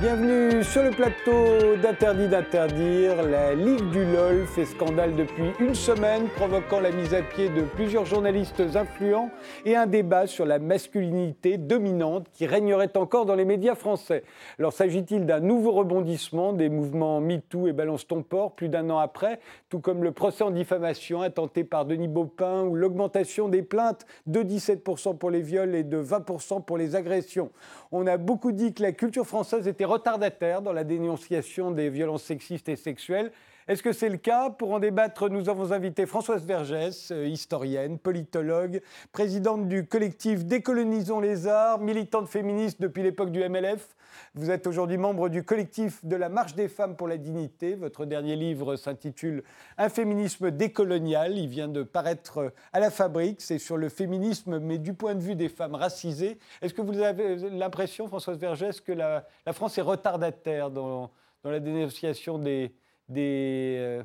Bienvenue 0.00 0.64
sur 0.64 0.82
le 0.82 0.92
plateau 0.92 1.76
d'Interdit 1.76 2.26
d'interdire. 2.26 3.22
La 3.22 3.54
Ligue 3.54 3.90
du 3.90 4.02
LOL 4.02 4.46
fait 4.46 4.64
scandale 4.64 5.14
depuis 5.14 5.50
une 5.60 5.74
semaine, 5.74 6.28
provoquant 6.36 6.80
la 6.80 6.90
mise 6.90 7.12
à 7.12 7.20
pied 7.20 7.50
de 7.50 7.60
plusieurs 7.60 8.06
journalistes 8.06 8.62
influents 8.76 9.28
et 9.66 9.76
un 9.76 9.86
débat 9.86 10.26
sur 10.26 10.46
la 10.46 10.58
masculinité 10.58 11.58
dominante 11.58 12.28
qui 12.32 12.46
régnerait 12.46 12.96
encore 12.96 13.26
dans 13.26 13.34
les 13.34 13.44
médias 13.44 13.74
français. 13.74 14.24
Alors 14.58 14.72
s'agit-il 14.72 15.26
d'un 15.26 15.40
nouveau 15.40 15.72
rebondissement 15.72 16.54
des 16.54 16.70
mouvements 16.70 17.20
MeToo 17.20 17.68
et 17.68 17.74
Balance 17.74 18.06
ton 18.06 18.22
port 18.22 18.54
plus 18.54 18.70
d'un 18.70 18.88
an 18.88 18.98
après, 19.00 19.38
tout 19.68 19.80
comme 19.80 20.02
le 20.02 20.12
procès 20.12 20.44
en 20.44 20.50
diffamation 20.50 21.20
intenté 21.20 21.62
par 21.62 21.84
Denis 21.84 22.08
Baupin 22.08 22.62
ou 22.62 22.74
l'augmentation 22.74 23.50
des 23.50 23.60
plaintes 23.60 24.06
de 24.24 24.42
17% 24.42 25.18
pour 25.18 25.30
les 25.30 25.42
viols 25.42 25.74
et 25.74 25.84
de 25.84 26.02
20% 26.02 26.64
pour 26.64 26.78
les 26.78 26.96
agressions? 26.96 27.50
On 27.92 28.06
a 28.06 28.16
beaucoup 28.16 28.52
dit 28.52 28.72
que 28.72 28.82
la 28.82 28.92
culture 28.92 29.26
française 29.26 29.68
était 29.68 29.89
retardataire 29.90 30.62
dans 30.62 30.72
la 30.72 30.84
dénonciation 30.84 31.70
des 31.70 31.90
violences 31.90 32.22
sexistes 32.22 32.68
et 32.68 32.76
sexuelles. 32.76 33.32
Est-ce 33.70 33.84
que 33.84 33.92
c'est 33.92 34.08
le 34.08 34.16
cas 34.16 34.50
Pour 34.50 34.72
en 34.72 34.80
débattre, 34.80 35.28
nous 35.28 35.48
avons 35.48 35.70
invité 35.70 36.04
Françoise 36.04 36.44
Vergès, 36.44 37.12
euh, 37.12 37.28
historienne, 37.28 38.00
politologue, 38.00 38.82
présidente 39.12 39.68
du 39.68 39.86
collectif 39.86 40.44
Décolonisons 40.44 41.20
les 41.20 41.46
arts, 41.46 41.78
militante 41.78 42.26
féministe 42.26 42.80
depuis 42.80 43.04
l'époque 43.04 43.30
du 43.30 43.48
MLF. 43.48 43.94
Vous 44.34 44.50
êtes 44.50 44.66
aujourd'hui 44.66 44.96
membre 44.96 45.28
du 45.28 45.44
collectif 45.44 46.04
de 46.04 46.16
la 46.16 46.28
Marche 46.28 46.56
des 46.56 46.66
femmes 46.66 46.96
pour 46.96 47.06
la 47.06 47.16
dignité. 47.16 47.76
Votre 47.76 48.06
dernier 48.06 48.34
livre 48.34 48.74
s'intitule 48.74 49.44
Un 49.78 49.88
féminisme 49.88 50.50
décolonial. 50.50 51.38
Il 51.38 51.46
vient 51.46 51.68
de 51.68 51.84
paraître 51.84 52.52
à 52.72 52.80
la 52.80 52.90
fabrique. 52.90 53.40
C'est 53.40 53.60
sur 53.60 53.76
le 53.76 53.88
féminisme, 53.88 54.58
mais 54.58 54.78
du 54.78 54.94
point 54.94 55.14
de 55.14 55.20
vue 55.20 55.36
des 55.36 55.48
femmes 55.48 55.76
racisées. 55.76 56.38
Est-ce 56.60 56.74
que 56.74 56.82
vous 56.82 56.98
avez 56.98 57.36
l'impression, 57.36 58.08
Françoise 58.08 58.36
Vergès, 58.36 58.80
que 58.80 58.90
la, 58.90 59.24
France 59.52 59.78
est 59.78 59.82
retardataire 59.82 60.72
dans, 60.72 61.12
dans 61.44 61.52
la 61.52 61.60
dénonciation 61.60 62.36
des, 62.36 62.74
des, 63.10 63.76
euh, 63.78 64.04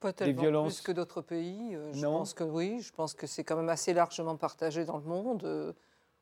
pas 0.00 0.12
tellement 0.12 0.64
plus 0.64 0.80
que 0.80 0.92
d'autres 0.92 1.22
pays. 1.22 1.74
Euh, 1.74 1.92
je 1.92 2.04
pense 2.04 2.34
que 2.34 2.44
oui, 2.44 2.80
je 2.80 2.92
pense 2.92 3.14
que 3.14 3.26
c'est 3.26 3.44
quand 3.44 3.56
même 3.56 3.68
assez 3.68 3.94
largement 3.94 4.36
partagé 4.36 4.84
dans 4.84 4.98
le 4.98 5.04
monde. 5.04 5.44
Euh, 5.44 5.72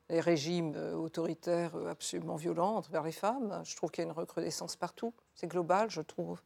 les 0.08 0.20
régimes 0.20 0.76
autoritaires 0.94 1.74
absolument 1.88 2.36
violents 2.36 2.76
envers 2.76 3.02
les 3.02 3.10
femmes. 3.10 3.60
Je 3.64 3.74
trouve 3.74 3.90
qu'il 3.90 4.04
y 4.04 4.06
a 4.06 4.10
une 4.10 4.16
recrudescence 4.16 4.76
partout. 4.76 5.12
C'est 5.34 5.48
global, 5.48 5.90
je 5.90 6.00
trouve. 6.00 6.40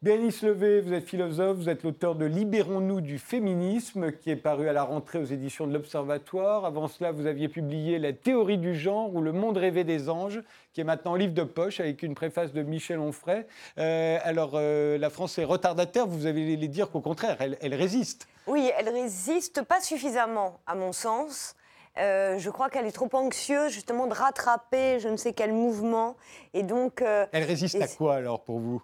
Béatrice 0.00 0.42
Levé, 0.42 0.80
vous 0.80 0.92
êtes 0.92 1.08
philosophe, 1.08 1.56
vous 1.56 1.68
êtes 1.68 1.82
l'auteur 1.82 2.14
de 2.14 2.24
Libérons-nous 2.24 3.00
du 3.00 3.18
féminisme, 3.18 4.12
qui 4.12 4.30
est 4.30 4.36
paru 4.36 4.68
à 4.68 4.72
la 4.72 4.84
rentrée 4.84 5.18
aux 5.18 5.24
éditions 5.24 5.66
de 5.66 5.72
l'Observatoire. 5.72 6.64
Avant 6.64 6.86
cela, 6.86 7.10
vous 7.10 7.26
aviez 7.26 7.48
publié 7.48 7.98
La 7.98 8.12
théorie 8.12 8.58
du 8.58 8.76
genre 8.76 9.12
ou 9.12 9.20
Le 9.20 9.32
monde 9.32 9.56
rêvé 9.56 9.82
des 9.82 10.08
anges, 10.08 10.40
qui 10.72 10.80
est 10.80 10.84
maintenant 10.84 11.16
livre 11.16 11.34
de 11.34 11.42
poche 11.42 11.80
avec 11.80 12.04
une 12.04 12.14
préface 12.14 12.52
de 12.52 12.62
Michel 12.62 13.00
Onfray. 13.00 13.44
Euh, 13.78 14.18
alors, 14.22 14.52
euh, 14.54 14.98
la 14.98 15.10
France 15.10 15.36
est 15.36 15.44
retardataire, 15.44 16.06
vous 16.06 16.26
avez 16.26 16.54
les 16.54 16.68
dire 16.68 16.92
qu'au 16.92 17.00
contraire, 17.00 17.36
elle, 17.40 17.58
elle, 17.60 17.74
résiste. 17.74 18.28
Oui, 18.46 18.70
elle 18.78 18.90
résiste 18.90 19.62
pas 19.62 19.80
suffisamment, 19.80 20.60
à 20.68 20.76
mon 20.76 20.92
sens. 20.92 21.56
Euh, 21.96 22.38
je 22.38 22.50
crois 22.50 22.70
qu'elle 22.70 22.86
est 22.86 22.92
trop 22.92 23.10
anxieuse 23.14 23.72
justement 23.72 24.06
de 24.06 24.14
rattraper 24.14 25.00
je 25.00 25.08
ne 25.08 25.16
sais 25.16 25.32
quel 25.32 25.52
mouvement. 25.52 26.14
Et 26.54 26.62
donc. 26.62 27.02
elle 27.02 27.42
résiste 27.42 27.82
à 27.82 27.88
quoi 27.88 28.14
alors 28.14 28.44
pour 28.44 28.60
vous? 28.60 28.80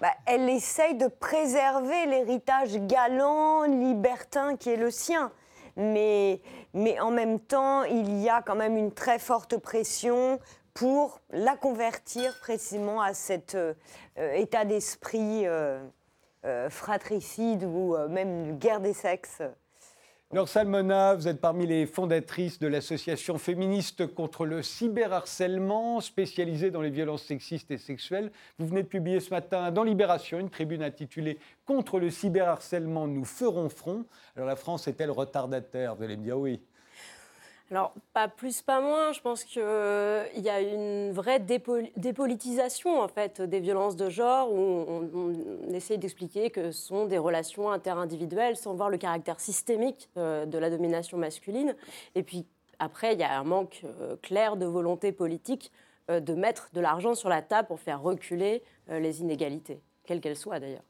Bah, 0.00 0.12
elle 0.26 0.48
essaye 0.48 0.94
de 0.94 1.08
préserver 1.08 2.06
l'héritage 2.06 2.76
galant, 2.86 3.64
libertin 3.64 4.56
qui 4.56 4.70
est 4.70 4.76
le 4.76 4.90
sien. 4.90 5.30
Mais, 5.76 6.40
mais 6.74 6.98
en 7.00 7.10
même 7.10 7.38
temps, 7.38 7.84
il 7.84 8.20
y 8.20 8.28
a 8.28 8.42
quand 8.42 8.56
même 8.56 8.76
une 8.76 8.92
très 8.92 9.18
forte 9.18 9.56
pression 9.58 10.40
pour 10.74 11.20
la 11.30 11.56
convertir 11.56 12.38
précisément 12.40 13.00
à 13.00 13.12
cet 13.14 13.54
euh, 13.54 13.74
état 14.16 14.64
d'esprit 14.64 15.46
euh, 15.46 15.82
euh, 16.44 16.70
fratricide 16.70 17.64
ou 17.64 17.96
même 18.08 18.58
guerre 18.58 18.80
des 18.80 18.94
sexes. 18.94 19.42
Laure 20.32 20.48
Salmona, 20.48 21.16
vous 21.16 21.26
êtes 21.26 21.40
parmi 21.40 21.66
les 21.66 21.86
fondatrices 21.86 22.60
de 22.60 22.68
l'association 22.68 23.36
féministe 23.36 24.06
contre 24.14 24.46
le 24.46 24.62
cyberharcèlement, 24.62 26.00
spécialisée 26.00 26.70
dans 26.70 26.82
les 26.82 26.90
violences 26.90 27.24
sexistes 27.24 27.72
et 27.72 27.78
sexuelles. 27.78 28.30
Vous 28.56 28.68
venez 28.68 28.84
de 28.84 28.86
publier 28.86 29.18
ce 29.18 29.30
matin 29.30 29.72
dans 29.72 29.82
Libération 29.82 30.38
une 30.38 30.48
tribune 30.48 30.84
intitulée 30.84 31.40
Contre 31.66 31.98
le 31.98 32.10
cyberharcèlement, 32.10 33.08
nous 33.08 33.24
ferons 33.24 33.68
front. 33.68 34.04
Alors 34.36 34.46
la 34.46 34.54
France 34.54 34.86
est-elle 34.86 35.10
retardataire? 35.10 35.96
Vous 35.96 36.04
allez 36.04 36.16
me 36.16 36.22
dire 36.22 36.38
oui. 36.38 36.60
Alors, 37.70 37.94
pas 38.12 38.26
plus, 38.26 38.62
pas 38.62 38.80
moins. 38.80 39.12
Je 39.12 39.20
pense 39.20 39.44
qu'il 39.44 39.62
euh, 39.64 40.26
y 40.36 40.48
a 40.48 40.60
une 40.60 41.12
vraie 41.12 41.38
dépolitisation 41.38 43.00
en 43.00 43.06
fait, 43.06 43.40
des 43.40 43.60
violences 43.60 43.94
de 43.94 44.10
genre 44.10 44.52
où 44.52 44.56
on, 44.58 45.72
essaye 45.72 45.98
d'expliquer 45.98 46.50
que 46.50 46.72
ce 46.72 46.86
sont 46.88 47.06
des 47.06 47.18
relations 47.18 47.70
interindividuelles 47.70 48.56
sans 48.56 48.74
voir 48.74 48.90
le 48.90 48.98
caractère 48.98 49.38
systémique 49.38 50.08
euh, 50.16 50.46
de 50.46 50.58
la 50.58 50.68
domination 50.68 51.16
masculine. 51.16 51.76
Et 52.16 52.24
puis, 52.24 52.44
après, 52.80 53.12
il 53.12 53.20
y 53.20 53.22
a 53.22 53.38
un 53.38 53.44
manque 53.44 53.82
euh, 53.84 54.16
clair 54.20 54.56
de 54.56 54.66
volonté 54.66 55.12
politique 55.12 55.70
de 56.08 56.34
mettre 56.34 56.70
de 56.72 56.80
l'argent 56.80 57.14
sur 57.14 57.28
la 57.28 57.40
table 57.40 57.68
pour 57.68 57.78
faire 57.78 58.02
reculer 58.02 58.64
les 58.88 59.20
inégalités, 59.20 59.80
quelles 60.04 60.20
qu'elles 60.20 60.34
soient 60.34 60.58
d'ailleurs. 60.58 60.89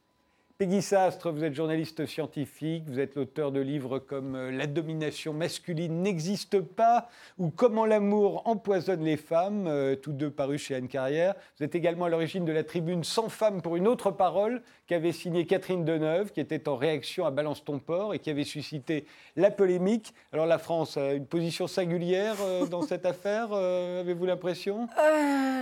Peggy 0.61 0.83
Sastre, 0.83 1.31
vous 1.31 1.43
êtes 1.43 1.55
journaliste 1.55 2.05
scientifique, 2.05 2.83
vous 2.85 2.99
êtes 2.99 3.15
l'auteur 3.15 3.51
de 3.51 3.59
livres 3.59 3.97
comme 3.97 4.35
euh, 4.35 4.51
La 4.51 4.67
domination 4.67 5.33
masculine 5.33 6.03
n'existe 6.03 6.61
pas 6.61 7.09
ou 7.39 7.49
Comment 7.49 7.87
l'amour 7.87 8.43
empoisonne 8.45 9.03
les 9.03 9.17
femmes, 9.17 9.65
euh, 9.65 9.95
tous 9.95 10.11
deux 10.11 10.29
parus 10.29 10.61
chez 10.61 10.75
Anne 10.75 10.87
Carrière. 10.87 11.33
Vous 11.57 11.65
êtes 11.65 11.73
également 11.73 12.05
à 12.05 12.09
l'origine 12.09 12.45
de 12.45 12.51
la 12.51 12.63
tribune 12.63 13.03
Sans 13.03 13.27
femmes 13.27 13.63
pour 13.63 13.75
une 13.75 13.87
autre 13.87 14.11
parole 14.11 14.61
qu'avait 14.85 15.13
signée 15.13 15.47
Catherine 15.47 15.83
Deneuve, 15.83 16.31
qui 16.31 16.39
était 16.39 16.69
en 16.69 16.75
réaction 16.75 17.25
à 17.25 17.31
Balance 17.31 17.63
ton 17.63 17.79
port 17.79 18.13
et 18.13 18.19
qui 18.19 18.29
avait 18.29 18.43
suscité 18.43 19.07
la 19.35 19.49
polémique. 19.49 20.13
Alors 20.31 20.45
la 20.45 20.59
France 20.59 20.95
a 20.95 21.13
une 21.13 21.25
position 21.25 21.65
singulière 21.65 22.35
euh, 22.39 22.67
dans 22.67 22.83
cette 22.83 23.05
affaire, 23.07 23.51
avez-vous 23.51 24.27
l'impression? 24.27 24.87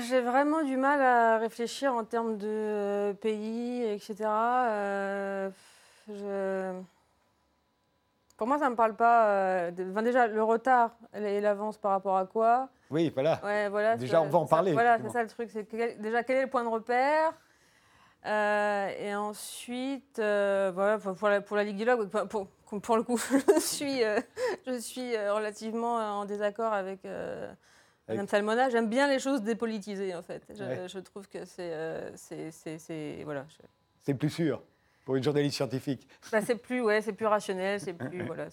J'ai 0.09 0.19
vraiment 0.19 0.61
du 0.63 0.75
mal 0.75 1.01
à 1.01 1.37
réfléchir 1.37 1.93
en 1.93 2.03
termes 2.03 2.37
de 2.37 3.13
pays, 3.21 3.83
etc. 3.83 4.25
Euh, 6.09 6.79
pour 8.37 8.47
moi, 8.47 8.57
ça 8.57 8.65
ne 8.65 8.71
me 8.71 8.75
parle 8.75 8.95
pas. 8.95 9.27
Euh, 9.27 9.71
déjà, 9.71 10.27
le 10.27 10.43
retard 10.43 10.91
et 11.13 11.41
l'avance 11.41 11.77
par 11.77 11.91
rapport 11.91 12.17
à 12.17 12.25
quoi? 12.25 12.69
Oui, 12.89 13.11
voilà. 13.13 13.39
Ouais, 13.43 13.69
voilà 13.69 13.97
déjà, 13.97 14.21
on 14.21 14.29
va 14.29 14.39
en 14.39 14.45
parler. 14.45 14.73
voilà, 14.73 14.97
c'est 14.99 15.09
ça 15.09 15.21
le 15.21 15.29
truc. 15.29 15.49
C'est 15.51 15.69
déjà, 15.99 16.23
quel 16.23 16.37
est 16.37 16.43
le 16.43 16.49
point 16.49 16.63
de 16.63 16.69
repère? 16.69 17.33
Euh, 18.25 18.89
Et 18.99 19.15
ensuite, 19.15 20.19
voilà, 20.19 20.97
pour 20.99 21.29
la, 21.29 21.41
pour 21.41 21.57
la 21.57 21.63
Ligue 21.63 21.77
du 21.77 21.85
Log, 21.85 22.09
pour, 22.09 22.47
pour, 22.81 22.97
le 22.97 23.03
coup, 23.03 23.17
je 23.55 23.59
suis, 23.59 24.01
je 24.65 24.79
suis 24.79 25.17
relativement 25.17 25.95
en 26.19 26.25
désaccord 26.25 26.73
avec. 26.73 27.01
Madame 28.07 28.27
Salmona, 28.27 28.69
j'aime 28.69 28.89
bien 28.89 29.07
les 29.07 29.19
choses 29.19 29.43
dépolitisées 29.43 30.15
en 30.15 30.23
fait. 30.23 30.41
Je, 30.49 30.87
je 30.87 30.99
trouve 30.99 31.27
que 31.29 31.45
c'est, 31.45 31.71
c'est, 32.15 33.21
voilà. 33.23 33.45
C'est 33.99 34.15
plus 34.15 34.31
sûr 34.31 34.63
pour 35.09 35.15
une 35.15 35.23
journaliste 35.23 35.55
scientifique. 35.55 36.07
Bah, 36.31 36.39
c'est 36.45 36.53
plus, 36.53 36.81
ouais, 36.81 37.01
c'est 37.01 37.13
plus 37.13 37.25
rationnel, 37.25 37.79
c'est 37.79 37.93
plus, 37.93 38.23
voilà, 38.27 38.45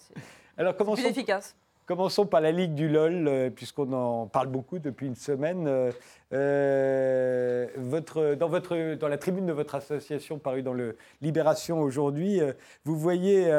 Alors, 0.57 0.75
commençons, 0.75 1.03
plus 1.03 1.11
efficace. 1.11 1.55
Commençons 1.85 2.25
par 2.25 2.41
la 2.41 2.51
Ligue 2.51 2.73
du 2.73 2.89
LOL, 2.89 3.27
euh, 3.27 3.49
puisqu'on 3.51 3.93
en 3.93 4.25
parle 4.25 4.47
beaucoup 4.47 4.79
depuis 4.79 5.05
une 5.05 5.15
semaine. 5.15 5.67
Euh, 5.67 5.91
euh, 6.33 7.67
votre, 7.75 8.33
dans, 8.33 8.49
votre, 8.49 8.95
dans 8.95 9.07
la 9.07 9.19
tribune 9.19 9.45
de 9.45 9.53
votre 9.53 9.75
association 9.75 10.39
parue 10.39 10.63
dans 10.63 10.73
le 10.73 10.97
Libération 11.21 11.79
aujourd'hui, 11.79 12.41
vous, 12.85 12.97
voyez, 12.97 13.51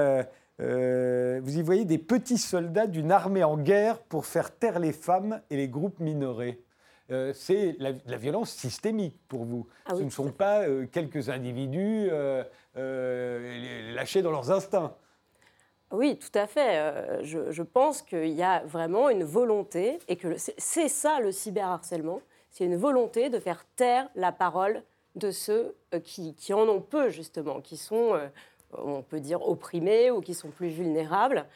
vous 0.59 1.57
y 1.57 1.63
voyez 1.63 1.85
des 1.85 1.99
petits 1.99 2.37
soldats 2.37 2.89
d'une 2.89 3.13
armée 3.13 3.45
en 3.45 3.57
guerre 3.57 4.01
pour 4.01 4.27
faire 4.27 4.51
taire 4.51 4.81
les 4.81 4.93
femmes 4.93 5.41
et 5.51 5.57
les 5.57 5.69
groupes 5.69 6.01
minorés. 6.01 6.61
Euh, 7.11 7.33
c'est 7.35 7.75
la, 7.79 7.93
violence 8.17 8.51
systémique 8.51 9.17
pour 9.29 9.45
vous. 9.45 9.67
Ah 9.87 9.95
Ce 9.97 10.03
ne 10.03 10.11
sont 10.11 10.31
pas 10.31 10.69
euh, 10.69 10.87
quelques 10.87 11.31
individus 11.31 12.09
euh, 12.11 12.45
lâchés 13.95 14.21
dans 14.21 14.31
leurs 14.31 14.51
instincts. 14.51 14.95
Oui, 15.91 16.19
tout 16.19 16.39
à 16.39 16.47
fait. 16.47 17.23
Je, 17.23 17.63
pense 17.63 18.03
qu'il 18.03 18.29
y 18.35 18.43
a 18.43 18.63
vraiment 18.67 19.09
une 19.09 19.25
volonté, 19.25 19.99
et 20.07 20.17
que 20.17 20.37
c'est 20.37 20.89
ça 20.89 21.19
le 21.21 21.33
cyberharcèlement, 21.33 22.21
c'est 22.51 22.65
une 22.65 22.77
volonté 22.77 23.31
de 23.31 23.39
faire 23.39 23.65
taire 23.75 24.11
la 24.15 24.31
parole 24.31 24.83
de 25.15 25.31
ceux 25.31 25.75
qui, 26.05 26.35
en 26.53 26.69
ont 26.69 26.83
peu, 26.83 27.09
justement, 27.09 27.63
qui 27.63 27.79
sont, 27.79 28.21
on 28.77 29.01
peut 29.01 29.21
dire, 29.21 29.49
opprimés 29.49 30.11
ou 30.11 30.21
qui 30.21 30.35
sont 30.35 30.51
plus 30.51 30.69
vulnérables. 30.69 31.47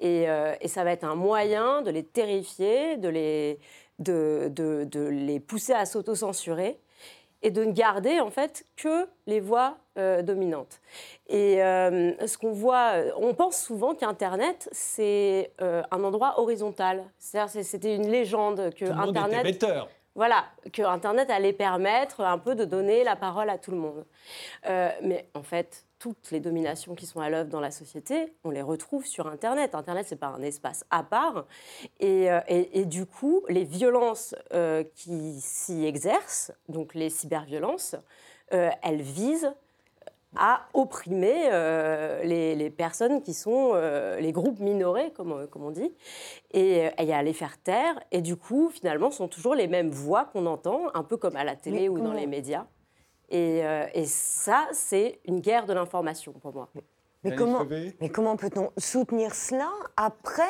et 0.00 0.26
ça 0.64 0.82
va 0.82 0.92
être 0.92 1.04
un 1.04 1.14
moyen 1.14 1.82
de 1.82 1.90
les 1.90 2.04
terrifier, 2.04 2.96
de 2.96 3.08
les, 3.08 3.58
de, 3.98 4.50
de, 4.54 5.00
les 5.00 5.40
pousser 5.40 5.72
à 5.72 5.86
s'auto-censurer 5.86 6.78
et 7.42 7.50
de 7.50 7.64
ne 7.64 7.72
garder 7.72 8.20
en 8.20 8.30
fait 8.30 8.64
que 8.76 9.06
les 9.26 9.40
voix 9.40 9.76
euh, 9.98 10.22
dominantes. 10.22 10.80
Et 11.28 11.62
euh, 11.62 12.12
ce 12.26 12.38
qu'on 12.38 12.52
voit, 12.52 12.94
on 13.18 13.34
pense 13.34 13.58
souvent 13.58 13.94
qu'Internet 13.94 14.68
c'est 14.72 15.52
euh, 15.60 15.82
un 15.90 16.02
endroit 16.04 16.40
horizontal. 16.40 17.04
C'est-à-dire 17.18 17.64
c'était 17.64 17.94
une 17.94 18.08
légende 18.08 18.72
que 18.74 18.86
Tout 18.86 18.92
le 18.92 18.98
Internet. 18.98 19.44
Monde 19.44 19.46
était 19.46 19.72
voilà, 20.16 20.44
que 20.72 20.82
Internet 20.82 21.28
allait 21.28 21.52
permettre 21.52 22.20
un 22.20 22.38
peu 22.38 22.54
de 22.54 22.64
donner 22.64 23.02
la 23.02 23.16
parole 23.16 23.50
à 23.50 23.58
tout 23.58 23.72
le 23.72 23.78
monde. 23.78 24.04
Mais 25.02 25.28
en 25.34 25.42
fait, 25.42 25.84
toutes 26.04 26.32
les 26.32 26.40
dominations 26.40 26.94
qui 26.94 27.06
sont 27.06 27.20
à 27.20 27.30
l'œuvre 27.30 27.48
dans 27.48 27.60
la 27.60 27.70
société, 27.70 28.34
on 28.44 28.50
les 28.50 28.60
retrouve 28.60 29.06
sur 29.06 29.26
Internet. 29.26 29.74
Internet, 29.74 30.04
c'est 30.06 30.16
pas 30.16 30.26
un 30.26 30.42
espace 30.42 30.84
à 30.90 31.02
part. 31.02 31.46
Et, 31.98 32.28
et, 32.46 32.84
du 32.84 33.06
coup, 33.06 33.42
les 33.48 33.64
violences 33.64 34.34
qui 34.94 35.40
s'y 35.40 35.86
exercent, 35.86 36.52
donc 36.68 36.94
les 36.94 37.08
cyberviolences, 37.08 37.96
elles 38.50 39.00
visent 39.00 39.54
à 40.36 40.66
opprimer 40.74 41.48
euh, 41.52 42.22
les, 42.24 42.70
personnes 42.70 43.22
qui 43.22 43.34
sont 43.34 43.72
euh, 43.74 44.18
les 44.20 44.32
groupes 44.32 44.60
minorés, 44.60 45.12
comme, 45.12 45.46
comme 45.48 45.64
on 45.64 45.70
dit, 45.70 45.92
et, 46.52 46.88
à 46.98 47.22
les 47.22 47.32
faire 47.32 47.58
taire. 47.58 48.00
Et 48.10 48.20
du 48.20 48.36
coup, 48.36 48.70
finalement, 48.70 49.10
ce 49.10 49.18
sont 49.18 49.28
toujours 49.28 49.54
les 49.54 49.68
mêmes 49.68 49.90
voix 49.90 50.24
qu'on 50.24 50.46
entend, 50.46 50.88
un 50.94 51.02
peu 51.02 51.16
comme 51.16 51.36
à 51.36 51.44
la 51.44 51.56
télé 51.56 51.88
ou 51.88 51.98
dans 51.98 52.12
les 52.12 52.26
médias. 52.26 52.66
Et, 53.34 53.66
euh, 53.66 53.86
et 53.94 54.06
ça, 54.06 54.68
c'est 54.72 55.18
une 55.24 55.40
guerre 55.40 55.66
de 55.66 55.72
l'information 55.72 56.30
pour 56.30 56.54
moi. 56.54 56.68
Mais 57.24 57.34
comment, 57.34 57.66
mais 58.00 58.08
comment 58.08 58.36
peut-on 58.36 58.70
soutenir 58.78 59.34
cela 59.34 59.72
après 59.96 60.42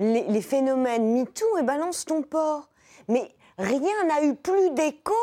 les, 0.00 0.24
les 0.24 0.42
phénomènes 0.42 1.12
MeToo 1.12 1.58
et 1.58 1.62
Balance 1.62 2.04
ton 2.04 2.22
port? 2.22 2.68
Mais 3.06 3.30
rien 3.58 4.04
n'a 4.08 4.24
eu 4.24 4.34
plus 4.34 4.70
d'écho 4.70 5.14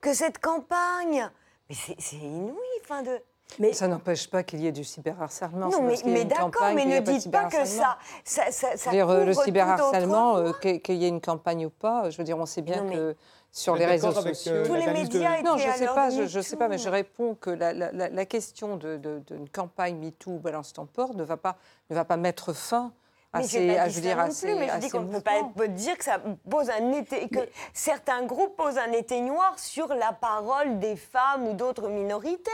que 0.00 0.14
cette 0.14 0.38
campagne. 0.38 1.30
Mais 1.68 1.74
c'est 1.98 2.16
inouï, 2.16 2.56
enfin 2.82 3.02
de... 3.02 3.20
Mais 3.58 3.74
ça 3.74 3.86
n'empêche 3.86 4.30
pas 4.30 4.42
qu'il 4.42 4.60
y 4.60 4.66
ait 4.66 4.72
du 4.72 4.82
cyberharcèlement. 4.82 5.68
Non, 5.68 5.82
mais, 5.82 5.96
mais 6.06 6.24
d'accord, 6.24 6.72
mais 6.74 6.84
ne 6.86 7.00
dites 7.00 7.30
pas 7.30 7.44
que 7.44 7.64
ça. 7.64 7.98
ça, 8.24 8.50
ça, 8.50 8.76
ça 8.76 8.90
dire, 8.90 9.06
le 9.08 9.34
cyberharcèlement, 9.34 10.38
euh, 10.38 10.52
qu'il 10.52 10.96
y 10.96 11.04
ait 11.04 11.08
une 11.08 11.20
campagne 11.20 11.66
ou 11.66 11.70
pas, 11.70 12.08
je 12.10 12.16
veux 12.16 12.24
dire, 12.24 12.38
on 12.38 12.46
sait 12.46 12.62
bien 12.62 12.88
que 12.88 13.14
sur 13.56 13.74
les 13.74 13.86
réseaux 13.86 14.08
euh, 14.08 14.34
sociaux. 14.34 14.62
Tous 14.66 14.74
les 14.74 14.86
médias 14.86 15.40
Non, 15.42 15.56
je 15.56 15.66
ne 15.66 15.72
sais 15.72 15.86
pas, 15.86 16.10
je, 16.10 16.40
sais 16.40 16.56
pas, 16.56 16.68
mais 16.68 16.78
je 16.78 16.88
réponds 16.88 17.34
que 17.34 17.50
la, 17.50 17.72
la, 17.72 17.90
la 17.90 18.26
question 18.26 18.76
d'une 18.76 19.00
de, 19.00 19.22
de, 19.26 19.48
campagne 19.50 19.96
MeToo 19.96 20.38
Balance 20.38 20.74
ton 20.74 20.84
port 20.84 21.14
ne 21.14 21.24
va 21.24 21.36
pas, 21.36 21.56
ne 21.88 21.94
va 21.94 22.04
pas 22.04 22.16
mettre 22.16 22.52
fin 22.52 22.92
mais 23.34 23.48
je 23.48 23.94
veux 23.94 24.00
dire, 24.00 24.16
mais 24.16 24.68
je 24.68 24.78
dis 24.78 24.88
qu'on 24.88 25.00
ne 25.00 25.12
peut 25.12 25.20
pas 25.20 25.68
dire 25.68 25.98
que 25.98 26.04
ça 26.04 26.20
pose 26.48 26.70
un 26.70 26.92
été, 26.92 27.28
que 27.28 27.40
certains 27.74 28.24
groupes 28.24 28.56
posent 28.56 28.78
un 28.78 28.92
éteignoir 28.92 29.58
sur 29.58 29.88
la 29.88 30.12
parole 30.12 30.78
des 30.78 30.96
femmes 30.96 31.48
ou 31.48 31.52
d'autres 31.52 31.88
minorités. 31.88 32.50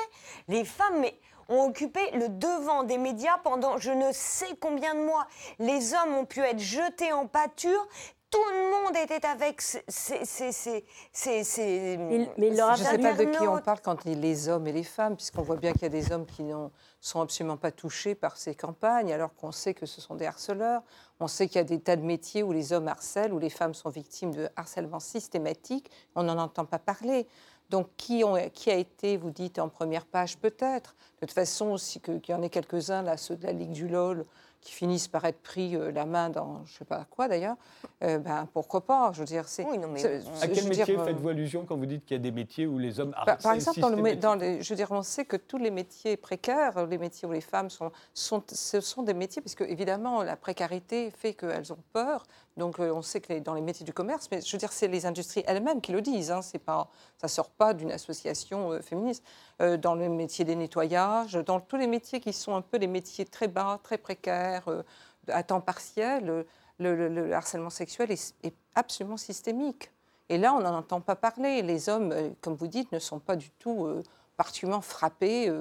Les 0.49 0.64
femmes, 0.64 1.00
mais 1.00 1.14
ont 1.49 1.66
occupé 1.69 2.00
le 2.14 2.28
devant 2.28 2.82
des 2.82 2.99
médias 2.99 3.38
pendant 3.44 3.78
je 3.78 3.90
ne 3.90 4.10
sais 4.12 4.56
combien 4.60 4.94
de 4.94 5.00
mois. 5.00 5.26
Les 5.58 5.94
hommes 5.94 6.14
ont 6.14 6.25
pu 6.25 6.40
être 6.40 6.58
jetés 6.58 7.12
en 7.12 7.26
pâture 7.26 7.87
tout 8.32 8.44
le 8.50 8.70
monde 8.70 8.96
était 8.96 9.26
avec 9.26 9.61
ces... 9.61 9.82
mais 12.38 12.50
je 12.50 12.70
ne 12.70 12.76
sais 12.76 12.99
pas 12.99 13.12
de 13.12 13.25
qui 13.25 13.46
on 13.46 13.58
parle 13.58 13.81
quand 13.82 14.06
on 14.06 14.11
dit 14.11 14.14
les 14.14 14.49
hommes 14.49 14.67
et 14.67 14.73
les 14.73 14.84
femmes, 14.84 15.17
puisqu'on 15.17 15.43
voit 15.43 15.56
bien 15.56 15.73
qu'il 15.73 15.82
y 15.82 15.87
a 15.87 15.90
des 15.90 16.12
hommes 16.12 16.25
qui 16.25 16.43
n'ont 16.43 16.73
sont 17.00 17.20
absolument 17.20 17.58
pas 17.58 17.70
touchés 17.73 18.14
par 18.14 18.38
ces 18.38 18.55
campagnes, 18.55 19.12
alors 19.12 19.34
qu'on 19.34 19.52
sait 19.52 19.75
que 19.75 19.87
ce 19.87 20.00
sont 20.00 20.14
des 20.14 20.25
harceleurs. 20.25 20.82
On 21.20 21.29
sait 21.29 21.46
qu'il 21.46 21.56
y 21.56 21.61
a 21.61 21.64
des 21.64 21.81
tas 21.81 21.96
de 21.96 22.02
métiers 22.02 22.43
où 22.43 22.52
les 22.52 22.73
hommes 22.73 22.88
harcèlent, 22.88 23.34
où 23.34 23.38
les 23.38 23.50
femmes 23.50 23.75
sont 23.75 23.90
victimes 23.90 24.32
de 24.32 24.49
harcèlement 24.56 25.00
systématique. 25.00 25.90
On 26.14 26.23
n'en 26.23 26.38
entend 26.38 26.64
pas 26.64 26.78
parler. 26.78 27.26
Donc, 27.70 27.88
qui, 27.96 28.23
ont, 28.25 28.37
qui, 28.50 28.70
a 28.70 28.76
été, 28.76 29.17
vous 29.17 29.31
dites, 29.31 29.58
en 29.58 29.69
première 29.69 30.06
page 30.06 30.38
Peut-être? 30.38 30.94
De 31.20 31.26
toute 31.26 31.32
façon, 31.32 31.76
qu'il 31.76 32.20
y 32.28 32.35
en 32.35 32.43
ait 32.43 32.50
quelques-uns, 32.50 33.02
là, 33.02 33.17
ceux 33.17 33.37
de 33.37 33.46
la 33.46 33.52
Ligue 33.52 33.73
du 33.73 33.88
LOL, 33.88 34.25
qui 34.62 34.73
finissent 34.73 35.09
par 35.09 35.25
être 35.25 35.43
pris 35.43 35.76
euh, 35.76 35.91
la 35.91 36.06
main 36.06 36.31
dans 36.31 36.64
je 36.64 36.73
ne 36.73 36.79
sais 36.79 36.85
pas 36.85 37.05
quoi 37.11 37.26
d'ailleurs, 37.26 37.56
euh, 38.03 38.19
ben, 38.19 38.49
pourquoi 38.53 38.87
pas 38.87 39.11
Je 39.12 39.19
veux 39.19 39.26
dire, 39.26 39.49
c'est. 39.49 39.64
Oui, 39.64 39.76
à 40.41 40.47
quel 40.47 40.69
métier 40.69 40.97
euh, 40.97 41.05
faites-vous 41.05 41.29
allusion 41.29 41.64
quand 41.67 41.76
vous 41.76 41.87
dites 41.87 42.05
qu'il 42.06 42.17
y 42.17 42.20
a 42.20 42.23
des 42.23 42.31
métiers 42.31 42.67
où 42.67 42.79
les 42.79 43.00
hommes 43.00 43.12
par, 43.26 43.38
par 43.38 43.53
exemple, 43.53 43.81
dans, 43.81 44.35
les, 44.37 44.62
je 44.62 44.69
veux 44.69 44.76
dire, 44.76 44.93
on 44.93 45.03
sait 45.03 45.25
que 45.25 45.37
tous 45.37 45.59
les 45.59 45.73
métiers 45.73 46.17
précaires, 46.17 46.87
les 46.87 46.99
métiers 46.99 47.26
où 47.26 47.32
les 47.32 47.41
femmes 47.41 47.70
sont, 47.70 47.91
sont 48.14 48.43
ce 48.47 48.81
sont 48.81 49.03
des 49.03 49.14
métiers, 49.14 49.43
parce 49.43 49.56
que 49.56 49.64
évidemment 49.64 50.23
la 50.23 50.37
précarité 50.37 51.11
fait 51.11 51.35
qu'elles 51.35 51.73
ont 51.73 51.82
peur. 51.93 52.25
Donc 52.56 52.78
on 52.78 53.00
sait 53.00 53.20
que 53.20 53.38
dans 53.38 53.54
les 53.54 53.62
métiers 53.62 53.87
du 53.87 53.93
commerce, 53.94 54.28
mais 54.31 54.40
je 54.43 54.52
veux 54.52 54.58
dire, 54.58 54.72
c'est 54.72 54.88
les 54.88 55.06
industries 55.06 55.43
elles-mêmes 55.46 55.81
qui 55.81 55.93
le 55.93 56.02
disent. 56.02 56.31
Hein, 56.31 56.43
c'est 56.43 56.58
pas, 56.58 56.90
ça 57.16 57.28
sort 57.28 57.50
pas 57.50 57.72
d'une 57.72 57.90
association 57.90 58.78
féministe. 58.82 59.25
dans 59.58 59.94
le 59.94 60.08
métier 60.08 60.44
des 60.44 60.54
nettoyages, 60.54 61.32
dans 61.32 61.60
tous 61.60 61.76
les 61.76 61.87
métiers 61.87 62.20
qui 62.20 62.32
sont 62.32 62.54
un 62.54 62.60
peu 62.60 62.76
les 62.76 62.87
métiers 62.87 63.25
très 63.25 63.49
bas, 63.49 63.81
très 63.82 63.99
précaires 63.99 64.69
euh, 64.69 64.82
à 65.28 65.43
temps 65.43 65.60
partiel, 65.60 66.44
le, 66.78 67.32
harcèlement 67.32 67.70
sexuel 67.70 68.10
est, 68.10 68.54
absolument 68.75 69.16
systémique. 69.16 69.90
Et 70.28 70.38
là, 70.38 70.54
on 70.54 70.60
n'en 70.60 70.75
entend 70.75 71.00
pas 71.00 71.14
parler. 71.14 71.62
Les 71.62 71.88
hommes, 71.88 72.12
euh, 72.12 72.31
comme 72.40 72.54
vous 72.54 72.66
dites, 72.66 72.90
ne 72.93 72.99
sont 72.99 73.19
pas 73.19 73.37
du 73.37 73.50
tout 73.50 73.84
euh, 73.84 74.02
particulièrement 74.37 74.81
frappés 74.81 75.52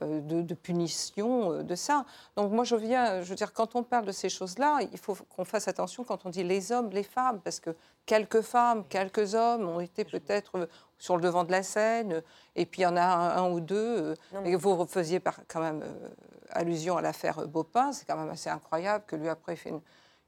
de, 0.00 0.54
punition 0.54 1.62
de 1.62 1.74
ça. 1.74 2.04
Donc 2.36 2.52
moi, 2.52 2.64
je 2.64 2.76
viens, 2.76 3.22
je 3.22 3.28
veux 3.28 3.34
dire, 3.34 3.52
quand 3.52 3.74
on 3.74 3.82
parle 3.82 4.06
de 4.06 4.12
ces 4.12 4.28
choses-là, 4.28 4.80
il 4.92 4.98
faut 4.98 5.16
qu'on 5.28 5.44
fasse 5.44 5.68
attention 5.68 6.04
quand 6.04 6.26
on 6.26 6.30
dit 6.30 6.44
les 6.44 6.72
hommes, 6.72 6.90
les 6.90 7.02
femmes, 7.02 7.40
parce 7.42 7.60
que 7.60 7.70
quelques 8.06 8.42
femmes, 8.42 8.84
quelques 8.88 9.34
hommes 9.34 9.68
ont 9.68 9.80
été 9.80 10.04
peut-être 10.04 10.68
sur 10.98 11.16
le 11.16 11.22
devant 11.22 11.44
de 11.44 11.52
la 11.52 11.62
scène, 11.62 12.22
et 12.56 12.66
puis 12.66 12.82
il 12.82 12.84
y 12.84 12.86
en 12.86 12.96
a 12.96 13.04
un, 13.04 13.50
ou 13.50 13.60
deux. 13.60 14.14
et 14.44 14.56
vous 14.56 14.86
faisiez 14.86 15.20
quand 15.46 15.60
même 15.60 15.84
allusion 16.50 16.96
à 16.96 17.02
l'affaire 17.02 17.46
Bopin, 17.46 17.92
c'est 17.92 18.06
quand 18.06 18.16
même 18.16 18.30
assez 18.30 18.50
incroyable 18.50 19.04
que 19.06 19.16
lui 19.16 19.28
après 19.28 19.56
fait 19.56 19.72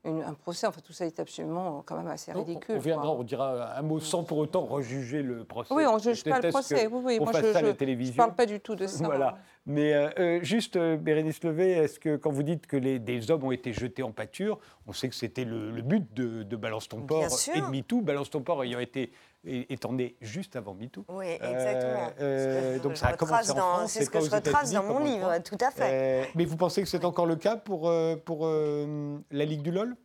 un 0.05 0.35
procès. 0.35 0.67
Enfin, 0.67 0.81
tout 0.85 0.93
ça 0.93 1.07
est 1.07 1.21
absolument 1.21 1.83
quand 1.85 1.97
même 1.97 2.07
assez 2.07 2.33
ridicule. 2.33 2.77
On 2.77 2.81
viendra, 2.81 3.11
on 3.11 3.23
dira 3.23 3.77
un 3.77 3.83
mot 3.83 4.01
sans 4.01 4.25
pour 4.25 4.39
autant 4.39 4.65
rejuger 4.65 5.23
le 5.23 5.45
procès. 5.45 5.75
Oui, 5.75 5.85
on 5.87 5.97
ne 5.97 6.01
juge 6.01 6.25
pas 6.25 6.41
le 6.41 6.51
procès. 6.51 6.87
Oui, 6.87 7.03
oui. 7.05 7.21
Moi, 7.21 7.33
je 7.35 7.47
ne 7.47 8.17
parle 8.17 8.35
pas 8.35 8.47
du 8.47 8.61
tout 8.61 8.75
de 8.75 8.87
ça. 8.87 9.05
Voilà. 9.11 9.39
Mais 9.71 9.95
euh, 9.95 10.11
euh, 10.19 10.39
juste, 10.43 10.75
euh, 10.75 10.97
Bérénice 10.97 11.45
Levé, 11.45 11.71
est-ce 11.71 12.01
que 12.01 12.17
quand 12.17 12.33
vous 12.33 12.43
dites 12.43 12.67
que 12.67 12.77
les, 12.77 12.99
des 12.99 13.31
hommes 13.31 13.45
ont 13.45 13.53
été 13.53 13.73
jetés 13.73 14.03
en 14.03 14.11
pâture, 14.11 14.59
on 14.89 14.93
sait 14.93 15.09
que 15.09 15.15
c'était 15.15 15.45
le, 15.45 15.71
but 15.81 16.13
de, 16.13 16.57
Balance 16.57 16.89
ton 16.89 17.03
port 17.03 17.25
et 17.55 17.61
de 17.61 17.67
MeToo, 17.67 18.01
Balance 18.01 18.31
ton 18.31 18.41
port 18.41 18.65
ayant 18.65 18.81
été 18.81 19.13
étant 19.45 19.93
né 19.93 20.17
juste 20.21 20.57
avant 20.57 20.75
MeToo. 20.75 21.05
Oui, 21.09 21.27
exactement. 21.27 22.81
donc 22.83 22.97
ça 22.97 23.09
a 23.09 23.13
commencé 23.17 23.53
en 23.53 23.55
France. 23.55 23.93
C'est 23.93 24.05
ce 24.05 24.11
que 24.11 24.21
je 24.21 24.31
retrace 24.31 24.73
dans 24.73 24.83
mon 24.83 24.99
livre, 24.99 25.39
tout 25.45 25.59
à 25.61 25.71
fait. 25.71 26.29
mais 26.35 26.45
vous 26.45 26.57
pensez 26.57 26.83
que 26.83 26.89
c'est 26.89 27.05
encore 27.05 27.27
le 27.27 27.37
cas 27.37 27.57
pour, 27.57 27.93
pour 28.25 28.47
la 28.49 29.45
Ligue 29.45 29.63
du 29.63 29.71
LOL? 29.71 29.97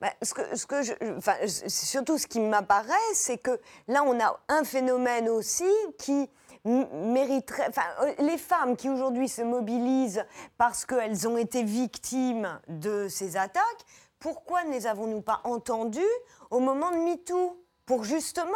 Bah, 0.00 0.12
ce 0.22 0.32
que, 0.32 0.56
ce 0.56 0.64
que 0.64 0.82
je, 0.82 0.92
enfin, 1.18 1.34
surtout 1.46 2.16
ce 2.16 2.26
qui 2.26 2.40
m'apparaît, 2.40 2.94
c'est 3.12 3.36
que 3.36 3.60
là, 3.86 4.02
on 4.02 4.18
a 4.18 4.40
un 4.48 4.64
phénomène 4.64 5.28
aussi 5.28 5.68
qui 5.98 6.30
euh, 6.66 8.14
les 8.18 8.38
femmes 8.38 8.76
qui 8.76 8.90
aujourd'hui 8.90 9.28
se 9.28 9.42
mobilisent 9.42 10.24
parce 10.58 10.84
qu'elles 10.84 11.26
ont 11.26 11.36
été 11.36 11.62
victimes 11.62 12.60
de 12.68 13.08
ces 13.08 13.36
attaques, 13.36 13.84
pourquoi 14.18 14.64
ne 14.64 14.70
les 14.70 14.86
avons-nous 14.86 15.22
pas 15.22 15.40
entendues 15.44 16.00
au 16.50 16.60
moment 16.60 16.90
de 16.90 16.96
MeToo 16.96 17.56
pour 17.86 18.04
justement 18.04 18.52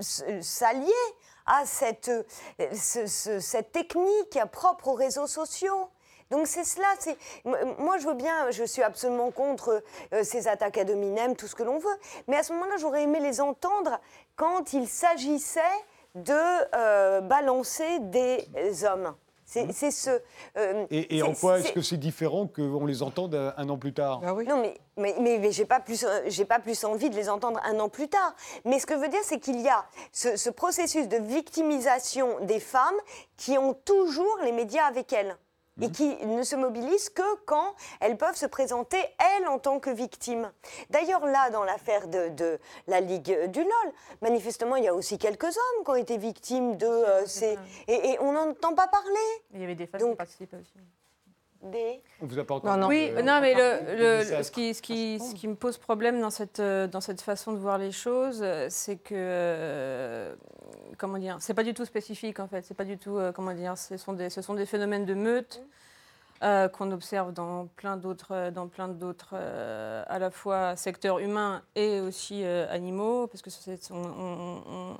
s'allier 0.00 0.92
à 1.46 1.64
cette, 1.64 2.10
cette 2.72 3.72
technique 3.72 4.38
propre 4.52 4.88
aux 4.88 4.94
réseaux 4.94 5.26
sociaux? 5.26 5.88
Donc 6.32 6.46
c'est 6.46 6.64
cela. 6.64 6.86
Moi 7.78 7.98
je 7.98 8.06
veux 8.06 8.14
bien. 8.14 8.50
Je 8.50 8.64
suis 8.64 8.82
absolument 8.82 9.30
contre 9.30 9.82
euh, 10.14 10.24
ces 10.24 10.48
attaques 10.48 10.78
à 10.78 10.84
dominem, 10.84 11.36
tout 11.36 11.46
ce 11.46 11.54
que 11.54 11.62
l'on 11.62 11.78
veut. 11.78 11.98
Mais 12.26 12.38
à 12.38 12.42
ce 12.42 12.54
moment-là, 12.54 12.78
j'aurais 12.78 13.02
aimé 13.02 13.20
les 13.20 13.42
entendre 13.42 14.00
quand 14.34 14.72
il 14.72 14.88
s'agissait 14.88 15.60
de 16.14 16.76
euh, 16.76 17.20
balancer 17.20 17.98
des 18.00 18.84
hommes. 18.84 19.14
C'est 19.44 19.66
mmh. 19.66 19.90
ce. 19.90 20.10
Euh, 20.56 20.86
et, 20.90 21.22
en 21.22 21.34
quoi 21.34 21.58
est-ce 21.58 21.72
que 21.72 21.82
c'est 21.82 21.98
différent 21.98 22.46
qu'on 22.46 22.86
les 22.86 23.02
entende 23.02 23.34
un 23.34 23.68
an 23.68 23.76
plus 23.76 23.92
tard? 23.92 24.22
Ah 24.24 24.32
oui. 24.32 24.46
Non, 24.46 24.62
mais, 24.62 24.74
mais, 24.96 25.14
mais, 25.20 25.52
j'ai 25.52 25.66
pas, 25.66 25.80
plus, 25.80 26.06
pas 26.48 26.58
plus 26.58 26.84
envie 26.84 27.10
de 27.10 27.16
les 27.16 27.28
entendre 27.28 27.60
un 27.64 27.78
an 27.78 27.90
plus 27.90 28.08
tard. 28.08 28.34
Mais 28.64 28.78
ce 28.78 28.86
que 28.86 28.94
je 28.94 29.00
veux 29.00 29.08
dire, 29.08 29.20
c'est 29.22 29.40
qu'il 29.40 29.60
y 29.60 29.68
a 29.68 29.84
ce, 30.12 30.48
processus 30.48 31.06
de 31.06 31.18
victimisation 31.18 32.40
des 32.44 32.60
femmes 32.60 32.94
qui 33.36 33.58
ont 33.58 33.74
toujours 33.74 34.38
les 34.42 34.52
médias 34.52 34.84
avec 34.86 35.12
elles 35.12 35.36
et 35.80 35.86
mhm. 35.86 35.92
qui 35.92 36.26
ne 36.26 36.42
se 36.42 36.56
mobilisent 36.56 37.08
que 37.08 37.36
quand 37.46 37.74
elles 38.00 38.16
peuvent 38.16 38.36
se 38.36 38.46
présenter, 38.46 38.98
elles, 39.18 39.48
en 39.48 39.58
tant 39.58 39.80
que 39.80 39.90
victimes. 39.90 40.50
D'ailleurs, 40.90 41.26
là, 41.26 41.50
dans 41.50 41.64
l'affaire 41.64 42.08
de, 42.08 42.58
la 42.86 43.00
Ligue 43.00 43.50
du 43.50 43.60
LOL, 43.60 43.92
manifestement, 44.20 44.76
il 44.76 44.84
y 44.84 44.88
a 44.88 44.94
aussi 44.94 45.18
quelques 45.18 45.44
hommes 45.44 45.84
qui 45.84 45.90
ont 45.90 45.96
été 45.96 46.18
victimes 46.18 46.76
de 46.76 46.86
euh, 46.86 47.26
ces... 47.26 47.58
Et, 47.88 48.18
on 48.20 48.32
n'entend 48.32 48.74
pas 48.74 48.88
parler. 48.88 49.08
Il 49.54 49.60
y 49.60 49.64
avait 49.64 49.74
des 49.74 49.86
femmes 49.86 50.10
qui 50.10 50.16
participaient 50.16 50.56
aussi. 50.56 50.74
Des... 51.62 52.02
On 52.20 52.26
vous 52.26 52.38
a 52.38 52.44
pas 52.44 52.60
non, 52.64 52.76
non. 52.76 52.88
Oui, 52.88 53.10
non, 53.22 53.40
mais 53.40 53.54
le, 53.54 54.42
ce, 54.42 54.50
qui, 54.50 54.74
ce, 54.74 54.82
qui, 54.82 55.20
ce, 55.20 55.32
qui, 55.34 55.46
me 55.46 55.54
pose 55.54 55.78
problème 55.78 56.20
dans 56.20 56.30
cette, 56.30 56.58
euh, 56.58 56.88
dans 56.88 57.00
cette 57.00 57.20
façon 57.20 57.52
de 57.52 57.58
voir 57.58 57.78
les 57.78 57.92
choses, 57.92 58.44
c'est 58.68 58.96
que 58.96 59.14
euh, 59.14 60.34
comment 60.98 61.18
dire, 61.18 61.36
c'est 61.38 61.54
pas 61.54 61.62
du 61.62 61.72
tout 61.72 61.84
spécifique 61.84 62.40
en 62.40 62.48
fait. 62.48 62.64
C'est 62.64 62.74
pas 62.74 62.84
du 62.84 62.98
tout, 62.98 63.16
euh, 63.16 63.30
comment 63.30 63.54
dire, 63.54 63.78
ce 63.78 63.96
sont 63.96 64.12
des, 64.12 64.28
ce 64.28 64.42
sont 64.42 64.54
des 64.54 64.66
phénomènes 64.66 65.04
de 65.04 65.14
meute. 65.14 65.62
euh, 66.42 66.66
qu'on 66.68 66.90
observe 66.90 67.32
dans 67.32 67.68
plein 67.76 67.96
d'autres, 67.96 68.50
dans 68.50 68.66
plein 68.66 68.88
d'autres, 68.88 69.36
à 69.36 70.18
la 70.18 70.30
fois 70.32 70.74
secteurs 70.74 71.20
humains 71.20 71.62
et 71.76 72.00
aussi 72.00 72.44
animaux, 72.44 73.28
parce 73.28 73.42
que 73.42 73.50
c'est, 73.50 73.78
on, 73.92 74.02
on 74.02 74.96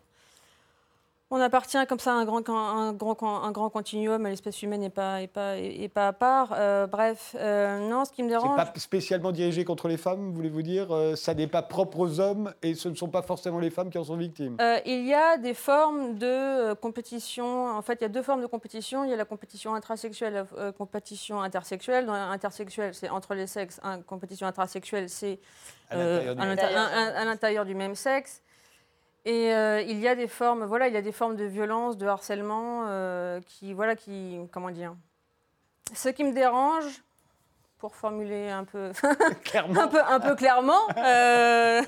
appartient 1.40 1.78
comme 1.88 1.98
ça 1.98 2.12
à 2.12 2.16
un 2.16 2.24
grand, 2.24 2.48
un 2.48 2.92
grand, 2.92 3.42
un 3.42 3.50
grand 3.52 3.70
continuum, 3.70 4.26
l'espèce 4.26 4.62
humaine 4.62 4.80
n'est 4.80 4.90
pas, 4.90 5.26
pas, 5.32 5.54
pas 5.94 6.08
à 6.08 6.12
part. 6.12 6.54
Euh, 6.56 6.86
bref, 6.86 7.34
euh, 7.38 7.88
non, 7.88 8.04
ce 8.04 8.12
qui 8.12 8.22
me 8.22 8.28
dérange. 8.28 8.58
C'est 8.58 8.72
pas 8.72 8.80
spécialement 8.80 9.32
dirigé 9.32 9.64
contre 9.64 9.88
les 9.88 9.96
femmes, 9.96 10.32
voulez-vous 10.32 10.62
dire 10.62 10.94
euh, 10.94 11.16
Ça 11.16 11.34
n'est 11.34 11.46
pas 11.46 11.62
propre 11.62 12.00
aux 12.00 12.20
hommes 12.20 12.52
et 12.62 12.74
ce 12.74 12.88
ne 12.88 12.94
sont 12.94 13.08
pas 13.08 13.22
forcément 13.22 13.58
les 13.58 13.70
femmes 13.70 13.90
qui 13.90 13.98
en 13.98 14.04
sont 14.04 14.16
victimes 14.16 14.56
Il 14.84 15.06
y 15.06 15.14
a 15.14 15.38
des 15.38 15.54
formes 15.54 16.18
de 16.18 16.74
compétition. 16.74 17.68
En 17.68 17.82
fait, 17.82 17.94
il 18.00 18.02
y 18.02 18.06
a 18.06 18.10
deux 18.10 18.22
formes 18.22 18.42
de 18.42 18.46
compétition. 18.46 19.04
Il 19.04 19.10
y 19.10 19.14
a 19.14 19.16
la 19.16 19.24
compétition 19.24 19.74
intrasexuelle 19.74 20.46
la 20.56 20.72
compétition 20.72 21.40
intersexuelle. 21.40 22.06
Dans 22.06 22.12
intersexuelle, 22.12 22.94
c'est 22.94 23.08
entre 23.08 23.34
les 23.34 23.46
sexes. 23.46 23.80
La 23.82 23.98
compétition 23.98 24.46
intrasexuelle, 24.46 25.08
c'est 25.08 25.38
à 25.90 27.24
l'intérieur 27.24 27.64
du 27.64 27.74
même 27.74 27.94
sexe. 27.94 28.42
Et 29.24 29.52
euh, 29.54 29.80
il 29.82 30.00
y 30.00 30.08
a 30.08 30.16
des 30.16 30.26
formes, 30.26 30.64
voilà, 30.64 30.88
il 30.88 30.94
y 30.94 30.96
a 30.96 31.02
des 31.02 31.12
formes 31.12 31.36
de 31.36 31.44
violence, 31.44 31.96
de 31.96 32.06
harcèlement, 32.06 32.86
euh, 32.88 33.40
qui, 33.46 33.72
voilà, 33.72 33.94
qui, 33.94 34.38
comment 34.50 34.70
dire. 34.70 34.96
Ce 35.94 36.08
qui 36.08 36.24
me 36.24 36.32
dérange, 36.32 37.04
pour 37.78 37.94
formuler 37.94 38.50
un 38.50 38.64
peu, 38.64 38.90
un 39.54 39.88
peu, 39.88 40.02
un 40.02 40.18
peu 40.18 40.34
clairement, 40.34 40.88
euh, 40.96 41.82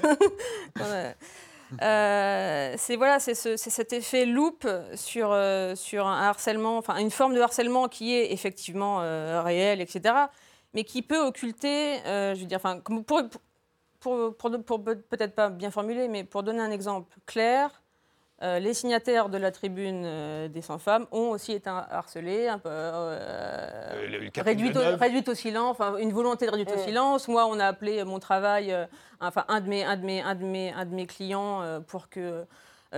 c'est 2.76 2.96
voilà, 2.96 3.18
c'est 3.18 3.34
ce, 3.34 3.56
cet 3.56 3.92
effet 3.92 4.26
loop 4.26 4.68
sur 4.94 5.36
sur 5.76 6.06
un 6.06 6.28
harcèlement, 6.28 6.78
enfin 6.78 6.98
une 6.98 7.10
forme 7.10 7.34
de 7.34 7.40
harcèlement 7.40 7.88
qui 7.88 8.14
est 8.14 8.32
effectivement 8.32 8.98
réel, 9.42 9.80
etc., 9.80 10.14
mais 10.72 10.84
qui 10.84 11.02
peut 11.02 11.20
occulter, 11.20 11.98
je 12.04 12.38
veux 12.38 12.46
dire, 12.46 12.58
enfin, 12.58 12.78
pour, 12.78 13.04
pour, 13.04 13.40
peut-être 14.04 15.34
pas 15.34 15.50
bien 15.50 15.70
formuler, 15.70 16.08
mais 16.08 16.24
pour 16.24 16.42
donner 16.42 16.60
un 16.60 16.70
exemple 16.70 17.16
clair, 17.26 17.82
euh, 18.42 18.58
les 18.58 18.74
signataires 18.74 19.28
de 19.28 19.38
la 19.38 19.52
tribune 19.52 20.02
euh, 20.04 20.48
des 20.48 20.60
100 20.60 20.78
femmes 20.78 21.06
ont 21.12 21.30
aussi 21.30 21.52
été 21.52 21.70
harcelés, 21.70 22.48
un 22.48 22.58
peu 22.58 22.68
euh, 22.68 24.28
réduites, 24.36 25.28
au, 25.28 25.34
silence, 25.34 25.70
enfin 25.70 25.96
une 25.98 26.12
volonté 26.12 26.46
de 26.46 26.50
réduire 26.50 26.76
au 26.76 26.80
silence. 26.80 27.28
Moi, 27.28 27.46
on 27.46 27.60
a 27.60 27.66
appelé 27.66 28.02
mon 28.02 28.18
travail, 28.18 28.76
enfin 29.20 29.44
un 29.48 29.60
de 29.60 29.68
mes, 29.68 29.84
un 29.84 29.96
de 29.96 30.04
mes, 30.04 30.20
un 30.20 30.34
de 30.34 30.44
mes, 30.44 30.72
un 30.72 30.84
de 30.84 30.94
mes 30.94 31.06
clients 31.06 31.62
pour 31.86 32.08
que 32.08 32.44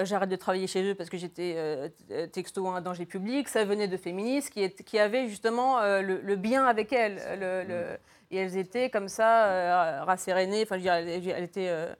j'arrête 0.02 0.28
de 0.28 0.36
travailler 0.36 0.66
chez 0.66 0.82
eux 0.82 0.94
parce 0.94 1.10
que 1.10 1.16
j'étais 1.16 1.90
texto 2.32 2.66
en 2.66 2.80
danger 2.80 3.06
public. 3.06 3.48
Ça 3.48 3.64
venait 3.64 3.88
de 3.88 3.96
féministes 3.96 4.50
qui, 4.50 4.68
qui 4.70 4.98
avaient 4.98 5.28
justement 5.28 5.80
le, 5.80 6.36
bien 6.36 6.64
avec 6.66 6.92
elles. 6.92 7.20
Le, 7.38 7.96
et 8.30 8.38
elles 8.38 8.56
étaient 8.56 8.90
comme 8.90 9.08
ça, 9.08 9.46
euh, 9.46 10.04
rassérénées. 10.04 10.62
Enfin, 10.62 10.78
elles, 10.78 11.44
étaient, 11.44 11.68
euh, 11.68 11.92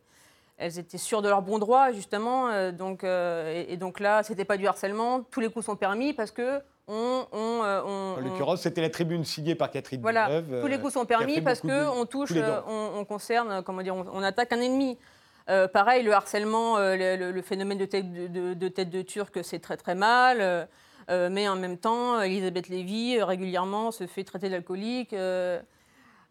elles 0.58 0.78
étaient 0.78 0.98
sûres 0.98 1.22
de 1.22 1.28
leur 1.28 1.42
bon 1.42 1.58
droit, 1.58 1.92
justement. 1.92 2.48
Euh, 2.48 2.72
donc, 2.72 3.04
et, 3.04 3.76
donc 3.76 4.00
là, 4.00 4.22
c'était 4.22 4.44
pas 4.44 4.56
du 4.56 4.66
harcèlement. 4.66 5.22
Tous 5.22 5.40
les 5.40 5.48
coups 5.48 5.66
sont 5.66 5.76
permis 5.76 6.12
parce 6.12 6.30
que 6.30 6.60
on, 6.88 7.26
on, 7.32 7.60
en 7.62 8.20
l'occurrence, 8.20 8.60
c'était 8.60 8.80
la 8.80 8.90
tribune 8.90 9.24
signée 9.24 9.56
par 9.56 9.72
Catherine 9.72 10.00
Voilà, 10.00 10.40
tous 10.60 10.68
les 10.68 10.78
coups 10.78 10.92
sont 10.92 11.04
permis 11.04 11.40
parce 11.40 11.60
que 11.60 11.88
on 11.88 12.06
touche, 12.06 12.32
on, 12.66 13.04
concerne, 13.04 13.62
comment 13.62 13.82
dire, 13.82 13.96
on, 13.96 14.22
attaque 14.22 14.52
un 14.52 14.60
ennemi. 14.60 14.96
Pareil, 15.72 16.02
le 16.02 16.12
harcèlement, 16.12 16.78
le, 16.78 17.40
phénomène 17.42 17.78
de 17.78 17.84
tête 17.84 18.12
de, 18.12 18.54
de, 18.54 18.68
tête 18.68 18.90
de 18.90 19.02
turc, 19.02 19.38
c'est 19.42 19.60
très 19.60 19.76
très 19.76 19.94
mal. 19.94 20.68
mais 21.08 21.48
en 21.48 21.56
même 21.56 21.78
temps, 21.78 22.20
Elisabeth 22.20 22.68
Lévy 22.68 23.22
régulièrement 23.22 23.90
se 23.90 24.06
fait 24.06 24.24
traiter 24.24 24.48
d'alcoolique. 24.48 25.14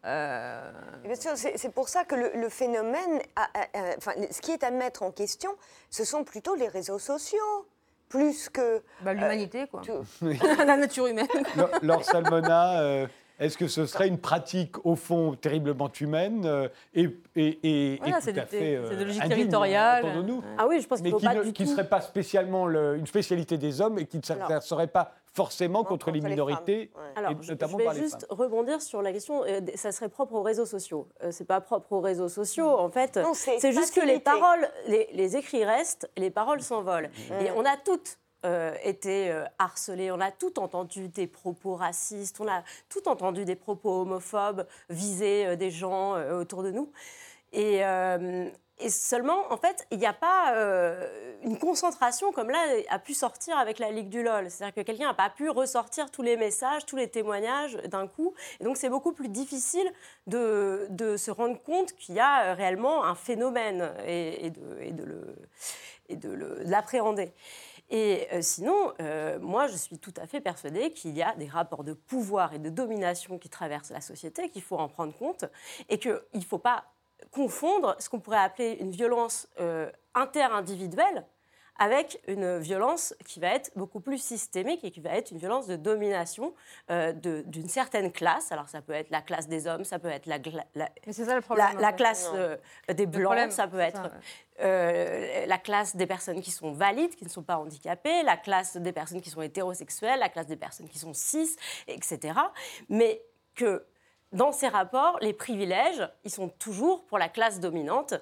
Euh, 0.06 0.70
bien 1.02 1.14
sûr, 1.16 1.32
c'est 1.34 1.74
pour 1.74 1.88
ça 1.88 2.04
que 2.04 2.14
le, 2.14 2.48
phénomène, 2.48 3.20
enfin, 3.96 4.12
ce 4.30 4.40
qui 4.40 4.52
est 4.52 4.62
à 4.62 4.70
mettre 4.70 5.02
en 5.02 5.10
question, 5.10 5.50
ce 5.90 6.04
sont 6.04 6.22
plutôt 6.22 6.54
les 6.54 6.68
réseaux 6.68 6.98
sociaux 6.98 7.66
plus 8.08 8.48
que... 8.48 8.82
Bah, 9.00 9.14
L'humanité, 9.14 9.66
quoi. 9.66 9.82
La 10.64 10.76
nature 10.76 11.08
humaine. 11.08 11.26
Laure 11.82 12.04
Salmona, 12.04 12.80
euh, 12.80 13.06
est-ce 13.38 13.58
que 13.58 13.68
ce 13.68 13.86
serait 13.86 14.08
une 14.08 14.18
pratique, 14.18 14.84
au 14.84 14.96
fond, 14.96 15.34
terriblement 15.34 15.90
humaine 16.00 16.44
euh, 16.46 16.68
et, 16.94 17.08
et, 17.34 17.58
et, 17.62 17.96
voilà, 17.98 18.20
tout 18.20 18.30
à 18.30 18.46
fait 18.46 18.80
C'est 18.88 18.96
de 18.96 19.04
logique 19.04 19.28
territoriale. 19.28 20.22
Nous, 20.24 20.42
ah 20.58 20.66
oui, 20.66 20.80
je 20.80 20.86
pense 20.86 21.02
mais 21.02 21.12
qui 21.52 21.62
ne 21.62 21.68
serait 21.68 21.88
pas 21.88 22.00
spécialement 22.00 22.68
une 22.68 23.06
spécialité 23.06 23.58
des 23.58 23.80
hommes 23.80 23.98
et 23.98 24.06
qui 24.06 24.18
ne 24.18 24.60
serait 24.60 24.86
pas 24.86 25.12
forcément 25.36 25.84
contre, 25.84 26.10
les 26.10 26.22
minorités, 26.22 26.90
Alors, 27.14 27.32
notamment 27.46 27.78
je, 27.78 27.84
je 27.84 27.90
vais 27.90 28.00
juste 28.00 28.26
rebondir 28.30 28.80
sur 28.80 29.02
la 29.02 29.12
question, 29.12 29.44
euh, 29.44 29.60
ça 29.74 29.92
serait 29.92 30.08
propre 30.08 30.34
aux 30.34 30.42
réseaux 30.42 30.64
sociaux. 30.64 31.08
Ce 31.20 31.26
euh, 31.26 31.30
c'est 31.30 31.44
pas 31.44 31.60
propre 31.60 31.92
aux 31.92 32.00
réseaux 32.00 32.30
sociaux, 32.30 32.70
en 32.70 32.88
fait. 32.88 33.20
C'est 33.34 33.72
juste 33.72 33.94
que 33.94 34.04
les 34.04 34.18
paroles, 34.18 34.66
les, 34.88 35.36
écrits 35.36 35.64
restent, 35.64 36.10
les 36.16 36.30
paroles 36.30 36.62
s'envolent. 36.62 37.10
Et 37.40 37.50
on 37.54 37.64
a 37.66 37.76
toutes 37.76 38.18
euh, 38.46 38.74
été 38.82 39.34
harcelées, 39.58 40.10
on 40.10 40.20
a 40.20 40.30
tout 40.30 40.58
entendu 40.58 41.08
des 41.08 41.26
propos 41.26 41.74
racistes, 41.74 42.40
on 42.40 42.48
a 42.48 42.62
tout 42.88 43.08
entendu 43.08 43.44
des 43.44 43.56
propos 43.56 44.02
homophobes 44.02 44.66
viser 44.88 45.56
des 45.56 45.70
gens 45.70 46.14
autour 46.32 46.62
de 46.62 46.70
nous. 46.70 46.90
Et, 47.52 47.82
seulement, 48.90 49.50
en 49.50 49.56
fait, 49.56 49.86
il 49.90 49.98
n'y 49.98 50.06
a 50.06 50.12
pas 50.12 50.54
euh, 50.54 51.38
une 51.42 51.58
concentration 51.58 52.30
comme 52.32 52.50
là 52.50 52.58
a 52.90 52.98
pu 52.98 53.14
sortir 53.14 53.56
avec 53.56 53.78
la 53.78 53.90
Ligue 53.90 54.10
du 54.10 54.22
LOL. 54.22 54.50
C'est-à-dire 54.50 54.74
que 54.74 54.82
quelqu'un 54.82 55.06
n'a 55.06 55.14
pas 55.14 55.30
pu 55.30 55.48
ressortir 55.48 56.10
tous 56.10 56.22
les 56.22 56.36
messages, 56.36 56.84
tous 56.84 56.96
les 56.96 57.08
témoignages 57.08 57.76
d'un 57.88 58.06
coup. 58.06 58.34
Et 58.60 58.64
donc, 58.64 58.76
c'est 58.76 58.90
beaucoup 58.90 59.12
plus 59.12 59.28
difficile 59.28 59.90
de, 60.26 60.86
se 61.16 61.30
rendre 61.30 61.60
compte 61.62 61.94
qu'il 61.94 62.14
y 62.14 62.20
a 62.20 62.54
réellement 62.54 63.04
un 63.04 63.14
phénomène 63.14 63.90
et 64.06 64.50
de 66.10 66.62
l'appréhender. 66.64 67.32
Et 67.90 68.26
euh, 68.32 68.42
sinon, 68.42 68.92
euh, 69.00 69.38
moi, 69.38 69.68
je 69.68 69.76
suis 69.76 69.98
tout 69.98 70.14
à 70.16 70.26
fait 70.26 70.40
persuadée 70.40 70.90
qu'il 70.90 71.16
y 71.16 71.22
a 71.22 71.34
des 71.36 71.46
rapports 71.46 71.84
de 71.84 71.92
pouvoir 71.92 72.52
et 72.52 72.58
de 72.58 72.68
domination 72.68 73.38
qui 73.38 73.48
traversent 73.48 73.90
la 73.90 74.00
société, 74.00 74.48
qu'il 74.48 74.62
faut 74.62 74.76
en 74.76 74.88
prendre 74.88 75.14
compte, 75.14 75.44
et 75.88 75.98
qu'il 75.98 76.20
ne 76.34 76.40
faut 76.40 76.58
pas 76.58 76.84
confondre 77.30 77.96
ce 77.98 78.08
qu'on 78.08 78.20
pourrait 78.20 78.38
appeler 78.38 78.76
une 78.80 78.90
violence 78.90 79.48
euh, 79.60 79.90
interindividuelle 80.14 81.24
avec 81.78 82.20
une 82.26 82.58
violence 82.58 83.14
qui 83.24 83.40
va 83.40 83.48
être 83.48 83.70
beaucoup 83.76 84.00
plus 84.00 84.18
systémique 84.18 84.84
et 84.84 84.90
qui 84.90 85.00
va 85.00 85.10
être 85.10 85.30
une 85.30 85.38
violence 85.38 85.66
de 85.66 85.76
domination 85.76 86.54
euh, 86.90 87.12
d'une 87.12 87.68
certaine 87.68 88.12
classe. 88.12 88.52
Alors 88.52 88.68
ça 88.68 88.82
peut 88.82 88.92
être 88.92 89.10
la 89.10 89.22
classe 89.22 89.48
des 89.48 89.66
hommes, 89.66 89.84
ça 89.84 89.98
peut 89.98 90.08
être 90.08 90.26
la, 90.26 90.38
la, 90.74 91.92
classe 91.92 92.30
euh, 92.34 92.56
des 92.92 93.06
blancs, 93.06 93.52
ça 93.52 93.68
peut 93.68 93.78
être 93.78 94.10
la 94.58 95.58
classe 95.58 95.96
des 95.96 96.06
personnes 96.06 96.40
qui 96.40 96.50
sont 96.50 96.72
valides, 96.72 97.14
qui 97.14 97.24
ne 97.24 97.30
sont 97.30 97.42
pas 97.42 97.58
handicapées, 97.58 98.22
la 98.22 98.36
classe 98.36 98.76
des 98.76 98.92
personnes 98.92 99.20
qui 99.20 99.30
sont 99.30 99.42
hétérosexuelles, 99.42 100.18
la 100.18 100.28
classe 100.28 100.46
des 100.46 100.56
personnes 100.56 100.88
qui 100.88 100.98
sont 100.98 101.12
cis, 101.14 101.56
etc. 101.88 102.38
Mais 102.88 103.22
que 103.54 103.84
dans 104.32 104.52
ces 104.52 104.68
rapports, 104.68 105.18
les 105.20 105.32
privilèges, 105.32 106.08
ils 106.24 106.30
sont 106.30 106.48
toujours 106.48 107.04
pour 107.06 107.18
la 107.18 107.28
classe 107.28 107.60
dominante. 107.60 108.14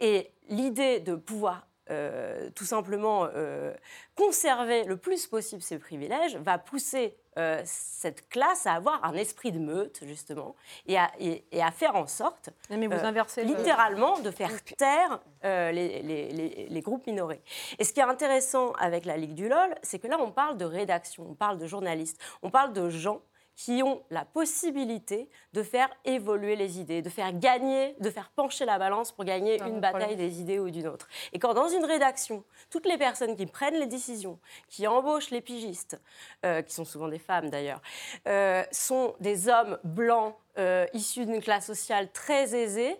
Et 0.00 0.32
l'idée 0.48 1.00
de 1.00 1.14
pouvoir 1.14 1.66
euh, 1.90 2.50
tout 2.54 2.64
simplement 2.64 3.26
euh, 3.34 3.74
conserver 4.14 4.84
le 4.84 4.96
plus 4.96 5.26
possible 5.26 5.60
ces 5.60 5.78
privilèges 5.78 6.36
va 6.36 6.56
pousser 6.56 7.16
euh, 7.36 7.60
cette 7.64 8.28
classe 8.28 8.66
à 8.66 8.74
avoir 8.74 9.04
un 9.04 9.14
esprit 9.14 9.50
de 9.50 9.58
meute, 9.58 10.00
justement, 10.04 10.54
et 10.86 10.98
à, 10.98 11.10
et, 11.18 11.42
à 11.60 11.70
faire 11.72 11.96
en 11.96 12.06
sorte, 12.06 12.50
Mais 12.70 12.86
vous 12.86 13.04
inversez 13.04 13.42
littéralement, 13.44 14.18
de 14.20 14.30
faire 14.30 14.52
taire 14.78 15.20
les, 15.42 16.02
les, 16.02 16.66
les, 16.68 16.80
groupes 16.80 17.06
minorés. 17.06 17.40
Et 17.78 17.84
ce 17.84 17.92
qui 17.92 18.00
est 18.00 18.04
intéressant 18.04 18.72
avec 18.72 19.04
la 19.04 19.16
Ligue 19.16 19.34
du 19.34 19.48
LOL, 19.48 19.74
c'est 19.82 19.98
que 19.98 20.06
là, 20.06 20.18
on 20.20 20.30
parle 20.30 20.58
de 20.58 20.64
rédaction, 20.64 21.26
on 21.28 21.34
parle 21.34 21.58
de 21.58 21.66
journalistes, 21.66 22.20
on 22.42 22.50
parle 22.50 22.72
de 22.72 22.88
gens 22.88 23.22
qui 23.60 23.82
ont 23.82 24.02
la 24.08 24.24
possibilité 24.24 25.28
de 25.52 25.62
faire 25.62 25.90
évoluer 26.06 26.56
les 26.56 26.80
idées, 26.80 27.02
de 27.02 27.10
faire 27.10 27.38
gagner, 27.38 27.94
de 28.00 28.08
faire 28.08 28.30
pencher 28.30 28.64
la 28.64 28.78
balance 28.78 29.12
pour 29.12 29.26
gagner 29.26 29.60
une 29.60 29.80
bataille 29.80 30.16
des 30.16 30.40
idées 30.40 30.58
ou 30.58 30.70
d'une 30.70 30.86
autre. 30.86 31.08
Et 31.34 31.38
quand 31.38 31.52
dans 31.52 31.68
une 31.68 31.84
rédaction, 31.84 32.42
toutes 32.70 32.86
les 32.86 32.96
personnes 32.96 33.36
qui 33.36 33.44
prennent 33.44 33.74
les 33.74 33.86
décisions, 33.86 34.38
qui 34.70 34.86
embauchent 34.86 35.28
les 35.28 35.42
pigistes, 35.42 36.00
euh, 36.46 36.62
qui 36.62 36.72
sont 36.72 36.86
souvent 36.86 37.08
des 37.08 37.18
femmes 37.18 37.50
d'ailleurs, 37.50 37.82
euh, 38.26 38.64
sont 38.72 39.14
des 39.20 39.50
hommes 39.50 39.78
blancs 39.84 40.34
euh, 40.56 40.86
issus 40.94 41.26
d'une 41.26 41.42
classe 41.42 41.66
sociale 41.66 42.10
très 42.12 42.54
aisée, 42.54 42.96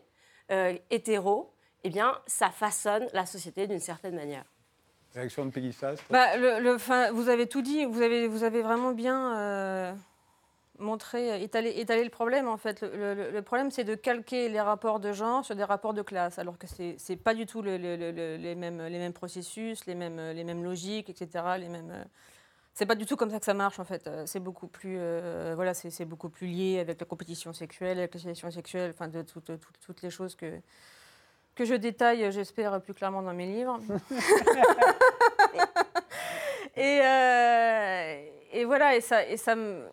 hétéro, 0.91 1.55
eh 1.85 1.91
bien, 1.91 2.19
ça 2.27 2.51
façonne 2.51 3.07
la 3.15 3.25
société 3.25 3.67
d'une 3.67 3.79
certaine 3.79 4.17
manière. 4.17 4.45
Réaction 5.15 5.47
de 5.47 5.51
Peggy 5.53 5.75
bah, 6.11 6.37
le, 6.37 7.13
Vous 7.13 7.29
avez 7.31 7.47
tout 7.47 7.63
dit, 7.63 7.87
vous 7.87 8.03
avez, 8.03 8.27
vous 8.27 8.43
avez 8.43 8.61
vraiment 8.61 8.91
bien 8.91 9.97
montrer, 10.81 11.43
étaler, 11.43 11.73
étaler, 11.77 12.05
le 12.05 12.11
problème 12.11 12.49
en 12.49 12.57
fait. 12.57 12.83
Le, 12.83 13.41
problème 13.41 13.71
c'est 13.71 13.85
de 13.85 13.95
calquer 13.95 14.49
les 14.49 14.61
rapports 14.61 15.01
de 15.01 15.13
genre 15.13 15.45
sur 15.45 15.55
des 15.55 15.65
rapports 15.65 15.95
de 15.95 16.03
classe, 16.03 16.39
alors 16.39 16.59
que 16.59 16.67
c'est 16.67 16.97
n'est 17.09 17.17
pas 17.17 17.35
du 17.35 17.47
tout 17.47 17.63
les, 17.63 17.79
mêmes, 18.55 18.87
les 18.87 18.99
mêmes 18.99 19.13
processus, 19.13 19.87
les 19.87 19.95
mêmes, 19.95 20.21
les 20.33 20.45
mêmes 20.45 20.65
logiques, 20.65 21.11
etc. 21.11 21.45
Les 21.59 21.69
mêmes, 21.69 22.05
c'est 22.75 22.87
pas 22.87 22.95
du 22.95 23.07
tout 23.07 23.17
comme 23.17 23.31
ça 23.31 23.39
que 23.39 23.45
ça 23.45 23.55
marche 23.55 23.79
en 23.79 23.85
fait. 23.85 24.09
C'est 24.27 24.41
beaucoup 24.41 24.69
plus, 24.69 24.99
voilà, 25.55 25.75
c'est 25.75 26.05
beaucoup 26.05 26.29
plus 26.29 26.47
lié 26.47 26.81
avec 26.81 27.01
la 27.01 27.07
compétition 27.07 27.53
sexuelle, 27.53 27.99
avec 27.99 28.15
la 28.15 28.21
sélection 28.21 28.51
sexuelle, 28.51 28.93
enfin 28.95 29.09
de 29.09 29.23
toutes, 29.23 29.51
toutes 29.81 30.03
les 30.03 30.11
choses 30.11 30.35
que 30.35 30.61
que 31.61 31.67
je 31.67 31.75
détaille, 31.75 32.33
j'espère, 32.33 32.81
plus 32.81 32.95
clairement 32.95 33.23
dans 33.23 33.35
mes 33.35 33.47
livres. 33.47 33.79
et, 36.77 37.01
et, 38.53 38.65
voilà, 38.65 38.97
et 38.97 39.01
ça, 39.01 39.27
et 39.27 39.37
ça 39.37 39.55
me. 39.55 39.87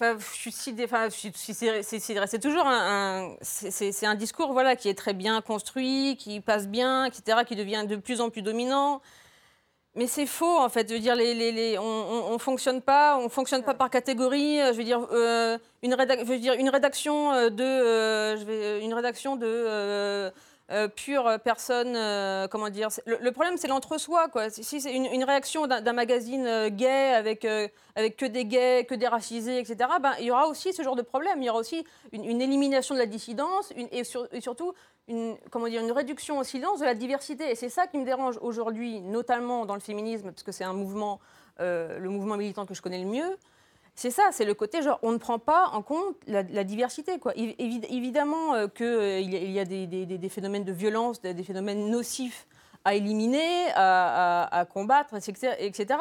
Enfin, 0.00 0.16
je 0.18 0.50
suis 0.50 0.74
enfin, 0.82 1.08
c'est 1.10 2.38
toujours 2.38 2.66
un, 2.66 3.36
c'est 3.42 4.06
un 4.06 4.14
discours 4.14 4.54
voilà 4.54 4.74
qui 4.74 4.88
est 4.88 4.94
très 4.94 5.12
bien 5.12 5.42
construit, 5.42 6.16
qui 6.18 6.40
passe 6.40 6.68
bien, 6.68 7.04
etc., 7.04 7.40
qui 7.46 7.54
devient 7.54 7.84
de 7.86 7.96
plus 7.96 8.22
en 8.22 8.30
plus 8.30 8.40
dominant. 8.40 9.02
Mais 9.94 10.06
c'est 10.06 10.24
faux 10.24 10.58
en 10.58 10.70
fait. 10.70 10.88
Je 10.88 10.94
veux 10.94 11.00
dire, 11.00 11.16
les, 11.16 11.34
les, 11.34 11.52
les 11.52 11.78
on, 11.78 12.32
ne 12.32 12.38
fonctionne 12.38 12.80
pas, 12.80 13.18
on 13.18 13.28
fonctionne 13.28 13.62
pas 13.62 13.74
par 13.74 13.90
catégorie. 13.90 14.56
Je 14.58 14.72
veux 14.72 14.84
dire, 14.84 15.06
euh, 15.12 15.58
une, 15.82 15.94
je 15.98 16.24
veux 16.24 16.38
dire 16.38 16.54
une 16.54 16.70
rédaction 16.70 17.32
euh, 17.32 17.50
de, 17.50 17.62
euh, 17.62 18.36
je 18.38 18.44
vais, 18.44 18.82
une 18.82 18.94
rédaction 18.94 19.36
de 19.36 19.46
euh, 19.46 20.30
pure 20.94 21.38
personne, 21.42 21.96
euh, 21.96 22.46
comment 22.48 22.70
dire. 22.70 22.88
Le, 23.06 23.30
problème, 23.32 23.56
c'est 23.56 23.68
l'entre-soi, 23.68 24.28
quoi. 24.28 24.50
Si 24.50 24.80
c'est 24.80 24.94
une, 24.94 25.24
réaction 25.24 25.66
d'un 25.66 25.92
magazine 25.92 26.46
euh, 26.46 26.68
gay 26.70 27.12
avec, 27.14 27.46
avec 27.96 28.16
que 28.16 28.26
des 28.26 28.44
gays, 28.44 28.84
que 28.88 28.94
des 28.94 29.08
racisés, 29.08 29.58
etc., 29.58 29.90
ben, 30.00 30.12
il 30.20 30.26
y 30.26 30.30
aura 30.30 30.46
aussi 30.46 30.72
ce 30.72 30.82
genre 30.82 30.96
de 30.96 31.02
problème. 31.02 31.42
Il 31.42 31.46
y 31.46 31.50
aura 31.50 31.58
aussi 31.58 31.84
une, 32.12 32.40
élimination 32.40 32.94
de 32.94 33.00
la 33.00 33.06
dissidence 33.06 33.72
et, 33.76 34.04
surtout 34.04 34.72
une, 35.08 35.36
comment 35.50 35.66
dire, 35.66 35.82
une 35.82 35.92
réduction 35.92 36.38
au 36.38 36.44
silence 36.44 36.80
de 36.80 36.84
la 36.84 36.94
diversité. 36.94 37.50
Et 37.50 37.54
c'est 37.54 37.68
ça 37.68 37.86
qui 37.86 37.98
me 37.98 38.04
dérange 38.04 38.38
aujourd'hui, 38.40 39.00
notamment 39.00 39.66
dans 39.66 39.74
le 39.74 39.80
féminisme, 39.80 40.30
parce 40.30 40.44
que 40.44 40.52
c'est 40.52 40.64
un 40.64 40.72
mouvement, 40.72 41.20
le 41.58 42.08
mouvement 42.08 42.36
militant 42.36 42.64
que 42.64 42.74
je 42.74 42.82
connais 42.82 43.02
le 43.02 43.08
mieux. 43.08 43.36
C'est 44.00 44.10
ça, 44.10 44.30
c'est 44.32 44.46
le 44.46 44.54
côté 44.54 44.80
genre 44.80 44.98
on 45.02 45.12
ne 45.12 45.18
prend 45.18 45.38
pas 45.38 45.66
en 45.74 45.82
compte 45.82 46.16
la, 46.26 46.64
diversité. 46.64 47.18
Quoi. 47.18 47.34
évidemment 47.36 48.54
euh, 48.54 48.66
qu'il 48.66 48.86
euh, 48.86 49.20
y, 49.20 49.58
a 49.58 49.66
des, 49.66 50.28
phénomènes 50.30 50.64
de 50.64 50.72
violence, 50.72 51.20
des, 51.20 51.42
phénomènes 51.42 51.90
nocifs 51.90 52.46
à 52.86 52.94
éliminer, 52.94 53.66
à, 53.74 54.64
combattre, 54.72 55.16
etc. 55.58 55.98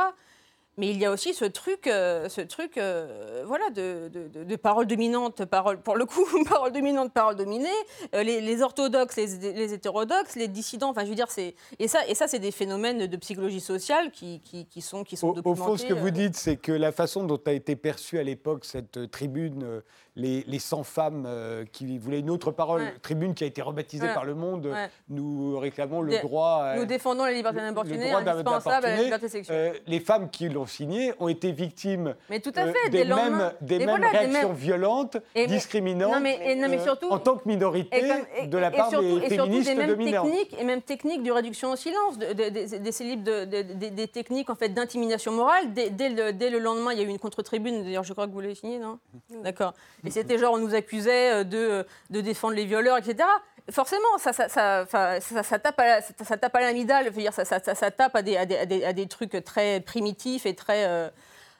Mais 0.79 0.91
il 0.91 0.97
y 0.97 1.03
a 1.03 1.11
aussi 1.11 1.33
ce 1.33 1.43
truc, 1.43 1.87
euh, 1.87 2.29
ce 2.29 2.39
truc 2.39 2.77
euh, 2.77 3.43
voilà, 3.45 3.69
de, 3.69 4.09
de, 4.09 4.55
parole 4.55 4.87
dominante, 4.87 5.43
parole, 5.43 5.81
pour 5.81 5.97
le 5.97 6.05
coup, 6.05 6.25
parole 6.49 6.71
dominante, 6.71 7.11
parole 7.11 7.35
dominée, 7.35 7.67
euh, 8.15 8.23
les, 8.23 8.61
orthodoxes, 8.61 9.17
les, 9.17 9.73
hétérodoxes, 9.73 10.37
les 10.37 10.47
dissidents, 10.47 10.91
enfin 10.91 11.03
je 11.03 11.09
veux 11.09 11.15
dire, 11.15 11.29
c'est, 11.29 11.55
et 11.79 11.89
ça, 11.89 12.07
et 12.07 12.15
ça 12.15 12.29
c'est 12.29 12.39
des 12.39 12.51
phénomènes 12.51 13.07
de 13.07 13.17
psychologie 13.17 13.59
sociale 13.59 14.09
qui, 14.11 14.39
qui, 14.39 14.81
sont, 14.81 15.03
qui 15.03 15.17
sont 15.17 15.33
documentés. 15.33 15.61
Au 15.61 15.65
fond, 15.65 15.75
ce 15.75 15.85
que 15.85 15.93
vous 15.93 16.11
dites, 16.11 16.37
c'est 16.37 16.55
que 16.55 16.71
la 16.71 16.93
façon 16.93 17.25
dont 17.25 17.41
a 17.45 17.51
été 17.51 17.75
perçue 17.75 18.17
à 18.17 18.23
l'époque 18.23 18.63
cette 18.63 19.11
tribune, 19.11 19.81
les, 20.19 20.43
les 20.47 20.59
100 20.59 20.83
femmes 20.83 21.27
qui 21.71 21.97
voulaient 21.97 22.19
une 22.19 22.29
autre 22.29 22.51
parole, 22.51 22.81
tribune 23.01 23.33
qui 23.33 23.43
a 23.43 23.47
été 23.47 23.61
rebaptisée 23.61 24.07
par 24.13 24.25
le 24.25 24.35
monde, 24.35 24.69
nous 25.09 25.57
réclamons 25.59 26.01
le 26.01 26.19
droit... 26.19 26.75
Nous 26.75 26.85
défendons 26.85 27.25
la 27.25 27.31
liberté 27.31 27.59
d'importuner, 27.59 28.11
indispensable 28.11 28.85
à 28.85 28.95
la 28.95 29.03
liberté 29.03 29.29
sexuelle. 29.29 29.81
les 29.87 29.99
femmes 29.99 30.29
qui 30.29 30.49
l'ont 30.49 30.65
signés 30.65 31.13
ont 31.19 31.27
été 31.27 31.51
victimes 31.51 32.15
mais 32.29 32.39
tout 32.39 32.51
à 32.55 32.61
euh, 32.61 32.73
fait, 32.73 32.89
des, 32.89 33.05
mêmes, 33.05 33.51
des 33.61 33.79
mêmes 33.79 34.03
réactions 34.03 34.53
violentes, 34.53 35.17
discriminantes, 35.47 36.23
euh, 36.23 37.09
en 37.09 37.19
tant 37.19 37.37
que 37.37 37.47
minorité 37.47 38.03
de 38.45 38.57
la 38.57 38.71
part 38.71 38.89
des 38.89 39.21
féministes 39.21 39.69
des 39.69 39.75
mêmes 39.75 39.89
dominants. 39.89 40.23
Techniques, 40.23 40.55
et 40.59 40.63
même 40.63 40.81
techniques 40.81 41.23
de 41.23 41.31
réduction 41.31 41.71
au 41.71 41.75
silence, 41.75 42.17
des, 42.17 42.51
des 42.51 44.07
techniques 44.07 44.49
en 44.49 44.55
fait, 44.55 44.69
d'intimidation 44.69 45.31
morale. 45.31 45.73
Dès, 45.73 45.89
le, 46.09 46.31
dès, 46.31 46.49
le, 46.49 46.59
lendemain, 46.59 46.93
il 46.93 46.99
y 46.99 47.01
a 47.01 47.05
eu 47.05 47.09
une 47.09 47.19
contre-tribune, 47.19 47.83
d'ailleurs 47.83 48.03
je 48.03 48.13
crois 48.13 48.27
que 48.27 48.31
vous 48.31 48.41
l'avez 48.41 48.55
signé, 48.55 48.79
non? 48.79 48.99
D'accord. 49.43 49.73
C'était 50.09 50.37
genre, 50.37 50.53
on 50.53 50.57
nous 50.57 50.75
accusait 50.75 51.33
euh, 51.33 51.43
de, 51.43 51.85
de 52.09 52.21
défendre 52.21 52.53
les 52.55 52.65
violeurs, 52.65 52.97
etc 52.97 53.25
forcément, 53.71 54.17
ça, 54.17 54.33
ça, 54.33 54.49
ça, 54.49 54.85
ça, 55.19 55.59
tape 55.59 55.79
à, 55.79 56.01
ça, 56.01 56.37
tape 56.37 56.55
à 56.55 56.61
l'amidale, 56.61 57.11
ça, 57.31 57.45
ça, 57.45 57.91
tape 57.91 58.15
à 58.15 58.21
des, 58.21 58.37
à, 58.37 58.45
des, 58.45 58.83
à 58.83 58.93
des, 58.93 59.07
trucs 59.07 59.43
très 59.43 59.79
primitifs 59.79 60.45
et 60.45 60.55
très. 60.55 60.85
Euh, 60.85 61.09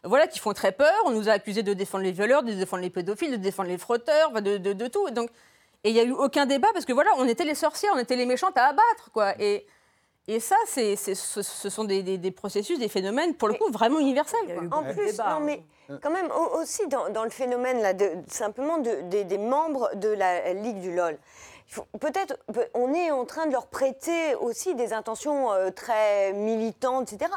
voilà, 0.04 0.28
qui 0.28 0.40
font 0.40 0.54
très 0.54 0.72
peur. 0.72 0.94
On 1.06 1.12
nous 1.12 1.28
a 1.28 1.34
accusés 1.34 1.64
de 1.64 1.74
défendre 1.74 2.04
les 2.04 2.12
violeurs, 2.12 2.44
de 2.44 2.54
défendre 2.54 2.82
les 2.82 2.90
pédophiles, 2.90 3.32
de 3.32 3.36
défendre 3.38 3.70
les 3.70 3.78
frotteurs, 3.78 4.32
de, 4.42 4.58
de, 4.58 4.88
tout. 4.88 5.10
Donc, 5.12 5.30
et 5.84 5.90
il 5.90 5.94
n'y 5.94 6.00
a 6.00 6.04
eu 6.04 6.12
aucun 6.12 6.46
débat 6.46 6.70
parce 6.74 6.86
que 6.86 6.94
voilà, 6.94 7.12
on 7.18 7.28
était 7.28 7.44
les 7.44 7.56
sorciers, 7.56 7.90
on 7.94 8.00
était 8.00 8.16
les 8.16 8.26
méchantes 8.26 8.58
à 8.58 8.68
abattre, 8.68 9.12
quoi. 9.14 9.34
Et 10.30 10.40
ça, 10.40 10.56
c'est, 10.68 10.96
ce, 10.96 11.16
ce, 11.16 11.70
sont 11.70 11.84
des, 11.86 12.04
des, 12.04 12.32
processus, 12.32 12.78
des 12.78 12.88
phénomènes, 12.88 13.34
pour 13.34 13.48
le 13.48 13.56
coup, 13.56 13.72
vraiment 13.72 14.00
universels. 14.00 14.40
En 14.72 14.84
plus, 14.84 15.18
non, 15.18 15.40
mais 15.42 15.64
quand 16.02 16.12
même, 16.12 16.30
aussi 16.54 16.88
dans, 16.88 17.10
dans 17.10 17.24
le 17.24 17.32
phénomène, 17.32 17.82
là, 17.82 17.94
de, 17.94 18.12
simplement 18.28 18.78
de, 18.78 19.24
des 19.24 19.38
membres 19.38 19.90
de 19.96 20.10
la 20.10 20.54
Ligue 20.54 20.82
du 20.82 20.96
LOL, 20.96 21.18
peut-être 22.00 22.38
on 22.74 22.94
est 22.94 23.12
en 23.12 23.26
train 23.26 23.46
de 23.46 23.52
leur 23.52 23.68
prêter 23.68 24.36
aussi 24.36 24.76
des 24.76 24.94
intentions 24.94 25.52
euh, 25.52 25.70
très 25.72 26.34
militantes, 26.34 27.14
etc. 27.14 27.32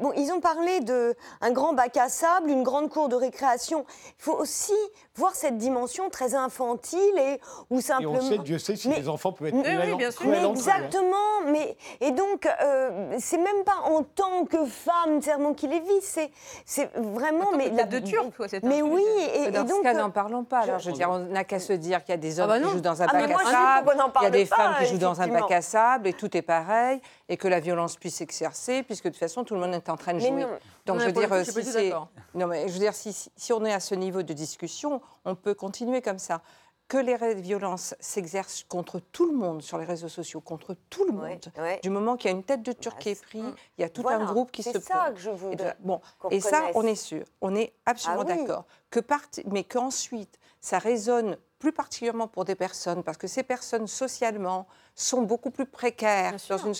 Bon, 0.00 0.12
ils 0.16 0.32
ont 0.32 0.40
parlé 0.40 0.80
d'un 0.80 1.50
grand 1.50 1.72
bac 1.74 1.96
à 1.96 2.08
sable, 2.08 2.50
une 2.50 2.62
grande 2.62 2.88
cour 2.88 3.08
de 3.08 3.16
récréation. 3.16 3.84
Il 4.18 4.22
faut 4.22 4.34
aussi 4.34 4.72
voir 5.14 5.34
cette 5.34 5.58
dimension 5.58 6.08
très 6.08 6.34
infantile 6.34 7.18
et 7.18 7.40
ou 7.70 7.80
simplement. 7.80 8.14
Et 8.14 8.18
on 8.18 8.28
sait, 8.28 8.38
Dieu 8.38 8.58
sait 8.58 8.76
si 8.76 8.88
les 8.88 9.08
enfants 9.08 9.32
peuvent 9.32 9.48
être 9.48 9.54
oui, 9.56 9.96
bien 9.96 10.10
sûr. 10.10 10.26
Mais 10.26 10.44
exactement, 10.46 11.42
mais 11.46 11.76
et 12.00 12.10
donc 12.12 12.46
euh, 12.46 13.16
c'est 13.18 13.38
même 13.38 13.64
pas 13.64 13.76
en 13.84 14.02
tant 14.02 14.44
que 14.44 14.64
femme 14.64 15.20
serment 15.20 15.54
qui 15.54 15.68
les 15.68 15.80
vit, 15.80 16.00
c'est 16.00 16.30
c'est 16.64 16.90
vraiment 16.94 17.52
mais 17.56 17.70
la 17.70 17.84
de 17.84 17.98
turc, 17.98 18.32
Mais 18.62 18.82
oui, 18.82 19.04
et, 19.34 19.50
dans 19.50 19.64
donc, 19.64 19.78
ce 19.78 19.82
cas, 19.82 19.94
n'en 19.94 20.10
parlons 20.10 20.44
pas. 20.44 20.60
Alors, 20.60 20.78
je 20.78 20.90
veux 20.90 20.96
dire, 20.96 21.10
on 21.10 21.18
n'a 21.18 21.44
qu'à 21.44 21.58
se 21.58 21.72
dire 21.72 22.02
qu'il 22.04 22.12
y 22.12 22.14
a 22.14 22.18
des 22.18 22.40
ah 22.40 22.44
hommes 22.44 22.50
bah 22.50 22.60
qui 22.60 22.70
jouent 22.70 22.80
dans 22.80 23.02
un 23.02 23.06
ah 23.08 23.12
bac 23.12 23.30
à 23.30 23.38
sable, 23.38 23.41
il 23.46 24.22
y 24.22 24.26
a 24.26 24.30
des 24.30 24.46
femmes 24.46 24.74
qui 24.78 24.86
jouent 24.86 24.98
dans 24.98 25.20
un 25.20 25.28
bac 25.28 25.50
à 25.50 25.62
sable, 25.62 26.08
et 26.08 26.12
tout 26.12 26.36
est 26.36 26.42
pareil, 26.42 27.00
et 27.28 27.36
que 27.36 27.48
la 27.48 27.60
violence 27.60 27.96
puisse 27.96 28.16
s'exercer, 28.16 28.82
puisque 28.82 29.04
de 29.04 29.10
toute 29.10 29.18
façon 29.18 29.44
tout 29.44 29.54
le 29.54 29.60
monde 29.60 29.74
est 29.74 29.88
en 29.88 29.96
train 29.96 30.14
de 30.14 30.20
jouer. 30.20 30.46
Donc 30.86 31.00
je 31.00 31.06
veux 31.06 31.12
dire, 31.12 31.44
si 31.44 31.92
non 32.34 32.46
mais 32.46 32.68
je 32.68 32.72
veux 32.72 32.78
dire, 32.78 32.94
si, 32.94 33.12
si 33.36 33.52
on 33.52 33.64
est 33.64 33.72
à 33.72 33.80
ce 33.80 33.94
niveau 33.94 34.22
de 34.22 34.32
discussion, 34.32 35.00
on 35.24 35.34
peut 35.34 35.54
continuer 35.54 36.02
comme 36.02 36.18
ça. 36.18 36.40
Que 36.88 36.98
les 36.98 37.34
violences 37.36 37.94
s'exercent 38.00 38.64
contre 38.68 38.98
tout 38.98 39.24
le 39.24 39.34
monde 39.34 39.62
sur 39.62 39.78
les 39.78 39.86
réseaux 39.86 40.10
sociaux, 40.10 40.42
contre 40.42 40.76
tout 40.90 41.06
le 41.06 41.12
monde. 41.12 41.40
Du 41.82 41.88
moment 41.88 42.16
qu'il 42.16 42.30
y 42.30 42.34
a 42.34 42.36
une 42.36 42.42
tête 42.42 42.62
de 42.62 42.72
Turc 42.72 42.98
qui 42.98 43.10
est 43.10 43.22
prise, 43.22 43.54
il 43.78 43.80
y 43.80 43.84
a 43.84 43.88
tout 43.88 44.06
un 44.06 44.26
groupe 44.26 44.50
qui 44.50 44.62
se 44.62 44.72
C'est 44.72 44.82
ça 44.82 45.10
que 45.10 45.18
je 45.18 45.30
veux. 45.30 45.52
Et, 45.52 45.56
bon, 45.80 46.02
et 46.30 46.40
ça, 46.40 46.64
on 46.74 46.82
est 46.82 46.96
sûr, 46.96 47.24
on 47.40 47.54
est 47.54 47.72
absolument 47.86 48.22
ah 48.22 48.36
d'accord. 48.36 48.64
Que 48.90 49.00
mais 49.46 49.64
qu'ensuite, 49.64 50.38
ça 50.60 50.78
résonne 50.78 51.38
plus 51.62 51.70
particulièrement 51.70 52.26
pour 52.26 52.44
des 52.44 52.56
personnes, 52.56 53.04
parce 53.04 53.16
que 53.16 53.28
ces 53.28 53.44
personnes 53.44 53.86
socialement 53.86 54.66
sont 54.96 55.22
beaucoup 55.22 55.52
plus 55.52 55.64
précaires, 55.64 56.34
dans 56.48 56.58
une, 56.58 56.74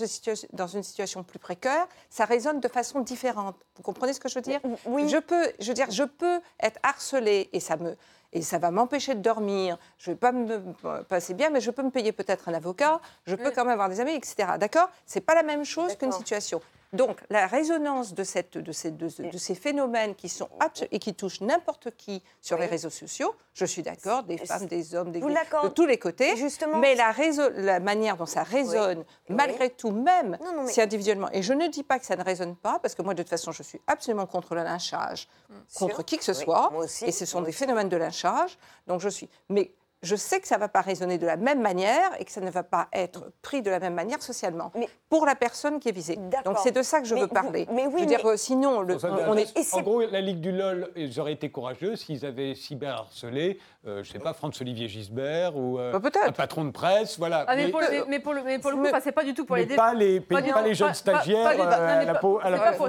dans 0.52 0.66
une, 0.66 0.82
situation 0.82 1.22
plus 1.22 1.38
précaire, 1.38 1.86
ça 2.10 2.24
résonne 2.24 2.58
de 2.58 2.66
façon 2.66 2.98
différente. 2.98 3.54
Vous 3.76 3.84
comprenez 3.84 4.12
ce 4.12 4.18
que 4.18 4.28
je 4.28 4.34
veux 4.34 4.40
dire? 4.40 4.58
Oui. 4.86 5.08
Je 5.08 5.18
peux, 5.18 5.52
je 5.60 5.68
veux 5.68 5.74
dire, 5.74 5.88
je 5.88 6.02
peux 6.02 6.40
être 6.60 6.80
harcelée 6.82 7.48
et 7.52 7.60
ça 7.60 7.76
me 7.76 7.96
et 8.32 8.42
ça 8.42 8.58
va 8.58 8.72
m'empêcher 8.72 9.14
de 9.14 9.20
dormir. 9.20 9.78
Je 9.98 10.10
ne 10.10 10.14
vais 10.14 10.18
pas 10.18 10.32
me 10.32 11.02
passer 11.04 11.34
bien, 11.34 11.50
mais 11.50 11.60
je 11.60 11.70
peux 11.70 11.82
me 11.82 11.90
payer 11.90 12.10
peut-être 12.10 12.48
un 12.48 12.54
avocat. 12.54 13.00
Je 13.26 13.36
peux 13.36 13.52
quand 13.52 13.64
même 13.64 13.74
avoir 13.74 13.88
des 13.88 14.00
amis, 14.00 14.14
etc. 14.14 14.54
D'accord? 14.58 14.88
C'est 15.06 15.20
pas 15.20 15.34
la 15.34 15.44
même 15.44 15.64
chose 15.64 15.94
qu'une 15.96 16.12
situation. 16.12 16.60
Donc, 16.92 17.20
la 17.30 17.46
résonance 17.46 18.12
de, 18.12 18.22
cette, 18.22 18.58
de, 18.58 18.70
ces, 18.70 18.90
de, 18.90 19.08
ces, 19.38 19.54
phénomènes 19.54 20.14
qui 20.14 20.28
sont 20.28 20.48
et 20.90 20.98
qui 20.98 21.14
touchent 21.14 21.40
n'importe 21.40 21.90
qui 21.96 22.22
sur 22.42 22.58
les 22.58 22.66
réseaux 22.66 22.90
sociaux, 22.90 23.34
je 23.54 23.64
suis 23.64 23.82
d'accord, 23.82 24.24
des 24.24 24.36
femmes, 24.36 24.66
des 24.66 24.94
hommes, 24.94 25.10
des 25.10 25.20
de 25.20 25.68
tous 25.68 25.86
les 25.86 25.98
côtés. 25.98 26.36
Justement. 26.36 26.78
Mais 26.78 26.94
la, 26.94 27.14
la, 27.56 27.80
manière 27.80 28.18
dont 28.18 28.26
ça 28.26 28.42
résonne, 28.42 29.04
malgré 29.30 29.70
tout, 29.70 29.90
même 29.90 30.38
si 30.66 30.82
individuellement, 30.82 31.30
et 31.32 31.42
je 31.42 31.54
ne 31.54 31.66
dis 31.68 31.82
pas 31.82 31.98
que 31.98 32.04
ça 32.04 32.16
ne 32.16 32.24
résonne 32.24 32.56
pas, 32.56 32.78
parce 32.78 32.94
que 32.94 33.00
moi, 33.00 33.14
de 33.14 33.22
toute 33.22 33.30
façon, 33.30 33.52
je 33.52 33.62
suis 33.62 33.80
absolument 33.86 34.26
contre 34.26 34.54
le 34.54 34.62
lynchage, 34.62 35.28
contre 35.74 36.04
qui 36.04 36.18
que 36.18 36.24
ce 36.24 36.34
soit, 36.34 36.70
et 37.06 37.12
ce 37.12 37.24
sont 37.24 37.40
des 37.40 37.52
phénomènes 37.52 37.88
de 37.88 37.96
lynchage. 37.96 38.58
Donc, 38.86 39.00
je 39.00 39.08
suis. 39.08 39.30
Mais 39.48 39.72
je 40.02 40.16
sais 40.16 40.40
que 40.40 40.48
ça 40.48 40.56
ne 40.56 40.60
va 40.60 40.68
pas 40.68 40.80
résonner 40.80 41.18
de 41.18 41.26
la 41.26 41.36
même 41.36 41.60
manière 41.60 42.10
et 42.18 42.24
que 42.24 42.32
ça 42.32 42.40
ne 42.40 42.50
va 42.50 42.62
pas 42.62 42.88
être 42.92 43.32
pris 43.40 43.62
de 43.62 43.70
la 43.70 43.78
même 43.78 43.94
manière 43.94 44.22
socialement 44.22 44.72
mais, 44.74 44.88
pour 45.08 45.26
la 45.26 45.34
personne 45.34 45.78
qui 45.78 45.88
est 45.88 45.92
visée. 45.92 46.18
Donc 46.44 46.58
c'est 46.58 46.72
de 46.72 46.82
ça 46.82 47.00
que 47.00 47.06
je 47.06 47.14
veux 47.14 47.28
parler. 47.28 47.66
mais 47.72 47.86
oui, 47.86 47.92
je 47.96 48.00
veux 48.00 48.06
dire, 48.06 48.26
euh, 48.26 48.36
sinon, 48.36 48.80
le, 48.80 48.96
on, 49.28 49.36
est... 49.36 49.74
En 49.74 49.82
gros, 49.82 50.00
la 50.00 50.20
Ligue 50.20 50.40
du 50.40 50.52
LOL, 50.52 50.90
ils 50.96 51.20
auraient 51.20 51.32
été 51.32 51.50
courageux 51.50 51.96
s'ils 51.96 52.26
avaient 52.26 52.54
cyberharcelé, 52.54 53.50
euh, 53.52 53.58
je 53.84 53.90
ne 53.90 54.02
sais 54.04 54.18
pas, 54.20 54.32
Franz-Olivier 54.32 54.86
Gisbert 54.86 55.56
ou 55.56 55.78
euh, 55.78 55.98
bah, 55.98 56.10
un 56.24 56.32
patron 56.32 56.64
de 56.64 56.70
presse, 56.70 57.18
voilà. 57.18 57.44
Ah, 57.48 57.56
mais, 57.56 57.68
pour 57.68 57.80
le, 57.80 57.86
mais, 58.08 58.20
pour 58.20 58.32
le, 58.32 58.42
mais, 58.44 58.58
pour 58.60 58.70
le, 58.70 58.76
coup, 58.76 58.86
c'est 59.02 59.10
pas 59.10 59.24
du 59.24 59.34
tout 59.34 59.44
pour 59.44 59.56
les 59.56 59.66
défendre. 59.66 59.90
Pas 59.90 59.98
les, 59.98 60.20
pas, 60.20 60.40
pas 60.40 60.62
les 60.62 60.74
jeunes 60.74 60.94
stagiaires 60.94 61.48
à 61.48 62.04
la 62.04 62.14
peau. 62.14 62.40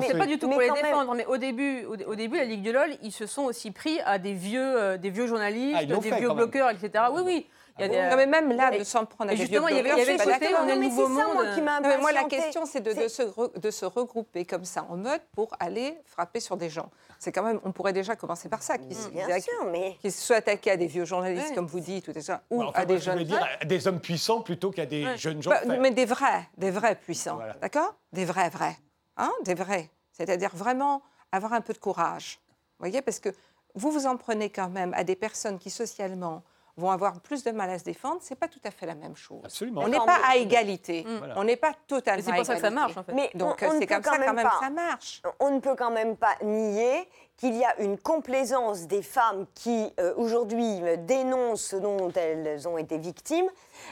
C'est 0.01 0.17
pas 0.17 0.27
du 0.27 0.37
tout 0.37 0.49
pour 0.49 0.61
les 0.61 0.69
défendre, 0.69 1.15
mais 1.15 1.25
au 1.25 1.37
début, 1.37 1.85
au 1.85 2.15
début, 2.15 2.37
la 2.37 2.45
Ligue 2.45 2.61
du 2.61 2.71
LOL, 2.71 2.91
ils 3.01 3.11
se 3.11 3.25
sont 3.25 3.43
aussi 3.43 3.71
pris 3.71 3.99
à 4.05 4.19
des 4.19 4.33
vieux, 4.33 4.97
des 4.97 5.09
vieux 5.09 5.27
journalistes, 5.27 5.77
ah, 5.81 5.85
des 5.85 6.11
vieux 6.11 6.33
bloqueurs, 6.33 6.69
etc. 6.69 7.05
Oui, 7.11 7.21
oui. 7.25 7.47
Il 7.79 7.91
y 7.91 7.97
a, 7.97 8.25
même 8.27 8.51
là, 8.51 8.77
de 8.77 8.83
s'en 8.83 9.05
prendre 9.05 9.31
à 9.31 9.35
Justement, 9.35 9.67
il 9.67 9.77
y 9.77 9.79
avait, 9.79 9.89
il 9.89 9.97
y 9.97 10.01
avait 10.01 10.17
côté, 10.17 10.53
on 10.61 10.67
est 10.67 10.75
le 10.75 10.81
nouveau 10.81 11.07
monde. 11.07 11.33
Moi, 11.33 11.45
qui 11.55 11.61
moi, 12.01 12.11
la 12.11 12.25
question, 12.25 12.65
c'est 12.67 12.81
de, 12.81 12.93
de, 12.93 13.07
se 13.07 13.23
de 13.59 13.71
se 13.71 13.85
regrouper 13.85 14.45
comme 14.45 14.63
ça 14.63 14.85
en 14.89 14.97
mode 14.97 15.21
pour 15.33 15.49
aller 15.59 15.97
frapper 16.05 16.39
sur 16.39 16.55
des 16.55 16.69
gens. 16.69 16.89
C'est 17.23 17.31
quand 17.31 17.43
même, 17.43 17.61
on 17.63 17.71
pourrait 17.71 17.93
déjà 17.93 18.17
commencer 18.17 18.49
par 18.49 18.61
ça, 18.61 18.77
qui, 18.77 18.93
Bien 19.13 19.39
sûr, 19.39 19.65
mais... 19.71 19.95
qui 20.01 20.11
se 20.11 20.21
soit 20.21 20.35
attaqué 20.35 20.71
à 20.71 20.75
des 20.75 20.87
vieux 20.87 21.05
journalistes, 21.05 21.55
comme 21.55 21.67
vous 21.67 21.79
dites, 21.79 22.09
ou, 22.09 22.19
ça, 22.19 22.43
ou 22.49 22.63
à 22.73 22.83
des 22.85 22.99
jeunes. 22.99 23.23
dire 23.23 23.47
des 23.65 23.87
hommes 23.87 24.01
puissants 24.01 24.41
plutôt 24.41 24.71
qu'à 24.71 24.85
des 24.85 25.15
jeunes 25.15 25.41
gens. 25.41 25.51
Bah, 25.51 25.61
mais 25.79 25.91
des 25.91 26.03
vrais, 26.03 26.49
des 26.57 26.69
vrais 26.69 26.95
puissants, 26.95 27.39
d'accord? 27.61 27.95
Des 28.11 28.25
vrais, 28.25 28.49
vrais, 28.49 28.75
hein 29.15 29.31
Des 29.45 29.53
vrais. 29.53 29.89
C'est-à-dire 30.11 30.53
vraiment 30.53 31.01
avoir 31.31 31.53
un 31.53 31.61
peu 31.61 31.71
de 31.71 31.77
courage, 31.77 32.41
vous 32.49 32.89
voyez, 32.89 33.01
parce 33.01 33.21
que 33.21 33.29
vous 33.73 33.89
vous 33.89 34.05
en 34.05 34.17
prenez 34.17 34.49
quand 34.49 34.69
même 34.69 34.93
à 34.93 35.05
des 35.05 35.15
personnes 35.15 35.59
qui 35.59 35.69
socialement 35.69 36.43
vont 36.75 36.89
avoir 36.89 37.19
plus 37.19 37.43
de 37.43 37.51
mal 37.51 37.69
à 37.69 37.77
se 37.77 37.83
défendre, 37.83 38.17
c'est 38.21 38.35
pas 38.37 38.47
tout 38.47 38.59
à 38.63 38.71
fait 38.71 38.85
la 38.85 38.95
même 38.95 39.15
chose. 39.15 39.41
Absolument. 39.43 39.81
On 39.81 39.87
n'est 39.87 39.97
pas 39.97 40.19
à 40.27 40.35
égalité. 40.37 41.05
On 41.35 41.43
n'est 41.43 41.55
pas 41.57 41.73
totalement. 41.87 42.23
C'est 42.25 42.35
pour 42.35 42.45
ça 42.45 42.55
que 42.55 42.61
ça 42.61 42.69
marche 42.69 42.97
en 42.97 43.03
fait. 43.03 43.13
Mais 43.13 43.29
Donc 43.35 43.59
c'est 43.59 43.87
comme 43.87 44.03
ça 44.03 44.17
quand 44.17 44.33
même 44.33 44.49
ça 44.59 44.69
marche. 44.69 45.21
On 45.39 45.51
ne 45.51 45.59
peut 45.59 45.75
quand 45.75 45.91
même 45.91 46.17
pas 46.17 46.35
nier 46.43 47.07
qu'il 47.37 47.55
y 47.55 47.63
a 47.63 47.79
une 47.81 47.97
complaisance 47.97 48.87
des 48.87 49.01
femmes 49.01 49.45
qui 49.55 49.91
euh, 49.99 50.13
aujourd'hui 50.17 50.81
dénoncent 50.99 51.61
ce 51.61 51.75
dont 51.75 52.11
elles 52.11 52.67
ont 52.67 52.77
été 52.77 52.97
victimes 52.97 53.49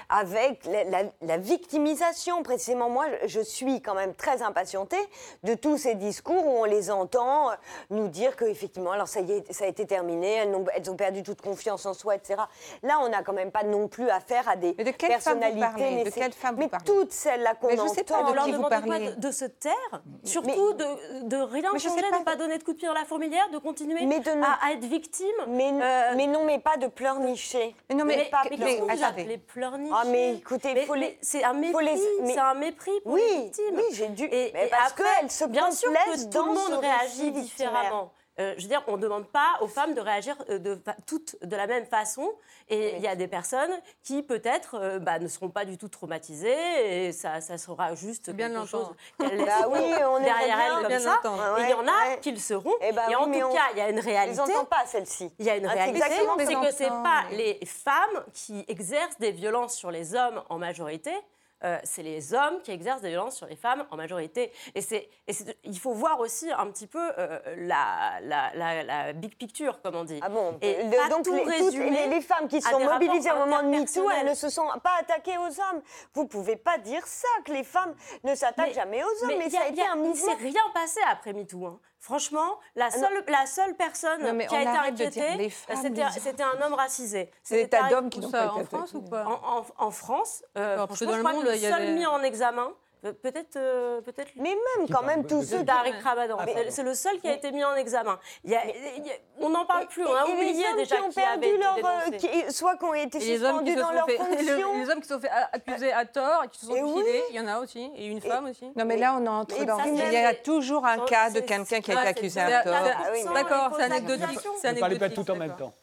avec 0.10 0.67
la, 1.21 1.38
victimisation. 1.38 2.43
Précisément, 2.43 2.89
moi, 2.89 3.06
je 3.25 3.39
suis 3.39 3.82
quand 3.82 3.95
même 3.95 4.13
très 4.13 4.41
impatientée 4.41 4.97
de 5.43 5.54
tous 5.54 5.77
ces 5.77 5.95
discours 5.95 6.45
où 6.45 6.62
on 6.62 6.65
les 6.65 6.91
entend 6.91 7.51
euh, 7.51 7.56
nous 7.89 8.08
dire 8.08 8.36
qu'effectivement, 8.36 8.91
alors 8.91 9.08
ça 9.08 9.21
y 9.21 9.32
est, 9.32 9.51
ça 9.51 9.65
a 9.65 9.67
été 9.67 9.86
terminé, 9.86 10.34
elles 10.34 10.56
ont, 10.56 10.65
elles 10.75 10.89
ont, 10.91 10.95
perdu 10.95 11.23
toute 11.23 11.41
confiance 11.41 11.86
en 11.86 11.93
soi, 11.93 12.15
etc. 12.15 12.41
Là, 12.84 12.99
on 13.01 13.10
n'a 13.10 13.23
quand 13.23 13.34
même 13.34 13.51
pas 13.51 13.63
non 13.63 13.88
plus 13.88 14.10
affaire 14.10 14.47
à 14.47 14.56
des 14.56 14.75
Mais 14.77 14.84
de 14.84 14.91
personnalités. 14.91 16.04
de 16.04 16.10
quelle 16.10 16.34
femme 16.34 16.56
Mais 16.58 16.69
toutes 16.86 17.12
celles-là 17.12 17.56
qu'on 17.56 17.73
entend. 17.73 17.88
Je 17.88 17.93
sais 17.93 18.04
pas, 18.04 18.23
de 18.23 18.45
qui 18.45 18.51
vous 18.51 18.69
parlez. 18.69 19.15
de 19.15 19.32
se 19.32 19.45
taire, 19.45 20.01
surtout 20.23 20.73
de, 20.73 21.23
de, 21.23 21.38
rien 21.38 21.71
changer, 21.77 22.01
de 22.01 22.19
ne 22.19 22.23
pas 22.23 22.36
donner 22.36 22.58
de 22.58 22.63
coup 22.63 22.73
de 22.73 22.77
pied 22.77 22.88
dans 22.88 22.93
la 22.93 23.06
fourmilière, 23.06 23.31
de 23.52 23.58
continuer 23.58 24.00
à, 24.62 24.72
être 24.72 24.86
victime. 24.86 25.28
Mais, 25.48 25.72
euh, 25.72 26.13
mais 26.15 26.28
non, 26.28 26.44
mais 26.46 26.60
pas 26.60 26.78
de 26.78 26.88
pleurnicher. 26.88 27.76
Mais 27.89 27.96
non, 27.96 28.06
mais, 28.06 28.26
pas 28.26 28.44
les 28.50 29.38
pleurnicher 29.38 29.94
ah, 29.94 30.04
mais 30.06 30.36
écoutez, 30.36 30.88
c'est 31.22 31.44
un 31.44 31.54
mépris, 31.54 32.00
c'est 32.26 32.39
un 32.39 32.54
mépris 32.54 33.00
pour 33.04 33.13
oui, 33.13 33.22
les 33.22 33.41
victimes. 33.44 33.76
Oui, 33.76 33.84
j'ai 33.94 34.08
dû. 34.10 34.26
Et, 34.26 34.54
parce 34.70 34.94
qu'elles 34.94 35.32
se 35.32 35.46
bien 35.46 35.72
sûr 35.72 35.91
que 35.91 36.30
tout 36.30 36.46
le 36.46 36.54
monde 36.54 36.80
réagit 36.80 37.32
différemment. 37.32 38.12
Euh, 38.41 38.54
je 38.58 38.63
veux 38.63 38.67
dire, 38.67 38.84
on 38.88 38.97
ne 38.97 39.01
demande 39.01 39.27
pas 39.27 39.58
aux 39.62 39.67
femmes 39.67 39.93
de 39.93 40.01
réagir 40.01 40.36
euh, 40.49 40.58
de, 40.58 40.80
toutes 41.06 41.36
de 41.43 41.56
la 41.56 41.67
même 41.67 41.86
façon. 41.86 42.30
Et 42.69 42.95
il 42.95 43.01
y 43.01 43.08
a 43.08 43.15
des 43.15 43.27
personnes 43.27 43.71
qui, 44.04 44.23
peut-être, 44.23 44.75
euh, 44.75 44.99
bah, 44.99 45.19
ne 45.19 45.27
seront 45.27 45.49
pas 45.49 45.65
du 45.65 45.77
tout 45.77 45.89
traumatisées. 45.89 47.08
Et 47.08 47.12
ça, 47.12 47.41
ça 47.41 47.58
sera 47.58 47.95
juste 47.95 48.32
bien 48.32 48.49
quelque 48.49 48.67
chose 48.67 48.89
bah 49.19 49.67
oui, 49.69 49.80
on 50.06 50.19
derrière 50.19 50.60
elles 50.60 50.88
comme 50.88 50.99
ça. 50.99 51.21
et 51.60 51.63
il 51.63 51.69
y 51.69 51.73
en 51.73 51.88
a 51.88 52.17
qui 52.21 52.32
le 52.32 52.38
seront. 52.38 52.71
Et, 52.82 52.89
eh 52.89 52.91
bah 52.91 53.04
et 53.10 53.15
en 53.15 53.25
tout 53.25 53.54
cas, 53.54 53.69
il 53.73 53.77
y 53.77 53.82
a 53.82 53.89
une 53.89 53.99
réalité. 53.99 54.41
Ils 54.41 54.49
n'entendent 54.49 54.69
pas 54.69 54.86
celle-ci. 54.86 55.32
Il 55.39 55.45
y 55.45 55.49
a 55.49 55.56
une 55.58 55.65
ah, 55.65 55.73
réalité. 55.73 56.01
C'est 56.39 56.54
que 56.56 56.73
ce 56.73 56.84
n'est 56.84 56.89
pas 56.89 57.23
les 57.32 57.60
femmes 57.65 58.23
qui 58.34 58.65
exercent 58.67 59.19
des 59.19 59.32
violences 59.32 59.75
sur 59.75 59.91
les 59.91 60.15
hommes 60.15 60.41
en 60.49 60.58
majorité. 60.58 61.12
Euh, 61.63 61.78
c'est 61.84 62.04
les 62.04 62.34
hommes 62.34 62.62
qui 62.63 62.71
exercent 62.71 63.02
des 63.02 63.10
violences 63.10 63.38
sur 63.38 63.45
les 63.45 63.56
femmes 63.56 63.86
en 63.91 63.97
majorité. 63.97 64.52
Et, 64.74 64.82
c'est, 64.82 65.10
il 65.63 65.78
faut 65.78 65.93
voir 65.93 66.19
aussi 66.19 66.52
un 66.52 66.67
petit 66.71 66.88
peu 66.88 67.12
euh, 67.17 67.39
la, 67.58 68.19
la, 68.21 69.13
big 69.13 69.36
picture, 69.36 69.82
comme 69.82 69.95
on 69.95 70.04
dit. 70.04 70.19
Ah 70.21 70.30
bon 70.30 70.58
et 70.62 70.84
Donc 71.10 71.28
les, 71.28 72.08
les, 72.08 72.21
femmes 72.21 72.47
qui 72.47 72.62
sont 72.62 72.80
mobilisées 72.80 73.32
au 73.32 73.38
moment 73.38 73.62
de 73.63 73.67
MeToo, 73.67 74.10
elles 74.10 74.30
ne 74.30 74.34
se 74.34 74.50
sont 74.50 74.67
pas 74.84 74.97
attaquées 75.00 75.38
aux 75.38 75.60
hommes. 75.60 75.82
Vous 76.13 76.24
ne 76.24 76.28
pouvez 76.28 76.56
pas 76.56 76.78
dire 76.78 77.06
ça, 77.06 77.28
que 77.45 77.52
les 77.52 77.63
femmes 77.63 77.95
ne 78.24 78.36
s'attaquent 78.36 78.74
jamais 78.74 79.04
aux 79.04 79.24
hommes. 79.24 79.38
Mais, 79.38 79.50
ça 79.50 79.62
a, 79.62 79.67
été 79.67 79.82
un 79.84 79.95
mouvement. 79.95 80.13
Il 80.13 80.17
s'est 80.17 80.43
rien 80.43 80.63
passé 80.74 81.00
après 81.10 81.34
MeToo. 81.34 81.65
Hein. 81.65 81.80
Franchement, 82.02 82.58
la 82.76 82.88
ah 82.88 82.92
seule, 82.92 83.24
la 83.28 83.46
seule 83.46 83.76
personne 83.76 84.22
qui 84.48 84.56
a 84.56 84.62
été 84.62 85.06
inquiétée, 85.06 85.54
c'était 86.20 86.42
un 86.42 86.60
homme 86.66 86.74
racisé. 86.74 87.30
C'est 87.44 87.62
des 87.64 87.70
tas 87.70 87.90
d'hommes 87.90 88.10
qui 88.10 88.20
n'ont 88.20 88.32
pas 88.32 88.46
été 88.46 88.62
En 88.62 88.66
France 88.66 88.94
ou 88.96 89.02
pas 89.04 89.24
en, 89.78 89.92
France, 89.92 90.44
euh, 90.58 90.78
franchement, 90.88 91.14
je 91.14 91.20
crois 91.20 91.34
que 91.34 91.48
le 91.48 91.58
seul 91.58 91.94
mis 91.94 92.08
en 92.08 92.24
examen, 92.24 92.74
Peut-être, 93.02 93.56
euh, 93.56 94.02
peut-être. 94.02 94.32
Mais 94.36 94.52
même, 94.52 94.88
quand 94.88 95.02
même, 95.02 95.26
tous 95.26 95.42
ceux. 95.42 95.66
Tariq 95.66 95.96
Ramadan. 96.04 96.38
Ah, 96.40 96.46
c'est 96.70 96.84
le 96.84 96.94
seul 96.94 97.20
qui 97.20 97.28
a 97.28 97.34
été 97.34 97.52
mis 97.52 97.64
en 97.64 97.74
examen. 97.76 98.20
Il 98.44 98.52
y 98.52 98.56
a, 98.56 98.62
on 99.40 99.50
n'en 99.50 99.66
parle 99.66 99.88
plus. 99.88 100.06
On 100.06 100.14
a 100.14 100.26
oublié 100.26 100.64
déjà 100.78 100.98
qui 100.98 101.02
ont 101.02 101.12
perdu 101.12 101.58
leur, 101.58 101.78
euh, 101.78 102.12
qui, 102.12 102.54
soit 102.54 102.78
qui 102.78 102.86
ont 102.86 102.94
été 102.94 103.20
suspendus 103.20 103.76
dans 103.76 103.92
leur 103.92 104.08
fonction. 104.08 104.76
Les, 104.76 104.90
hommes 104.90 105.02
qui 105.02 105.08
se 105.08 105.16
sont 105.16 105.20
fait 105.20 105.32
accuser 105.52 105.92
à 105.92 106.06
tort 106.06 106.44
et 106.44 106.48
qui 106.50 106.60
se 106.60 106.68
sont 106.68 106.74
suicidés, 106.76 107.24
il 107.32 107.36
y 107.36 107.40
en 107.40 107.48
a 107.48 107.60
aussi, 107.60 107.92
et 107.96 108.06
une 108.06 108.22
femme 108.22 108.46
aussi. 108.46 108.72
Non, 108.76 108.86
mais 108.86 108.98
là, 108.98 109.18
on 109.20 109.26
entre 109.26 109.66
dans. 109.66 109.80
Il 109.84 110.14
y 110.14 110.18
a 110.18 110.36
toujours 110.36 110.86
un 110.86 111.00
cas 111.00 111.32
de 111.32 111.40
quelqu'un 111.40 111.82
qui 111.82 111.92
a 111.92 112.02
été 112.02 112.08
accusé 112.10 112.40
à 112.40 112.62
tort. 112.64 113.34
D'accord, 113.34 113.72
c'est 113.78 113.84
anecdotique. 113.84 114.40
Ne 114.64 114.80
parlez 114.80 115.00
pas 115.00 115.10
tout 115.10 115.30
en 115.32 115.36
même 115.36 115.56
temps. 115.56 115.74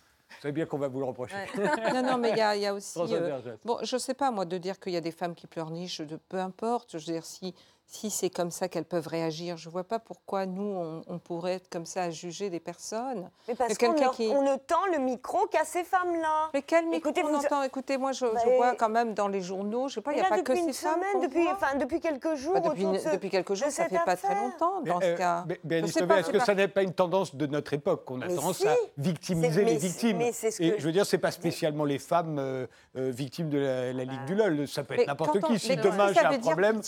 C'est 0.41 0.53
bien 0.53 0.67
qu'on 0.67 0.79
va 0.79 0.88
vous 0.88 1.01
le 1.01 1.07
reprocher. 1.07 1.35
non, 1.95 2.03
non, 2.03 2.19
mais 2.19 2.31
il 2.31 2.37
y, 2.37 2.67
a 2.67 2.75
aussi. 2.75 2.99
Euh, 2.99 3.57
bon, 3.64 3.79
je 3.83 3.97
ne 3.97 4.01
sais 4.01 4.14
pas, 4.14 4.31
moi, 4.31 4.45
de 4.45 4.59
dire 4.59 4.79
qu'il 4.79 4.93
y 4.93 4.97
a 4.97 5.01
des 5.01 5.11
femmes 5.11 5.35
qui 5.35 5.47
pleurnichent, 5.47 6.01
de, 6.01 6.17
peu 6.17 6.38
importe. 6.38 6.99
Je 6.99 7.07
veux 7.07 7.12
dire, 7.12 7.25
si 7.25 7.55
si 7.90 8.11
c'est 8.11 8.29
comme 8.29 8.51
ça 8.51 8.68
qu'elles 8.68 8.85
peuvent 8.85 9.09
réagir, 9.09 9.57
je 9.57 9.68
ne 9.68 9.72
vois 9.72 9.83
pas 9.83 9.98
pourquoi 9.98 10.44
nous, 10.44 11.03
on, 11.09 11.18
pourrait 11.18 11.55
être 11.55 11.70
comme 11.70 11.87
ça 11.87 12.03
à 12.03 12.11
juger 12.11 12.51
des 12.51 12.61
personnes. 12.61 13.31
Mais 13.48 13.55
parce 13.55 13.79
qu'on 13.79 13.94
on 13.94 14.42
ne 14.42 14.57
tend 14.57 14.85
le 14.92 14.98
micro 14.98 15.46
qu'à 15.46 15.64
ces 15.64 15.85
femmes-là. 15.85 16.51
Mais 16.53 16.61
quel 16.61 16.85
micro 16.85 17.11
Écoutez, 17.11 17.24
on 17.24 17.35
entend? 17.35 17.62
Écoutez, 17.62 17.96
moi, 17.96 18.12
je, 18.12 18.27
vois 18.27 18.74
quand 18.74 18.90
même 18.90 19.14
dans 19.14 19.27
les 19.27 19.40
journaux, 19.40 19.88
je 19.88 19.94
sais 19.94 20.01
pas, 20.03 20.12
il 20.12 20.16
n'y 20.16 20.20
a 20.20 20.29
pas 20.29 20.42
que 20.42 20.55
ces 20.55 20.72
femmes. 20.74 21.01
Depuis, 21.22 21.48
enfin, 21.48 21.77
depuis 21.79 22.01
quelques 22.01 22.35
jours. 22.35 22.61
depuis, 22.61 22.85
depuis, 22.85 23.31
quelques 23.31 23.55
jours, 23.55 23.70
ça 23.70 23.85
ne 23.85 23.88
fait 23.88 24.05
pas 24.05 24.16
très 24.16 24.35
longtemps 24.35 24.83
dans 24.83 25.01
ce 25.01 25.07
euh, 25.07 25.16
cas. 25.16 25.44
Mais, 25.64 25.79
est-ce 25.81 26.31
que 26.31 26.38
ça 26.40 26.55
n'est 26.55 26.68
pas 26.68 26.83
une 26.83 26.92
tendance 26.92 27.35
de 27.35 27.46
notre 27.46 27.72
époque 27.72 28.05
qu'on 28.05 28.20
a 28.20 28.29
tendance 28.29 28.66
à 28.66 28.74
victimiser 28.98 29.64
les 29.64 29.79
victimes? 29.79 30.20
Et 30.20 30.33
je 30.79 30.85
veux 30.85 30.92
dire, 30.92 31.07
ce 31.07 31.16
n'est 31.16 31.20
pas 31.20 31.31
spécialement 31.31 31.87
les 31.87 31.98
femmes 31.98 32.38
euh, 32.38 32.66
euh, 32.96 33.11
victimes 33.11 33.48
de 33.48 33.59
la, 33.59 33.92
Ligue 33.92 34.20
bah. 34.20 34.27
du 34.27 34.35
LOL, 34.35 34.68
ça 34.68 34.85
peut 34.85 34.94
être 34.94 35.07
n'importe 35.07 35.40
qui. 35.40 35.59
Si 35.59 35.74
demain 35.77 36.12
j'ai 36.12 36.20
un 36.20 36.38
problème. 36.38 36.83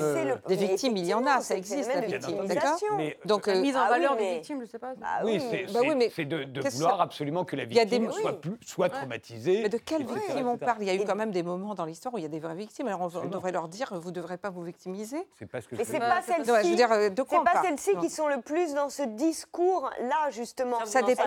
Les 0.00 0.56
des 0.56 0.66
victimes, 0.66 0.96
il 0.96 1.06
y 1.06 1.14
en 1.14 1.26
a, 1.26 1.40
ça 1.40 1.56
existe 1.56 1.92
la 1.94 2.00
victime, 2.00 2.46
d'accord 2.46 2.78
Donc 3.24 3.46
la 3.46 3.60
mise 3.60 3.76
en 3.76 3.80
ah 3.80 3.90
valeur 3.90 4.16
des 4.16 4.34
victimes, 4.34 4.60
je 4.60 4.66
sais 4.66 4.78
pas. 4.78 4.94
Bah 4.96 5.06
oui, 5.24 5.40
c'est 6.14 6.24
de 6.24 6.70
vouloir 6.70 7.00
absolument 7.00 7.44
que 7.44 7.56
la 7.56 7.64
victime 7.64 8.10
soit 8.64 8.88
traumatisée. 8.88 9.62
Mais 9.62 9.68
de 9.68 9.78
quelles 9.78 10.06
victimes 10.06 10.48
on 10.48 10.58
parle 10.58 10.82
Il 10.82 10.86
y 10.86 10.90
a 10.90 10.94
eu 10.94 11.04
quand 11.04 11.16
même 11.16 11.30
des 11.30 11.42
moments 11.42 11.74
dans 11.74 11.84
l'histoire 11.84 12.14
où 12.14 12.18
il 12.18 12.22
y 12.22 12.26
a 12.26 12.28
des 12.28 12.40
vraies 12.40 12.54
victimes. 12.54 12.86
Alors 12.88 13.10
on 13.14 13.28
devrait 13.28 13.52
leur 13.52 13.68
dire, 13.68 13.88
vous 13.92 14.10
ne 14.10 14.14
devrez 14.14 14.38
pas 14.38 14.50
vous 14.50 14.62
victimiser. 14.62 15.26
C'est 15.38 15.46
pas 15.46 15.60
ce 15.60 15.68
que 15.68 15.76
je 15.76 15.82
c'est 15.82 15.98
pas 15.98 16.22
celles-ci. 16.22 16.76
C'est 16.76 17.44
pas 17.44 17.62
celles-ci 17.62 17.96
qui 18.00 18.10
sont 18.10 18.28
le 18.28 18.40
plus 18.40 18.74
dans 18.74 18.88
ce 18.88 19.02
discours-là 19.02 20.30
justement. 20.30 20.84
Ça 20.84 21.02
dépend. 21.02 21.24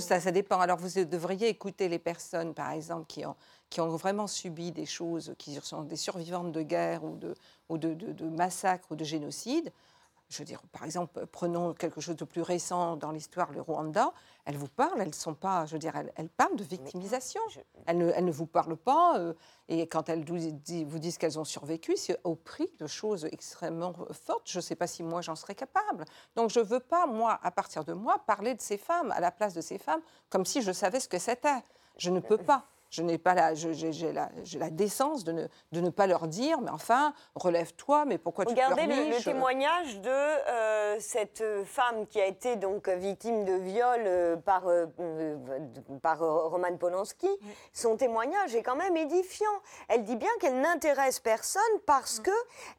Ça 0.00 0.30
dépend. 0.30 0.60
Alors 0.60 0.78
vous 0.78 1.04
devriez 1.04 1.48
écouter 1.48 1.88
les 1.88 1.98
personnes, 1.98 2.54
par 2.54 2.72
exemple, 2.72 3.06
qui 3.06 3.24
ont 3.24 3.36
qui 3.70 3.80
ont 3.80 3.88
vraiment 3.88 4.26
subi 4.26 4.72
des 4.72 4.86
choses, 4.86 5.34
qui 5.38 5.54
sont 5.62 5.82
des 5.82 5.96
survivantes 5.96 6.52
de 6.52 6.62
guerre 6.62 7.04
ou 7.04 7.16
de, 7.16 7.34
ou 7.68 7.78
de, 7.78 7.94
de, 7.94 8.28
massacres 8.28 8.88
ou 8.90 8.96
de 8.96 9.04
génocides. 9.04 9.72
Je 10.28 10.38
veux 10.38 10.44
dire, 10.44 10.62
par 10.70 10.84
exemple, 10.84 11.26
prenons 11.26 11.74
quelque 11.74 12.00
chose 12.00 12.16
de 12.16 12.24
plus 12.24 12.42
récent 12.42 12.96
dans 12.96 13.10
l'histoire, 13.10 13.50
le 13.50 13.60
Rwanda. 13.60 14.12
Elles 14.44 14.56
vous 14.56 14.68
parlent, 14.68 15.00
elles 15.00 15.14
sont 15.14 15.34
pas, 15.34 15.66
je 15.66 15.72
veux 15.72 15.80
dire, 15.80 15.92
elles, 16.14 16.28
parlent 16.28 16.54
de 16.54 16.62
victimisation. 16.62 17.40
Elles, 17.86 17.98
ne, 17.98 18.12
elles, 18.14 18.24
ne, 18.24 18.30
vous 18.30 18.46
parlent 18.46 18.76
pas. 18.76 19.18
Euh, 19.18 19.34
et 19.68 19.88
quand 19.88 20.08
elles 20.08 20.24
vous 20.24 20.98
disent 20.98 21.18
qu'elles 21.18 21.38
ont 21.40 21.44
survécu, 21.44 21.96
c'est 21.96 22.16
au 22.22 22.36
prix 22.36 22.70
de 22.78 22.86
choses 22.86 23.24
extrêmement 23.32 23.92
fortes. 24.12 24.48
Je 24.48 24.58
ne 24.58 24.62
sais 24.62 24.76
pas 24.76 24.86
si 24.86 25.02
moi 25.02 25.20
j'en 25.20 25.34
serais 25.34 25.56
capable. 25.56 26.04
Donc 26.36 26.50
je 26.50 26.60
ne 26.60 26.64
veux 26.64 26.80
pas, 26.80 27.06
moi, 27.06 27.40
à 27.42 27.50
partir 27.50 27.84
de 27.84 27.92
moi, 27.92 28.20
parler 28.24 28.54
de 28.54 28.60
ces 28.60 28.78
femmes, 28.78 29.10
à 29.10 29.18
la 29.18 29.32
place 29.32 29.54
de 29.54 29.60
ces 29.60 29.78
femmes, 29.78 30.00
comme 30.28 30.44
si 30.44 30.62
je 30.62 30.70
savais 30.70 31.00
ce 31.00 31.08
que 31.08 31.18
c'était. 31.18 31.62
Je 31.96 32.10
ne 32.10 32.20
peux 32.20 32.38
pas 32.38 32.66
je 32.90 33.02
n'ai 33.02 33.18
pas 33.18 33.34
la, 33.34 33.54
j'ai 33.54 34.12
la, 34.12 34.28
la, 34.58 34.70
décence 34.70 35.24
de 35.24 35.32
ne, 35.32 35.46
de 35.72 35.80
ne, 35.80 35.90
pas 35.90 36.08
leur 36.08 36.26
dire, 36.26 36.60
mais 36.60 36.70
enfin, 36.70 37.14
relève-toi, 37.36 38.04
mais 38.04 38.18
pourquoi 38.18 38.44
tu 38.44 38.50
Regardez 38.50 38.86
le, 38.86 39.16
le, 39.16 39.22
témoignage 39.22 40.00
de 40.00 40.10
euh, 40.10 40.96
cette 40.98 41.44
femme 41.64 42.06
qui 42.08 42.20
a 42.20 42.26
été 42.26 42.56
donc 42.56 42.88
victime 42.88 43.44
de 43.44 43.52
viol 43.52 44.00
euh, 44.04 44.36
par, 44.36 44.64
euh, 44.66 44.86
par 46.02 46.18
Roman 46.18 46.76
Polanski. 46.76 47.28
Son 47.72 47.96
témoignage 47.96 48.56
est 48.56 48.62
quand 48.62 48.76
même 48.76 48.96
édifiant. 48.96 49.46
Elle 49.88 50.02
dit 50.02 50.16
bien 50.16 50.30
qu'elle 50.40 50.60
n'intéresse 50.60 51.20
personne 51.20 51.62
parce 51.86 52.18
que 52.18 52.30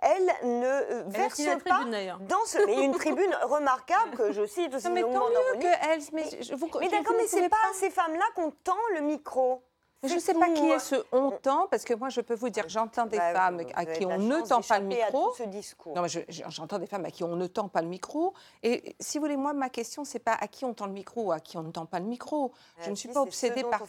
elle 0.02 0.60
ne 0.60 1.10
verse 1.10 1.42
pas 1.66 1.86
dans 2.20 2.46
ce, 2.46 2.66
mais 2.66 2.84
une 2.84 2.96
tribune 2.96 3.34
remarquable 3.44 4.18
que 4.18 4.32
je 4.34 4.46
cite 4.46 4.74
aussi 4.76 4.90
mais 4.90 5.02
tant 5.02 5.30
mieux 5.30 5.60
que 5.60 5.68
elle, 5.90 6.02
mais, 6.12 6.26
mais, 6.32 6.80
mais 6.82 6.90
d'accord, 6.90 7.16
mais 7.18 7.28
c'est 7.28 7.50
pas 7.50 7.56
à 7.70 7.74
ces 7.74 7.90
femmes-là 7.90 8.26
qu'on 8.36 8.52
tend 8.52 8.76
le 8.96 9.02
micro. 9.02 9.64
Je 10.04 10.16
ne 10.16 10.20
sais 10.20 10.34
pas 10.34 10.50
qui 10.50 10.66
est 10.66 10.80
ce 10.80 10.96
on 11.12 11.32
parce 11.70 11.84
que 11.84 11.94
moi, 11.94 12.10
je 12.10 12.22
peux 12.22 12.34
vous 12.34 12.50
dire, 12.50 12.66
j'entends 12.68 13.06
des 13.06 13.18
bah, 13.18 13.34
femmes 13.34 13.62
à 13.76 13.86
qui 13.86 14.06
on 14.06 14.18
ne 14.18 14.42
tend 14.42 14.62
pas 14.62 14.80
le 14.80 14.88
micro. 14.88 15.34
Ce 15.38 15.44
discours. 15.44 15.96
Non, 15.96 16.04
j'entends 16.48 16.80
des 16.80 16.88
femmes 16.88 17.06
à 17.06 17.12
qui 17.12 17.24
on 17.24 17.36
ne 17.36 17.48
tend 17.48 17.68
pas 17.68 17.82
le 17.82 17.88
micro. 17.88 18.34
Et 18.64 18.96
si 19.00 19.18
vous 19.18 19.26
voulez, 19.26 19.38
moi, 19.38 19.54
ma 19.54 19.70
question, 19.70 20.04
c'est 20.04 20.20
pas 20.20 20.34
à 20.34 20.48
qui 20.48 20.66
on 20.66 20.74
tend 20.74 20.88
le 20.88 20.94
micro 20.94 21.26
ou 21.26 21.32
à 21.32 21.40
qui 21.40 21.58
on 21.58 21.64
ne 21.64 21.72
tend 21.72 21.86
pas 21.86 22.00
le 22.00 22.06
micro. 22.06 22.52
Je 22.80 22.90
ne 22.90 22.96
suis 22.96 23.10
pas 23.10 23.22
obsédée 23.22 23.64
par, 23.64 23.84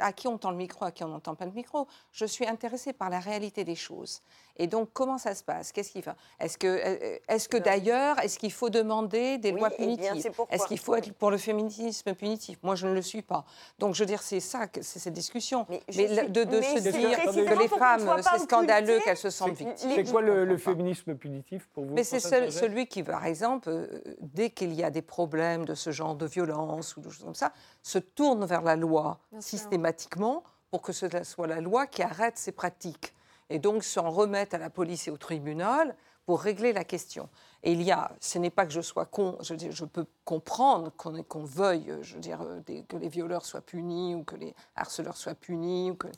à 0.00 0.12
qui 0.12 0.28
on 0.28 0.36
tend 0.36 0.50
le 0.50 0.56
micro, 0.56 0.84
à 0.84 0.90
qui 0.90 1.02
on 1.04 1.08
n'entend 1.08 1.34
pas 1.34 1.46
le 1.46 1.52
micro. 1.52 1.86
Je 2.12 2.26
suis 2.26 2.46
intéressée 2.46 2.92
par 2.92 3.08
la 3.08 3.20
réalité 3.20 3.64
des 3.64 3.76
choses. 3.76 4.20
Et 4.56 4.66
donc, 4.68 4.90
comment 4.92 5.18
ça 5.18 5.34
se 5.34 5.42
passe? 5.42 5.72
Qu'est-ce 5.72 5.90
qu'il 5.90 6.02
fait 6.02 6.14
Est-ce 6.38 6.58
que, 6.58 6.66
euh, 6.66 7.18
est 7.28 7.48
que 7.48 7.56
d'ailleurs, 7.56 8.18
est-ce 8.20 8.38
qu'il 8.38 8.52
faut 8.52 8.70
demander 8.70 9.38
des 9.38 9.50
lois 9.50 9.70
eh 9.72 9.76
punitives? 9.76 10.30
Est-ce 10.50 10.66
qu'il 10.66 10.78
faut 10.78 10.94
être 10.94 11.12
pour 11.12 11.30
le 11.30 11.38
féminisme 11.38 12.14
punitif? 12.14 12.58
Moi, 12.62 12.76
je 12.76 12.86
ne 12.86 12.94
le 12.94 13.02
suis 13.02 13.22
pas. 13.22 13.44
Donc, 13.78 13.94
je 13.94 14.00
veux 14.00 14.06
dire, 14.06 14.22
c'est 14.22 14.40
ça, 14.40 14.66
c'est 14.80 15.00
cette 15.00 15.12
discussion. 15.12 15.66
Mais, 15.68 15.82
de, 15.88 16.42
se 16.44 16.88
dire 16.88 17.18
que 17.22 17.58
les 17.58 17.68
femmes, 17.68 18.22
c'est 18.22 18.38
scandaleux 18.40 19.00
qu'elles 19.00 19.16
se 19.16 19.30
sentent 19.30 19.56
victimes. 19.56 19.90
C'est 19.94 20.10
quoi 20.10 20.22
le, 20.22 20.56
féminisme 20.56 21.14
punitif 21.16 21.68
pour 21.72 21.84
vous? 21.84 21.94
Mais 21.94 22.04
c'est 22.04 22.20
celui 22.20 22.86
qui, 22.86 23.02
par 23.02 23.26
exemple, 23.26 23.68
euh, 23.68 23.86
dès 24.20 24.50
qu'il 24.50 24.72
y 24.72 24.84
a 24.84 24.90
des 24.90 25.02
problèmes 25.02 25.64
de 25.64 25.74
ce 25.74 25.90
genre 25.90 26.14
de 26.14 26.26
violence 26.26 26.96
ou 26.96 27.00
de 27.00 27.10
choses 27.10 27.24
comme 27.24 27.34
ça, 27.34 27.52
se 27.82 27.98
tourne 27.98 28.44
vers 28.44 28.62
la 28.62 28.76
loi 28.76 29.18
systématiquement 29.40 30.44
pour 30.70 30.82
que 30.82 30.92
ce 30.92 31.06
soit 31.24 31.46
la 31.46 31.60
loi 31.60 31.86
qui 31.86 32.02
arrête 32.02 32.38
ces 32.38 32.52
pratiques 32.52 33.14
et 33.50 33.58
donc 33.58 33.84
s'en 33.84 34.10
remettre 34.10 34.54
à 34.54 34.58
la 34.58 34.70
police 34.70 35.08
et 35.08 35.10
au 35.10 35.16
tribunal 35.16 35.94
pour 36.26 36.40
régler 36.40 36.72
la 36.72 36.84
question. 36.84 37.28
Et 37.62 37.72
il 37.72 37.82
y 37.82 37.92
a, 37.92 38.10
ce 38.20 38.38
n'est 38.38 38.50
pas 38.50 38.66
que 38.66 38.72
je 38.72 38.80
sois 38.80 39.06
con, 39.06 39.36
je, 39.40 39.54
je 39.70 39.84
peux 39.84 40.06
comprendre 40.24 40.90
qu'on 40.96 41.44
veuille, 41.44 41.94
je 42.02 42.14
veux 42.14 42.20
dire, 42.20 42.40
euh, 42.42 42.60
que 42.88 42.96
les 42.96 43.08
violeurs 43.08 43.44
soient 43.44 43.60
punis 43.60 44.14
ou 44.14 44.24
que 44.24 44.36
les 44.36 44.54
harceleurs 44.76 45.16
soient 45.16 45.34
punis, 45.34 45.90
ou 45.90 45.94
que, 45.94 46.08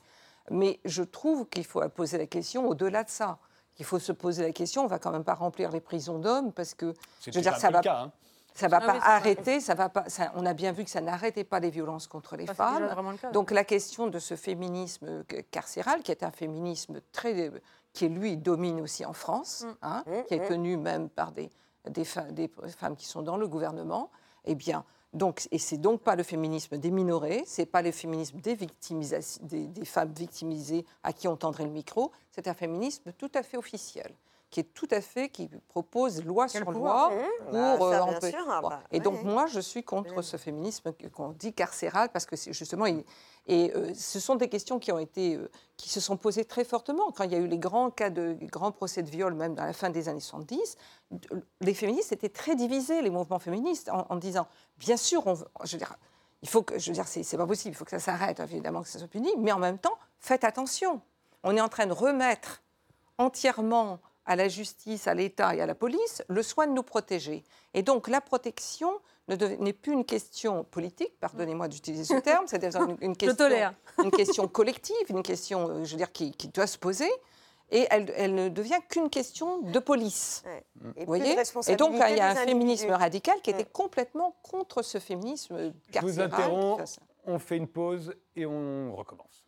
mais 0.51 0.81
je 0.85 1.03
trouve 1.03 1.49
qu'il 1.49 1.65
faut 1.65 1.87
poser 1.89 2.19
la 2.19 2.27
question 2.27 2.69
au-delà 2.69 3.05
de 3.05 3.11
ça. 3.11 3.39
Il 3.79 3.85
faut 3.85 3.99
se 3.99 4.12
poser 4.12 4.43
la 4.43 4.53
question, 4.53 4.85
on 4.85 4.87
va 4.87 4.99
quand 4.99 5.11
même 5.11 5.25
pas 5.25 5.35
remplir 5.35 5.71
les 5.71 5.81
prisons 5.81 6.19
d'hommes 6.19 6.53
parce 6.53 6.75
que, 6.75 6.95
je 7.21 7.31
veux 7.31 7.43
dire, 7.43 7.57
ça 7.57 7.71
va. 7.71 7.81
Cas, 7.81 8.05
hein. 8.05 8.12
Ça 8.57 8.66
ne 8.66 8.71
va 8.71 8.79
ah 8.83 8.87
pas 8.87 8.99
arrêter, 9.03 9.61
ça 9.61 9.75
va 9.75 9.90
pas, 9.90 10.05
on 10.35 10.47
a 10.47 10.55
bien 10.55 10.73
vu 10.73 10.85
que 10.85 10.90
ça 10.90 11.03
n'arrêtait 11.03 11.45
pas 11.45 11.61
les 11.61 11.69
violences 11.69 12.07
contre 12.07 12.37
les 12.37 12.47
femmes. 12.47 12.88
Donc 13.33 13.51
la 13.51 13.64
question 13.64 14.07
de 14.07 14.19
ce 14.19 14.35
féminisme 14.35 15.25
carcéral, 15.51 16.03
qui 16.03 16.11
est 16.11 16.23
un 16.23 16.31
féminisme 16.31 17.01
très, 17.12 17.53
qui 17.92 18.09
lui 18.09 18.38
domine 18.38 18.81
aussi 18.81 19.05
en 19.05 19.12
France, 19.12 19.64
mm. 19.64 19.75
hein, 19.83 20.05
mm, 20.07 20.25
qui 20.27 20.35
est 20.35 20.45
mm. 20.45 20.49
connu 20.49 20.77
même 20.79 21.09
par 21.11 21.33
des, 21.33 21.51
des, 21.90 22.05
femmes 22.05 22.97
qui 22.97 23.07
sont 23.07 23.23
dans 23.23 23.37
le 23.37 23.47
gouvernement, 23.47 24.11
eh 24.47 24.55
bien, 24.55 24.85
donc, 25.12 25.47
et 25.51 25.59
c'est 25.59 25.79
donc 25.79 26.01
pas 26.01 26.16
le 26.16 26.23
féminisme 26.23 26.79
des 26.79 26.90
minorés, 26.90 27.42
c'est 27.47 27.66
pas 27.66 27.83
le 27.83 27.92
féminisme 27.92 28.38
des, 28.40 28.57
des, 28.57 29.66
des 29.66 29.85
femmes 29.85 30.12
victimisées 30.12 30.87
à 31.03 31.12
qui 31.12 31.29
on 31.29 31.37
tendrait 31.37 31.64
le 31.64 31.71
micro, 31.71 32.11
c'est 32.31 32.49
un 32.49 32.55
féminisme 32.55 33.12
tout 33.12 33.31
à 33.35 33.42
fait 33.42 33.59
officiel 33.59 34.12
qui 34.51 34.61
est 34.61 34.75
tout 34.75 34.89
à 34.91 35.01
fait, 35.01 35.29
qui 35.29 35.49
propose 35.69 36.25
loi 36.25 36.49
sur 36.49 36.71
loi 36.71 37.11
pour 37.11 37.53
bah, 37.53 37.77
euh, 37.81 38.09
ah 38.49 38.61
bah, 38.63 38.83
Et 38.93 39.01
donc 39.01 39.23
moi, 39.23 39.47
je 39.47 39.61
suis 39.61 39.83
contre 39.83 40.23
ce 40.23 40.37
féminisme 40.37 40.93
qu'on 41.13 41.31
dit 41.31 41.53
carcéral 41.53 42.11
parce 42.13 42.27
que 42.27 42.37
justement, 42.37 42.87
et 43.49 43.73
euh, 43.75 43.93
ce 43.95 44.19
sont 44.19 44.35
des 44.35 44.49
questions 44.49 44.79
qui 44.79 44.93
ont 44.93 44.99
été, 44.99 45.37
euh, 45.37 45.51
qui 45.77 45.89
se 45.89 46.01
sont 46.01 46.17
posées 46.17 46.45
très 46.45 46.65
fortement 46.65 47.11
quand 47.13 47.25
il 47.25 47.33
y 47.33 47.35
a 47.35 47.39
eu 47.39 47.47
les 47.47 47.59
grands 47.59 47.91
cas 47.91 48.11
de 48.11 48.37
grands 48.43 48.73
procès 48.73 49.03
de 49.03 49.11
viol, 49.11 49.35
même 49.35 49.55
dans 49.55 49.65
la 49.65 49.73
fin 49.73 49.91
des 49.91 50.09
années 50.09 50.21
70. 50.21 50.77
Les 51.61 51.75
féministes 51.75 52.13
étaient 52.13 52.29
très 52.29 52.57
divisés, 52.57 53.03
les 53.03 53.11
mouvements 53.11 53.39
féministes, 53.39 53.91
en, 53.91 54.17
disant, 54.17 54.49
bien 54.79 54.97
sûr, 54.97 55.27
on, 55.27 55.35
je 55.65 55.73
veux 55.73 55.79
dire, 55.79 55.97
il 56.43 56.49
faut 56.49 56.63
que, 56.63 56.79
je 56.79 56.91
veux 56.91 56.95
dire, 56.95 57.07
c'est 57.07 57.37
pas 57.37 57.47
possible, 57.47 57.75
il 57.75 57.77
faut 57.77 57.85
que 57.85 57.91
ça 57.91 57.99
s'arrête, 58.01 58.41
évidemment, 58.41 58.83
que 58.83 58.89
ça 58.89 58.99
soit 58.99 59.09
puni, 59.09 59.31
mais 59.39 59.53
en 59.53 59.59
même 59.59 59.79
temps, 59.79 59.99
faites 60.19 60.45
attention. 60.45 61.01
On 61.45 61.57
est 61.57 61.61
en 61.61 61.69
train 61.69 61.87
de 61.87 61.93
remettre 61.93 62.63
entièrement 63.19 64.01
à 64.27 64.37
la 64.37 64.49
justice, 64.49 65.07
à 65.07 65.15
l'État 65.15 65.55
et 65.55 65.61
à 65.61 65.67
la 65.67 65.75
police 65.75 66.23
le 66.29 66.43
soin 66.43 66.67
de 66.67 66.73
nous 66.73 66.83
protéger. 66.83 67.45
Et 67.75 67.83
donc 67.83 68.09
la 68.09 68.21
protection 68.21 68.91
n'est 69.29 69.73
plus 69.73 69.93
une 69.93 70.05
question 70.05 70.65
politique, 70.65 71.19
pardonnez-moi 71.21 71.69
d'utiliser 71.69 72.05
ce 72.05 72.21
terme, 72.21 72.45
c'est 72.47 72.62
une, 72.65 72.97
une, 73.01 73.17
question, 73.17 73.49
une 74.05 74.11
question 74.11 74.49
collective, 74.49 74.97
une 75.09 75.23
question, 75.23 75.69
euh, 75.69 75.85
je 75.85 75.93
veux 75.93 75.97
dire, 75.97 76.12
qui, 76.12 76.33
doit 76.53 76.67
se 76.67 76.79
poser. 76.79 77.11
Et 77.73 77.85
elle, 77.91 78.33
ne 78.33 78.49
devient 78.49 78.79
qu'une 78.89 79.11
question 79.11 79.59
de 79.59 79.79
police. 79.81 80.45
Et, 80.95 81.01
Vous 81.01 81.07
voyez? 81.07 81.37
Et 81.67 81.75
donc, 81.75 81.95
il 81.95 82.17
y 82.17 82.21
a 82.21 82.29
un 82.29 82.35
féminisme 82.37 82.91
radical 82.91 83.41
qui 83.43 83.51
était 83.51 83.65
complètement 83.65 84.37
contre 84.45 84.83
ce 84.83 84.99
féminisme 84.99 85.73
carcéral. 85.91 86.01
Je 86.01 86.15
vous 86.15 86.21
interromps, 86.21 87.01
on 87.25 87.41
fait 87.41 87.57
une 87.57 87.67
pause 87.67 88.15
et 88.37 88.47
on 88.47 88.95
recommence. 88.95 89.45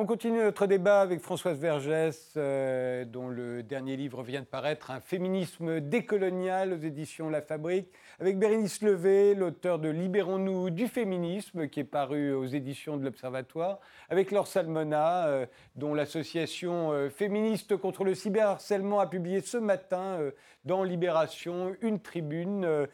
On 0.00 0.06
continue 0.06 0.38
notre 0.38 0.68
débat 0.68 1.00
avec 1.00 1.18
Françoise 1.18 1.58
Vergès, 1.58 2.34
euh, 2.36 3.04
dont 3.04 3.26
le 3.26 3.64
dernier 3.64 3.96
livre 3.96 4.22
vient 4.22 4.42
de 4.42 4.46
paraître, 4.46 4.92
Un 4.92 5.00
féminisme 5.00 5.80
décolonial 5.80 6.72
aux 6.72 6.78
éditions 6.78 7.28
La 7.28 7.42
Fabrique, 7.42 7.88
avec 8.20 8.38
Bérénice 8.38 8.80
Levé, 8.80 9.34
l'auteur 9.34 9.80
de 9.80 9.88
Libérons-nous 9.88 10.70
du 10.70 10.86
féminisme, 10.86 11.66
qui 11.66 11.80
est 11.80 11.84
paru 11.84 12.32
aux 12.32 12.46
éditions 12.46 12.96
de 12.96 13.02
l'Observatoire, 13.02 13.80
avec 14.08 14.30
Laure 14.30 14.46
Salmona, 14.46 15.26
euh, 15.26 15.46
dont 15.74 15.94
l'association 15.94 16.92
euh, 16.92 17.10
féministe 17.10 17.76
contre 17.76 18.04
le 18.04 18.14
cyberharcèlement 18.14 19.00
a 19.00 19.08
publié 19.08 19.40
ce 19.40 19.56
matin 19.56 20.20
dans 20.68 20.84
Libération 20.84 21.74
une 21.80 21.98
tribune 21.98 22.86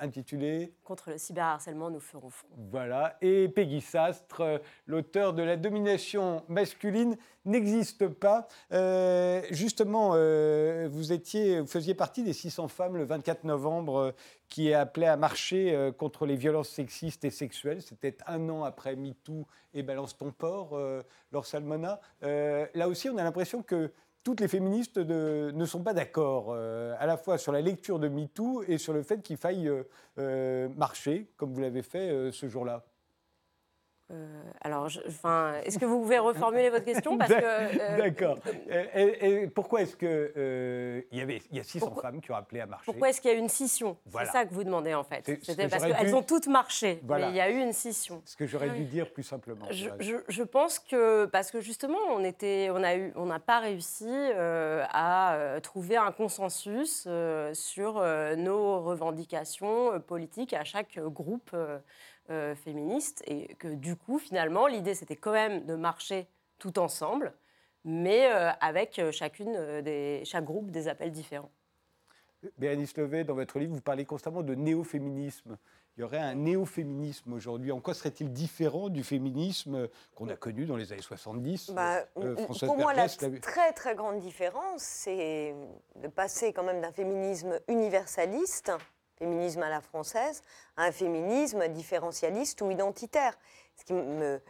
intitulée 0.00 0.72
Contre 0.82 1.10
le 1.10 1.18
cyberharcèlement, 1.18 1.90
nous 1.90 2.00
ferons 2.00 2.30
front. 2.30 2.48
Voilà, 2.70 3.16
et 3.20 3.48
Peggy 3.48 3.80
Sastre, 3.80 4.60
l'auteur 4.86 5.34
de 5.34 5.42
La 5.42 5.56
domination 5.56 6.42
masculine 6.48 7.16
n'existe 7.44 8.08
pas. 8.08 8.48
Euh, 8.72 9.42
justement, 9.50 10.12
euh, 10.14 10.88
vous, 10.90 11.12
étiez, 11.12 11.60
vous 11.60 11.66
faisiez 11.66 11.94
partie 11.94 12.22
des 12.22 12.32
600 12.32 12.68
femmes 12.68 12.96
le 12.96 13.04
24 13.04 13.44
novembre 13.44 13.96
euh, 13.98 14.12
qui 14.48 14.72
appelaient 14.72 15.06
à 15.06 15.16
marcher 15.16 15.90
contre 15.98 16.24
les 16.24 16.36
violences 16.36 16.68
sexistes 16.68 17.24
et 17.24 17.30
sexuelles. 17.30 17.82
C'était 17.82 18.16
un 18.28 18.48
an 18.48 18.62
après 18.62 18.94
MeToo 18.94 19.44
et 19.74 19.82
Balance 19.82 20.16
ton 20.16 20.30
port, 20.30 20.78
Laure 21.32 21.46
Salmona. 21.46 22.00
là 22.22 22.88
aussi, 22.88 23.10
on 23.10 23.18
a 23.18 23.24
l'impression 23.24 23.64
que 23.64 23.90
toutes 24.26 24.40
les 24.40 24.48
féministes 24.48 24.98
ne 24.98 25.64
sont 25.66 25.84
pas 25.84 25.94
d'accord, 25.94 26.52
à 26.52 27.06
la 27.06 27.16
fois 27.16 27.38
sur 27.38 27.52
la 27.52 27.60
lecture 27.60 28.00
de 28.00 28.08
MeToo 28.08 28.64
et 28.66 28.76
sur 28.76 28.92
le 28.92 29.04
fait 29.04 29.22
qu'il 29.22 29.36
faille 29.36 29.70
marcher, 30.16 31.30
comme 31.36 31.52
vous 31.52 31.60
l'avez 31.60 31.82
fait 31.82 32.32
ce 32.32 32.48
jour-là. 32.48 32.84
Euh, 34.12 34.42
alors, 34.60 34.86
est-ce 34.86 35.78
que 35.80 35.84
vous 35.84 36.00
pouvez 36.00 36.18
reformuler 36.18 36.70
votre 36.70 36.84
question 36.84 37.18
euh, 37.30 37.98
D'accord. 37.98 38.38
et, 38.94 39.48
pourquoi 39.48 39.82
est-ce 39.82 39.96
qu'il 39.96 40.08
euh, 40.08 41.02
il 41.10 41.18
y 41.18 41.20
avait 41.20 41.42
il 41.50 41.56
y 41.56 41.60
a 41.60 41.64
600 41.64 41.96
femmes 41.96 42.20
qui 42.20 42.30
ont 42.30 42.36
appelé 42.36 42.60
à 42.60 42.66
marcher 42.66 42.84
Pourquoi 42.86 43.08
est-ce 43.08 43.20
qu'il 43.20 43.32
y 43.32 43.34
a 43.34 43.36
eu 43.36 43.40
une 43.40 43.48
scission? 43.48 43.96
C'est 44.08 44.26
ça 44.26 44.44
que 44.44 44.54
vous 44.54 44.62
demandez 44.62 44.94
en 44.94 45.02
fait. 45.02 45.24
C'était 45.42 45.68
parce 45.68 45.84
qu'elles 45.84 46.14
ont 46.14 46.22
toutes 46.22 46.46
marché, 46.46 47.00
mais 47.08 47.30
il 47.30 47.36
y 47.36 47.40
a 47.40 47.50
eu 47.50 47.58
une 47.60 47.72
scission. 47.72 48.22
Ce 48.24 48.36
que 48.36 48.46
j'aurais 48.46 48.70
dû 48.70 48.84
dire 48.84 49.12
plus 49.12 49.24
simplement. 49.24 49.66
Je, 49.70 50.42
pense 50.42 50.78
que 50.78 51.26
parce 51.26 51.50
que 51.50 51.60
justement, 51.60 51.98
on 52.10 52.22
était, 52.22 52.68
on 52.70 52.82
a 52.84 52.94
eu, 52.96 53.12
on 53.16 53.26
n'a 53.26 53.40
pas 53.40 53.58
réussi 53.58 54.08
à 54.36 55.58
trouver 55.62 55.96
un 55.96 56.12
consensus 56.12 57.08
sur 57.52 57.94
nos 58.36 58.80
revendications 58.80 60.00
politiques 60.00 60.52
à 60.52 60.62
chaque 60.62 61.00
groupe 61.00 61.54
euh, 62.28 62.56
féministes 62.56 63.22
et 63.28 63.54
que 63.54 63.68
du 63.68 63.94
coup, 63.96 64.18
finalement, 64.18 64.66
l'idée, 64.66 64.94
c'était 64.94 65.16
quand 65.16 65.32
même 65.32 65.64
de 65.64 65.74
marcher 65.74 66.28
tout 66.58 66.78
ensemble, 66.78 67.32
mais 67.84 68.30
euh, 68.30 68.50
avec 68.60 68.98
euh, 68.98 69.12
chacune 69.12 69.80
des, 69.82 70.22
chaque 70.24 70.44
groupe 70.44 70.70
des 70.70 70.88
appels 70.88 71.12
différents. 71.12 71.50
Bérénice 72.58 72.96
Levé, 72.96 73.24
dans 73.24 73.34
votre 73.34 73.58
livre, 73.58 73.74
vous 73.74 73.80
parlez 73.80 74.04
constamment 74.04 74.42
de 74.42 74.54
néo-féminisme. 74.54 75.56
Il 75.96 76.02
y 76.02 76.04
aurait 76.04 76.18
un 76.18 76.34
néo-féminisme 76.34 77.32
aujourd'hui. 77.32 77.72
En 77.72 77.80
quoi 77.80 77.94
serait-il 77.94 78.30
différent 78.30 78.90
du 78.90 79.02
féminisme 79.02 79.88
qu'on 80.14 80.28
a 80.28 80.36
connu 80.36 80.66
dans 80.66 80.76
les 80.76 80.92
années 80.92 81.00
70 81.00 81.70
bah, 81.70 82.04
Pour 82.14 82.76
moi, 82.76 82.92
la 82.92 83.08
très 83.08 83.72
très 83.72 83.94
grande 83.94 84.20
différence, 84.20 84.82
c'est 84.82 85.54
de 85.96 86.08
passer 86.08 86.52
quand 86.52 86.64
même 86.64 86.82
d'un 86.82 86.92
féminisme 86.92 87.58
universaliste 87.66 88.72
féminisme 89.16 89.62
à 89.62 89.70
la 89.70 89.80
française, 89.80 90.42
un 90.76 90.92
féminisme 90.92 91.68
différentialiste 91.68 92.60
ou 92.62 92.70
identitaire. 92.70 93.36
Ce 93.76 93.84
qui 93.84 93.92
me, 93.92 94.40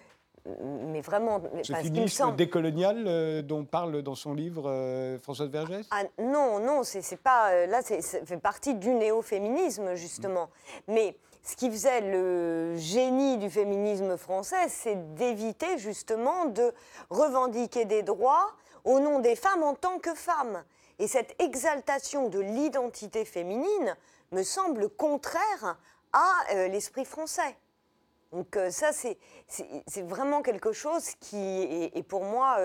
mais 0.62 1.00
vraiment, 1.00 1.40
ce 1.62 1.72
féminisme 1.72 2.34
décolonial 2.36 3.04
euh, 3.06 3.42
dont 3.42 3.64
parle 3.64 4.02
dans 4.02 4.14
son 4.14 4.34
livre 4.34 4.70
euh, 4.70 5.18
Françoise 5.18 5.50
Vergès? 5.50 5.86
Ah, 5.90 6.04
Non, 6.18 6.60
non, 6.60 6.82
c'est 6.84 7.16
pas. 7.16 7.50
Euh, 7.50 7.66
là, 7.66 7.82
ça 7.82 7.96
fait 8.24 8.36
partie 8.36 8.74
du 8.74 8.90
néo-féminisme, 8.90 9.94
justement. 9.94 10.48
Mais 10.88 11.16
ce 11.42 11.56
qui 11.56 11.70
faisait 11.70 12.00
le 12.00 12.76
génie 12.76 13.38
du 13.38 13.50
féminisme 13.50 14.16
français, 14.16 14.68
c'est 14.68 15.14
d'éviter 15.14 15.78
justement 15.78 16.46
de 16.46 16.72
revendiquer 17.10 17.84
des 17.84 18.02
droits 18.02 18.52
au 18.84 19.00
nom 19.00 19.18
des 19.20 19.36
femmes 19.36 19.62
en 19.62 19.74
tant 19.74 19.98
que 19.98 20.14
femmes. 20.14 20.62
Et 20.98 21.08
cette 21.08 21.40
exaltation 21.42 22.28
de 22.28 22.40
l'identité 22.40 23.24
féminine 23.24 23.96
me 24.32 24.42
semble 24.42 24.88
contraire 24.88 25.78
à 26.12 26.32
euh, 26.54 26.68
l'esprit 26.68 27.04
français. 27.04 27.56
Donc 28.36 28.54
euh, 28.56 28.70
ça, 28.70 28.90
c'est 28.92 30.02
vraiment 30.02 30.42
quelque 30.42 30.72
chose 30.72 31.14
qui 31.20 31.38
est, 31.38 32.06
pour 32.06 32.22
moi 32.22 32.58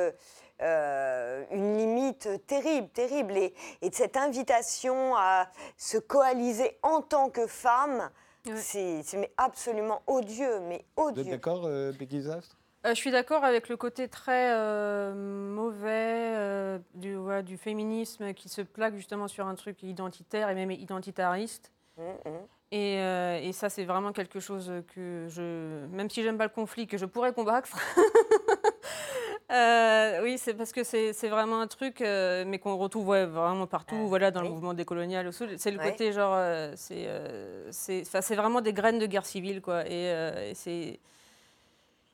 euh, 0.62 1.44
une 1.50 1.78
limite 1.78 2.28
terrible, 2.46 2.90
terrible. 2.90 3.38
Et, 3.38 3.90
de 3.90 3.96
cette 3.96 4.18
invitation 4.18 5.16
à 5.16 5.48
se 5.78 5.98
coaliser 5.98 6.78
en 6.84 7.02
tant 7.02 7.30
que 7.30 7.48
femme, 7.48 8.10
c'est 8.56 9.02
absolument 9.38 10.02
odieux, 10.08 10.60
mais 10.60 10.84
odieux. 10.98 11.24
Vous 11.24 11.30
êtes 11.30 11.36
d'accord, 11.36 11.70
Becky 11.98 12.22
je 12.84 12.96
suis 12.96 13.12
d'accord 13.12 13.44
avec 13.44 13.70
le 13.70 13.78
côté 13.78 14.08
très 14.08 15.14
mauvais 15.14 16.80
du, 16.96 17.16
du, 17.44 17.58
féminisme 17.58 18.34
qui 18.34 18.50
se 18.50 18.62
plaque 18.62 18.96
justement 18.96 19.28
sur 19.28 19.46
un 19.46 19.54
truc 19.54 19.84
identitaire 19.84 20.50
et 20.50 20.56
même 20.56 20.72
identitariste. 20.72 21.72
Mmh, 21.98 22.30
Euh, 22.74 23.40
et, 23.42 23.52
ça, 23.52 23.70
c'est 23.70 23.84
vraiment 23.84 24.14
quelque 24.14 24.40
chose 24.40 24.72
que 24.96 25.28
je, 25.30 25.86
même 25.88 26.10
si 26.10 26.24
j'aime 26.24 26.38
pas 26.38 26.46
le 26.46 26.50
conflit, 26.50 26.88
que 26.88 26.98
je 26.98 27.06
pourrais 27.06 27.34
combattre. 27.34 27.70
Euh, 29.52 30.24
oui, 30.24 30.38
c'est 30.38 30.54
parce 30.54 30.72
que 30.72 30.82
c'est 30.86 31.28
vraiment 31.28 31.60
un 31.60 31.68
truc, 31.68 32.00
euh, 32.00 32.46
mais 32.48 32.58
qu'on 32.58 32.78
retrouve 32.78 33.08
vraiment 33.08 33.68
partout, 33.68 34.08
voilà, 34.08 34.32
dans 34.32 34.42
le 34.42 34.48
mouvement 34.48 34.74
décolonial. 34.74 35.30
C'est 35.34 35.72
le 35.72 35.78
côté 35.78 36.14
genre, 36.14 36.40
c'est 36.78 38.36
vraiment 38.36 38.62
des 38.62 38.72
graines 38.72 38.98
de 39.00 39.08
guerre 39.08 39.26
civile, 39.26 39.62
quoi. 39.62 39.86
Et, 39.90 40.54
c'est 40.56 41.02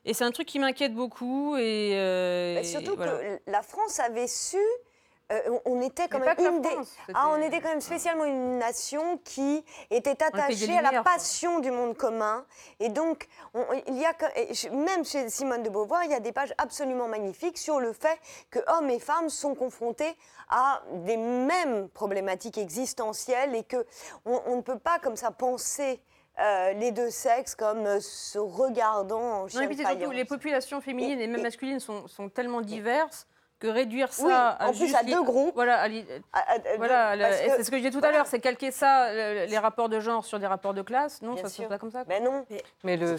et 0.04 0.14
c'est 0.14 0.24
un 0.24 0.32
truc 0.32 0.48
qui 0.48 0.58
m'inquiète 0.58 0.94
beaucoup. 0.94 1.56
Et, 1.56 2.60
surtout 2.64 2.96
que 2.96 3.38
la 3.46 3.62
France 3.62 4.00
avait 4.00 4.26
su 4.26 4.58
euh, 5.30 5.58
on 5.66 5.82
était 5.82 6.08
quand 6.08 6.20
même 6.20 6.36
une 6.38 6.62
des... 6.62 6.74
ah, 7.12 7.28
on 7.30 7.42
était 7.42 7.60
quand 7.60 7.68
même 7.68 7.82
spécialement 7.82 8.24
une 8.24 8.58
nation 8.58 9.18
qui 9.24 9.62
était 9.90 10.22
attachée 10.22 10.76
à 10.76 10.82
la 10.82 11.02
passion 11.02 11.60
du 11.60 11.70
monde 11.70 11.96
commun. 11.96 12.46
Et 12.80 12.88
donc, 12.88 13.28
il 13.88 13.98
y 13.98 14.06
a 14.06 14.14
même 14.72 15.04
chez 15.04 15.28
Simone 15.28 15.62
de 15.62 15.68
Beauvoir, 15.68 16.04
il 16.04 16.10
y 16.10 16.14
a 16.14 16.20
des 16.20 16.32
pages 16.32 16.54
absolument 16.56 17.08
magnifiques 17.08 17.58
sur 17.58 17.78
le 17.78 17.92
fait 17.92 18.18
que 18.50 18.58
hommes 18.68 18.88
et 18.88 18.98
femmes 18.98 19.28
sont 19.28 19.54
confrontés 19.54 20.16
à 20.48 20.82
des 21.04 21.18
mêmes 21.18 21.90
problématiques 21.90 22.56
existentielles 22.56 23.54
et 23.54 23.64
que 23.64 23.84
on, 24.24 24.56
ne 24.56 24.62
peut 24.62 24.78
pas 24.78 24.98
comme 24.98 25.16
ça 25.16 25.30
penser. 25.30 26.00
Euh, 26.40 26.72
les 26.74 26.92
deux 26.92 27.10
sexes 27.10 27.56
comme 27.56 27.84
euh, 27.84 27.98
se 27.98 28.38
regardant 28.38 29.42
en 29.42 29.48
chien 29.48 29.68
non, 29.68 30.10
les 30.10 30.24
populations 30.24 30.80
féminines 30.80 31.20
et, 31.20 31.26
même 31.26 31.42
masculines 31.42 31.80
sont, 31.80 32.06
sont 32.06 32.28
tellement 32.28 32.60
diverses 32.60 33.26
que 33.58 33.66
réduire 33.66 34.12
ça 34.12 34.50
à, 34.50 34.68
en 34.68 34.72
plus 34.72 34.94
à 34.94 35.02
deux 35.02 35.22
groupes. 35.22 35.54
Voilà, 35.54 35.88
voilà 36.76 37.32
c'est 37.32 37.64
ce 37.64 37.70
que 37.70 37.76
je 37.76 37.82
disais 37.82 37.98
tout 37.98 38.04
à 38.04 38.12
l'heure, 38.12 38.26
c'est 38.26 38.40
calquer 38.40 38.70
ça, 38.70 39.12
les 39.12 39.58
rapports 39.58 39.88
de 39.88 40.00
genre 40.00 40.24
sur 40.24 40.38
des 40.38 40.46
rapports 40.46 40.74
de 40.74 40.82
classe. 40.82 41.22
Non, 41.22 41.36
ça 41.36 41.44
ne 41.44 41.48
se 41.48 41.62
passe 41.62 41.68
pas 41.68 41.78
comme 41.78 41.90
ça. 41.90 42.04
Mais 42.08 42.20
non. 42.20 42.44
Mais 42.84 42.96
le, 42.96 43.16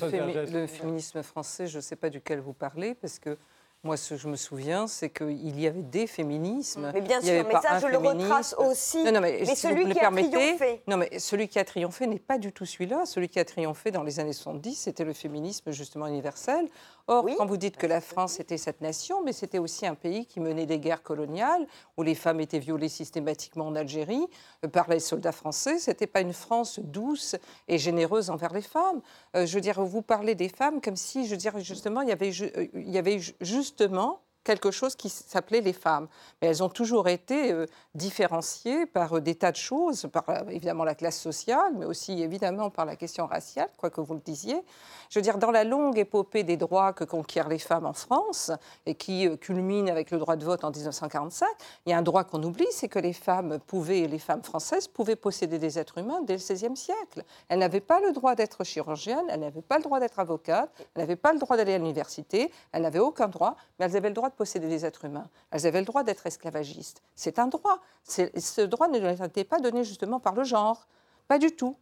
le 0.51 0.67
féminisme 0.67 1.23
français, 1.23 1.67
je 1.67 1.77
ne 1.77 1.81
sais 1.81 1.95
pas 1.95 2.09
duquel 2.09 2.39
vous 2.39 2.53
parlez, 2.53 2.95
parce 2.95 3.19
que 3.19 3.37
moi, 3.81 3.95
ce 3.95 4.13
que 4.13 4.19
je 4.19 4.27
me 4.27 4.35
souviens, 4.35 4.87
c'est 4.87 5.09
qu'il 5.09 5.57
y 5.57 5.65
avait 5.65 5.81
des 5.81 6.05
féminismes. 6.05 6.91
Mais 6.93 6.99
bien 6.99 7.21
sûr, 7.21 7.45
mais 7.47 7.61
ça, 7.61 7.79
je 7.79 7.87
le 7.87 7.97
retrace 7.97 8.53
aussi. 8.57 9.01
Non, 9.05 9.13
non, 9.13 9.21
mais, 9.21 9.45
celui 9.55 9.89
qui 9.93 9.99
a 9.99 10.11
triomphé. 10.11 10.83
Non, 10.85 10.97
mais 10.97 11.17
celui 11.17 11.47
qui 11.47 11.59
a 11.59 11.63
triomphé 11.63 12.05
n'est 12.05 12.19
pas 12.19 12.37
du 12.37 12.51
tout 12.51 12.65
celui-là. 12.65 13.05
Celui 13.05 13.29
qui 13.29 13.39
a 13.39 13.45
triomphé 13.45 13.91
dans 13.91 14.03
les 14.03 14.19
années 14.19 14.33
70, 14.33 14.75
c'était 14.75 15.05
le 15.05 15.13
féminisme 15.13 15.71
justement 15.71 16.07
universel. 16.07 16.67
Or, 17.11 17.25
quand 17.37 17.47
vous 17.47 17.57
dites 17.57 17.75
que 17.75 17.87
la 17.87 18.01
France 18.01 18.39
était 18.39 18.59
cette 18.59 18.81
nation, 18.81 19.23
mais 19.23 19.33
c'était 19.33 19.57
aussi 19.57 19.87
un 19.87 19.95
pays 19.95 20.27
qui 20.27 20.39
menait 20.39 20.67
des 20.67 20.77
guerres 20.77 21.01
coloniales, 21.01 21.65
où 21.97 22.03
les 22.03 22.13
femmes 22.13 22.39
étaient 22.39 22.59
violées 22.59 22.87
systématiquement 22.87 23.65
en 23.65 23.75
Algérie 23.75 24.27
euh, 24.63 24.67
par 24.67 24.87
les 24.87 24.99
soldats 24.99 25.31
français. 25.31 25.79
C'était 25.79 26.05
pas 26.05 26.21
une 26.21 26.33
France 26.33 26.79
douce 26.79 27.35
et 27.67 27.79
généreuse 27.79 28.29
envers 28.29 28.53
les 28.53 28.61
femmes. 28.61 29.01
Euh, 29.35 29.47
je 29.47 29.55
veux 29.55 29.61
dire, 29.61 29.83
vous 29.83 30.03
parlez 30.03 30.35
des 30.35 30.49
femmes 30.49 30.81
comme 30.81 30.95
si, 30.95 31.25
je 31.25 31.31
veux 31.31 31.37
dire, 31.37 31.57
justement, 31.57 32.01
il 32.01 32.09
y 32.09 32.11
avait, 32.11 32.29
euh, 32.29 32.67
il 32.75 32.89
y 32.89 32.99
avait 32.99 33.19
justement 33.41 34.21
quelque 34.43 34.71
chose 34.71 34.95
qui 34.95 35.09
s'appelait 35.09 35.61
les 35.61 35.73
femmes. 35.73 36.07
Mais 36.41 36.47
elles 36.47 36.63
ont 36.63 36.69
toujours 36.69 37.07
été 37.07 37.51
euh, 37.51 37.65
différenciées 37.93 38.85
par 38.85 39.17
euh, 39.17 39.21
des 39.21 39.35
tas 39.35 39.51
de 39.51 39.57
choses, 39.57 40.07
par 40.11 40.29
euh, 40.29 40.49
évidemment 40.49 40.83
la 40.83 40.95
classe 40.95 41.19
sociale, 41.19 41.73
mais 41.77 41.85
aussi 41.85 42.21
évidemment 42.21 42.69
par 42.69 42.85
la 42.85 42.95
question 42.95 43.25
raciale, 43.27 43.69
quoi 43.77 43.89
que 43.89 44.01
vous 44.01 44.13
le 44.13 44.21
disiez. 44.21 44.61
Je 45.09 45.19
veux 45.19 45.23
dire, 45.23 45.37
dans 45.37 45.51
la 45.51 45.63
longue 45.63 45.97
épopée 45.97 46.43
des 46.43 46.57
droits 46.57 46.93
que 46.93 47.03
conquièrent 47.03 47.49
les 47.49 47.59
femmes 47.59 47.85
en 47.85 47.93
France, 47.93 48.51
et 48.85 48.95
qui 48.95 49.37
culmine 49.39 49.89
avec 49.89 50.11
le 50.11 50.17
droit 50.19 50.35
de 50.35 50.45
vote 50.45 50.63
en 50.63 50.71
1945, 50.71 51.47
il 51.85 51.91
y 51.91 51.93
a 51.93 51.97
un 51.97 52.01
droit 52.01 52.23
qu'on 52.23 52.41
oublie, 52.43 52.67
c'est 52.71 52.87
que 52.87 52.99
les 52.99 53.13
femmes 53.13 53.59
pouvaient, 53.67 54.07
les 54.07 54.19
femmes 54.19 54.43
françaises 54.43 54.87
pouvaient 54.87 55.15
posséder 55.15 55.59
des 55.59 55.79
êtres 55.79 55.97
humains 55.97 56.21
dès 56.21 56.33
le 56.33 56.39
XVIe 56.39 56.75
siècle. 56.75 57.23
Elles 57.47 57.59
n'avaient 57.59 57.81
pas 57.81 57.99
le 57.99 58.11
droit 58.11 58.35
d'être 58.35 58.63
chirurgiennes, 58.63 59.25
elles 59.29 59.39
n'avaient 59.39 59.61
pas 59.61 59.77
le 59.77 59.83
droit 59.83 59.99
d'être 59.99 60.19
avocates, 60.19 60.71
elles 60.77 61.01
n'avaient 61.01 61.15
pas 61.15 61.33
le 61.33 61.39
droit 61.39 61.57
d'aller 61.57 61.73
à 61.73 61.77
l'université, 61.77 62.51
elles 62.71 62.81
n'avaient 62.81 62.99
aucun 62.99 63.27
droit, 63.27 63.55
mais 63.77 63.85
elles 63.85 63.97
avaient 63.97 64.09
le 64.09 64.15
droit 64.15 64.29
de 64.29 64.35
posséder 64.39 64.69
des 64.69 64.85
êtres 64.85 65.03
humains. 65.03 65.29
Elles 65.51 65.67
avaient 65.67 65.81
le 65.81 65.85
droit 65.85 66.03
d'être 66.03 66.25
esclavagistes. 66.25 67.03
C'est 67.13 67.39
un 67.39 67.47
droit. 67.47 67.81
Ce 68.05 68.61
droit 68.61 68.87
ne 68.87 68.97
leur 68.97 69.21
était 69.21 69.43
pas 69.43 69.59
donné 69.59 69.83
justement 69.83 70.21
par 70.21 70.33
le 70.33 70.45
genre. 70.45 70.87
Pas 71.27 71.39
du 71.39 71.51
tout 71.51 71.75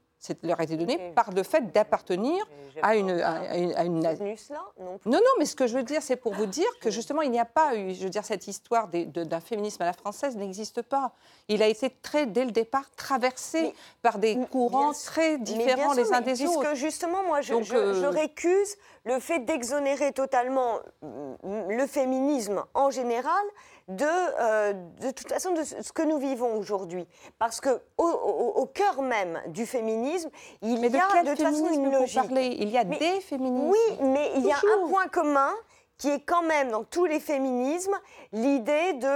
leur 0.43 0.59
a 0.59 0.63
été 0.63 0.77
donné 0.77 1.11
par 1.15 1.31
le 1.31 1.43
fait 1.43 1.71
d'appartenir 1.71 2.45
à 2.81 2.95
une, 2.95 3.09
à 3.09 3.83
une, 3.83 4.01
non, 4.79 4.99
non, 5.05 5.19
mais 5.39 5.45
ce 5.45 5.55
que 5.55 5.67
je 5.67 5.77
veux 5.77 5.83
dire, 5.83 6.01
c'est 6.01 6.15
pour 6.15 6.33
vous 6.33 6.45
dire 6.45 6.67
que 6.79 6.91
justement, 6.91 7.21
il 7.21 7.31
n'y 7.31 7.39
a 7.39 7.45
pas 7.45 7.75
eu, 7.75 7.93
je 7.93 8.03
veux 8.03 8.09
dire, 8.09 8.25
cette 8.25 8.47
histoire 8.47 8.87
d'un 8.87 9.39
féminisme 9.39 9.81
à 9.81 9.85
la 9.85 9.93
française 9.93 10.35
n'existe 10.37 10.81
pas. 10.81 11.13
Il 11.47 11.63
a 11.63 11.67
été 11.67 11.89
très, 12.01 12.25
dès 12.25 12.45
le 12.45 12.51
départ, 12.51 12.89
traversé 12.95 13.73
par 14.01 14.19
des 14.19 14.37
courants 14.51 14.91
très 14.93 15.37
différents 15.37 15.93
les 15.93 16.13
uns 16.13 16.21
des 16.21 16.43
autres. 16.43 16.59
Puisque 16.59 16.75
justement, 16.75 17.23
moi, 17.23 17.41
je, 17.41 17.61
je, 17.63 17.75
euh, 17.75 18.09
récuse 18.09 18.75
le 19.05 19.19
fait 19.19 19.39
d'exonérer 19.39 20.11
totalement 20.11 20.79
le 21.01 21.87
féminisme 21.87 22.63
en 22.73 22.89
général 22.91 23.43
de, 23.87 24.05
euh, 24.05 24.73
de 25.01 25.11
toute 25.11 25.29
façon 25.29 25.53
de 25.53 25.63
ce 25.63 25.91
que 25.91 26.01
nous 26.01 26.17
vivons 26.17 26.57
aujourd'hui. 26.57 27.07
Parce 27.39 27.61
que 27.61 27.81
au, 27.97 28.65
cœur 28.73 29.01
même 29.01 29.41
du 29.47 29.65
féminisme, 29.65 30.29
il 30.61 30.79
y 30.79 30.97
a 30.97 31.23
de, 31.23 31.29
toute 31.29 31.41
façon 31.41 31.69
une 31.71 31.91
logique. 31.91 32.21
Il 32.31 32.69
y 32.69 32.77
a 32.77 32.83
des 32.83 33.21
féminismes. 33.21 33.69
Oui, 33.69 33.97
mais 34.01 34.31
il 34.35 34.45
y 34.45 34.51
a 34.51 34.57
un 34.57 34.87
point 34.89 35.07
commun 35.07 35.53
qui 35.97 36.09
est 36.09 36.19
quand 36.19 36.43
même 36.43 36.71
dans 36.71 36.83
tous 36.83 37.05
les 37.05 37.19
féminismes 37.19 37.95
l'idée 38.33 38.93
de 38.93 39.07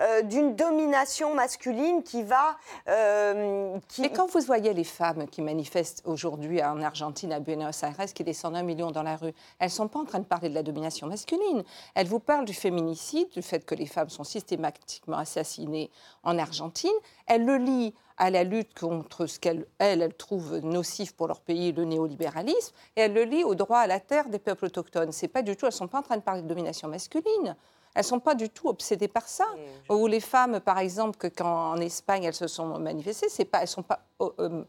euh, 0.00 0.22
d'une 0.22 0.54
domination 0.54 1.34
masculine 1.34 2.02
qui 2.02 2.22
va. 2.22 2.56
Euh, 2.88 3.78
qui... 3.88 4.10
quand 4.10 4.30
vous 4.30 4.40
voyez 4.40 4.74
les 4.74 4.84
femmes 4.84 5.26
qui 5.28 5.42
manifestent 5.42 6.02
aujourd'hui 6.04 6.62
en 6.62 6.82
Argentine, 6.82 7.32
à 7.32 7.40
Buenos 7.40 7.82
Aires, 7.82 7.96
qui 8.14 8.24
descendent 8.24 8.56
un 8.56 8.62
million 8.62 8.90
dans 8.90 9.02
la 9.02 9.16
rue, 9.16 9.32
elles 9.58 9.70
sont 9.70 9.88
pas 9.88 10.00
en 10.00 10.04
train 10.04 10.18
de 10.18 10.24
parler 10.24 10.48
de 10.48 10.54
la 10.54 10.62
domination 10.62 11.06
masculine. 11.06 11.64
Elles 11.94 12.06
vous 12.06 12.20
parlent 12.20 12.44
du 12.44 12.54
féminicide, 12.54 13.28
du 13.30 13.42
fait 13.42 13.64
que 13.64 13.74
les 13.74 13.86
femmes 13.86 14.10
sont 14.10 14.24
systématiquement 14.24 15.18
assassinées 15.18 15.90
en 16.22 16.38
Argentine. 16.38 16.90
Elles 17.26 17.44
le 17.44 17.56
lient 17.56 17.94
à 18.16 18.30
la 18.30 18.44
lutte 18.44 18.78
contre 18.78 19.26
ce 19.26 19.38
qu'elle 19.38 19.66
elle, 19.78 20.12
trouve 20.14 20.58
nocif 20.58 21.12
pour 21.12 21.28
leur 21.28 21.40
pays, 21.40 21.72
le 21.72 21.84
néolibéralisme, 21.84 22.74
et 22.96 23.02
elle 23.02 23.12
le 23.12 23.24
lie 23.24 23.44
au 23.44 23.54
droit 23.54 23.78
à 23.78 23.86
la 23.86 24.00
terre 24.00 24.28
des 24.28 24.38
peuples 24.38 24.66
autochtones. 24.66 25.12
C'est 25.12 25.28
pas 25.28 25.42
du 25.42 25.56
tout, 25.56 25.66
elles 25.66 25.72
sont 25.72 25.88
pas 25.88 25.98
en 25.98 26.02
train 26.02 26.16
de 26.16 26.22
parler 26.22 26.42
de 26.42 26.48
domination 26.48 26.88
masculine. 26.88 27.56
Elles 27.94 28.04
sont 28.04 28.20
pas 28.20 28.34
du 28.34 28.50
tout 28.50 28.68
obsédées 28.68 29.08
par 29.08 29.26
ça. 29.26 29.46
Ou 29.88 30.06
les 30.06 30.20
femmes, 30.20 30.60
par 30.60 30.78
exemple, 30.78 31.16
que 31.16 31.28
quand 31.28 31.72
en 31.72 31.76
Espagne 31.78 32.24
elles 32.24 32.34
se 32.34 32.46
sont 32.46 32.78
manifestées, 32.78 33.30
c'est 33.30 33.46
pas, 33.46 33.62
elles 33.62 33.68
sont 33.68 33.82
pas 33.82 34.00
euh, 34.20 34.28
euh, 34.38 34.64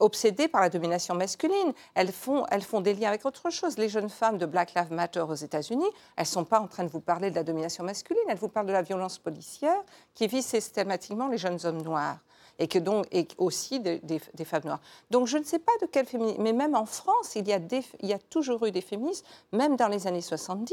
obsédées 0.00 0.48
par 0.48 0.60
la 0.60 0.68
domination 0.68 1.14
masculine. 1.14 1.72
Elles 1.94 2.10
font, 2.10 2.44
elles 2.50 2.62
font 2.62 2.80
des 2.80 2.94
liens 2.94 3.10
avec 3.10 3.24
autre 3.24 3.50
chose. 3.50 3.78
Les 3.78 3.88
jeunes 3.88 4.08
femmes 4.08 4.36
de 4.36 4.46
Black 4.46 4.74
Lives 4.74 4.90
Matter 4.90 5.20
aux 5.20 5.34
États-Unis, 5.34 5.86
elles 6.16 6.26
sont 6.26 6.44
pas 6.44 6.58
en 6.58 6.66
train 6.66 6.82
de 6.82 6.90
vous 6.90 7.00
parler 7.00 7.30
de 7.30 7.36
la 7.36 7.44
domination 7.44 7.84
masculine. 7.84 8.24
Elles 8.28 8.38
vous 8.38 8.48
parlent 8.48 8.66
de 8.66 8.72
la 8.72 8.82
violence 8.82 9.16
policière 9.16 9.80
qui 10.12 10.26
vise 10.26 10.46
systématiquement 10.46 11.28
les 11.28 11.38
jeunes 11.38 11.60
hommes 11.64 11.82
noirs 11.82 12.18
et 12.62 12.68
que 12.68 12.78
donc 12.78 13.06
et 13.10 13.26
aussi 13.38 13.80
des, 13.80 14.18
femmes 14.44 14.62
noires. 14.64 14.80
Donc 15.10 15.26
je 15.26 15.36
ne 15.36 15.42
sais 15.42 15.58
pas 15.58 15.72
de 15.80 15.86
quel 15.86 16.06
féminisme, 16.06 16.40
mais 16.40 16.52
même 16.52 16.76
en 16.76 16.86
France, 16.86 17.34
il 17.34 17.48
y, 17.48 17.52
a 17.52 17.58
il 18.00 18.08
y 18.08 18.12
a 18.12 18.18
toujours 18.18 18.64
eu 18.66 18.70
des 18.70 18.80
féministes, 18.80 19.26
même 19.50 19.74
dans 19.74 19.88
les 19.88 20.06
années 20.06 20.20
70, 20.20 20.72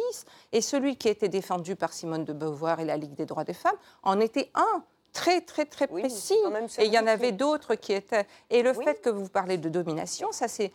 et 0.51 0.61
celui 0.61 0.97
qui 0.97 1.07
a 1.07 1.11
été 1.11 1.29
défendu 1.29 1.75
par 1.75 1.91
Simone 1.91 2.25
de 2.25 2.33
Beauvoir 2.33 2.79
et 2.79 2.85
la 2.85 2.95
Ligue 2.95 3.15
des 3.15 3.25
droits 3.25 3.43
des 3.43 3.55
femmes 3.55 3.75
en 4.03 4.19
était 4.19 4.51
un 4.53 4.83
très 5.13 5.41
très 5.41 5.65
très 5.65 5.87
précis. 5.87 6.37
Et 6.77 6.85
il 6.85 6.93
y 6.93 6.99
en 6.99 7.07
avait 7.07 7.31
d'autres 7.31 7.73
qui 7.73 7.93
étaient. 7.93 8.27
Et 8.51 8.61
le 8.61 8.73
fait 8.73 9.01
que 9.01 9.09
vous 9.09 9.27
parlez 9.27 9.57
de 9.57 9.67
domination, 9.67 10.31
ça 10.31 10.47
c'est 10.47 10.71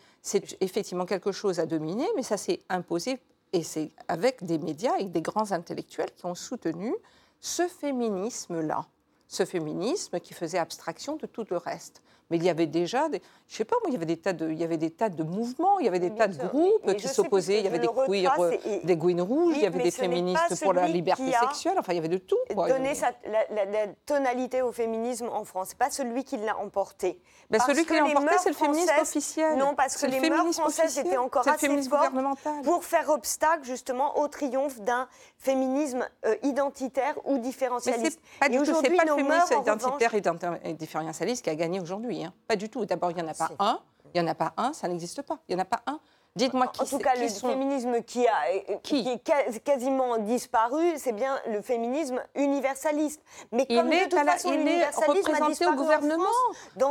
effectivement 0.61 1.07
quelque 1.07 1.31
chose 1.31 1.61
à 1.61 1.67
dominer, 1.67 2.09
mais 2.17 2.25
ça 2.25 2.37
s'est 2.37 2.59
imposé 2.69 3.21
et 3.53 3.63
c'est 3.63 3.93
avec 4.09 4.43
des 4.43 4.59
médias 4.59 4.97
et 4.99 5.05
des 5.05 5.23
grands 5.23 5.53
intellectuels 5.53 6.11
qui 6.17 6.27
ont 6.27 6.35
soutenu 6.35 6.93
ce 7.41 7.69
féminisme-là 7.69 8.85
ce 9.29 9.45
féminisme 9.45 10.21
qui 10.21 10.35
faisait 10.35 10.59
abstraction 10.59 11.17
de 11.17 11.27
tout 11.27 11.47
le 11.51 11.57
reste. 11.57 12.03
Mais 12.35 12.39
il 12.39 12.45
y 12.47 12.51
avait 12.51 12.67
déjà, 12.67 13.09
des, 13.09 13.23
je 13.47 13.55
sais 13.55 13.65
pas 13.65 13.77
moi, 13.81 13.91
il 13.91 13.93
y 13.93 13.97
avait 13.97 14.07
des 14.07 14.17
tas 14.17 14.33
de, 14.33 14.51
il 14.51 14.59
y 14.59 14.65
avait 14.65 14.77
des 14.77 14.91
tas 14.91 15.09
de 15.09 15.23
mouvements, 15.23 15.79
il 15.79 15.85
y 15.85 15.89
avait 15.89 16.01
des 16.01 16.13
tas 16.13 16.27
de 16.27 16.37
groupes 16.37 16.97
qui 16.97 17.07
s'opposaient, 17.07 17.61
il 17.61 17.65
y 17.65 17.69
avait 17.69 17.79
des 17.79 17.87
queers, 17.87 18.41
euh, 18.41 18.81
des 18.83 18.97
gouines 18.97 19.23
rouges, 19.23 19.55
il 19.57 19.63
y 19.63 19.67
avait 19.67 19.85
des 19.85 19.93
féministes 19.93 20.61
pour 20.61 20.73
la 20.73 20.89
liberté 20.89 21.31
sexuelle, 21.31 21.77
enfin 21.79 21.93
il 21.93 21.97
y 21.97 21.99
avait 22.01 22.09
de 22.09 22.19
tout. 22.19 22.37
Donner 22.51 22.95
la, 23.25 23.87
tonalité 24.05 24.63
au 24.63 24.73
féminisme 24.73 25.29
en 25.33 25.45
France, 25.45 25.69
c'est 25.69 25.79
pas 25.79 25.91
celui 25.91 26.25
qui 26.25 26.39
l'a 26.39 26.59
emporté. 26.59 27.21
Ben 27.51 27.61
celui 27.61 27.87
qui 27.87 27.93
l'a 27.93 28.05
emporté, 28.05 28.35
c'est 28.43 28.49
le 28.49 28.57
féminisme 28.57 28.95
officiel. 29.01 29.57
Non, 29.57 29.77
parce 29.77 29.97
que 29.97 30.07
les 30.07 30.29
mœurs 30.29 30.53
françaises 30.55 30.99
étaient 30.99 31.17
encore 31.17 31.47
assez 31.47 31.69
fortes 31.83 32.13
pour 32.65 32.85
faire 32.85 33.11
obstacle 33.11 33.63
justement 33.63 34.19
au 34.19 34.27
triomphe 34.27 34.81
d'un 34.81 35.07
féminisme 35.39 36.05
euh, 36.27 36.35
identitaire 36.43 37.15
ou 37.27 37.39
différentialiste. 37.39 38.19
Mais 38.41 38.49
pas 38.49 38.49
du 38.49 38.59
tout, 38.59 38.77
c'est 38.83 38.91
pas 38.91 39.05
le 39.05 39.15
féminisme 39.15 39.55
identitaire 39.61 40.15
et 40.65 40.73
différentialiste 40.73 41.45
qui 41.45 41.51
a 41.51 41.55
gagné 41.55 41.79
aujourd'hui. 41.79 42.24
Hein. 42.25 42.33
Pas 42.49 42.57
du 42.57 42.69
tout. 42.69 42.85
D'abord, 42.85 43.11
il 43.11 43.17
n'y 43.17 43.23
en 43.23 43.29
a 43.29 43.35
pas 43.35 43.51
un. 43.59 43.81
Il 44.15 44.21
n'y 44.21 44.29
en 44.29 44.31
a 44.31 44.35
pas 44.35 44.53
un, 44.57 44.73
ça 44.73 44.87
n'existe 44.89 45.23
pas. 45.23 45.39
Il 45.49 45.57
n'y 45.57 45.61
en 45.61 45.63
a 45.63 45.67
pas 45.67 45.83
un. 45.87 45.99
Dites-moi 46.37 46.67
qui 46.67 46.81
En 46.83 46.85
tout 46.85 46.99
cas, 46.99 47.15
le 47.15 47.29
féminisme 47.29 48.03
qui, 48.03 48.27
a, 48.27 48.33
euh, 48.71 48.77
qui, 48.83 49.09
est 49.09 49.65
quasiment 49.65 50.19
disparu, 50.19 50.83
c'est 50.97 51.13
bien 51.13 51.39
le 51.49 51.63
féminisme 51.63 52.21
universaliste. 52.35 53.23
Mais 53.53 53.67
comme 53.67 53.87
il 53.87 53.95
est, 53.95 54.07
de 54.07 54.11
toute 54.11 54.25
façon, 54.25 54.53
il 54.53 54.67
est 54.67 54.85
représenté 54.89 55.67
au 55.67 55.75
gouvernement. 55.75 56.25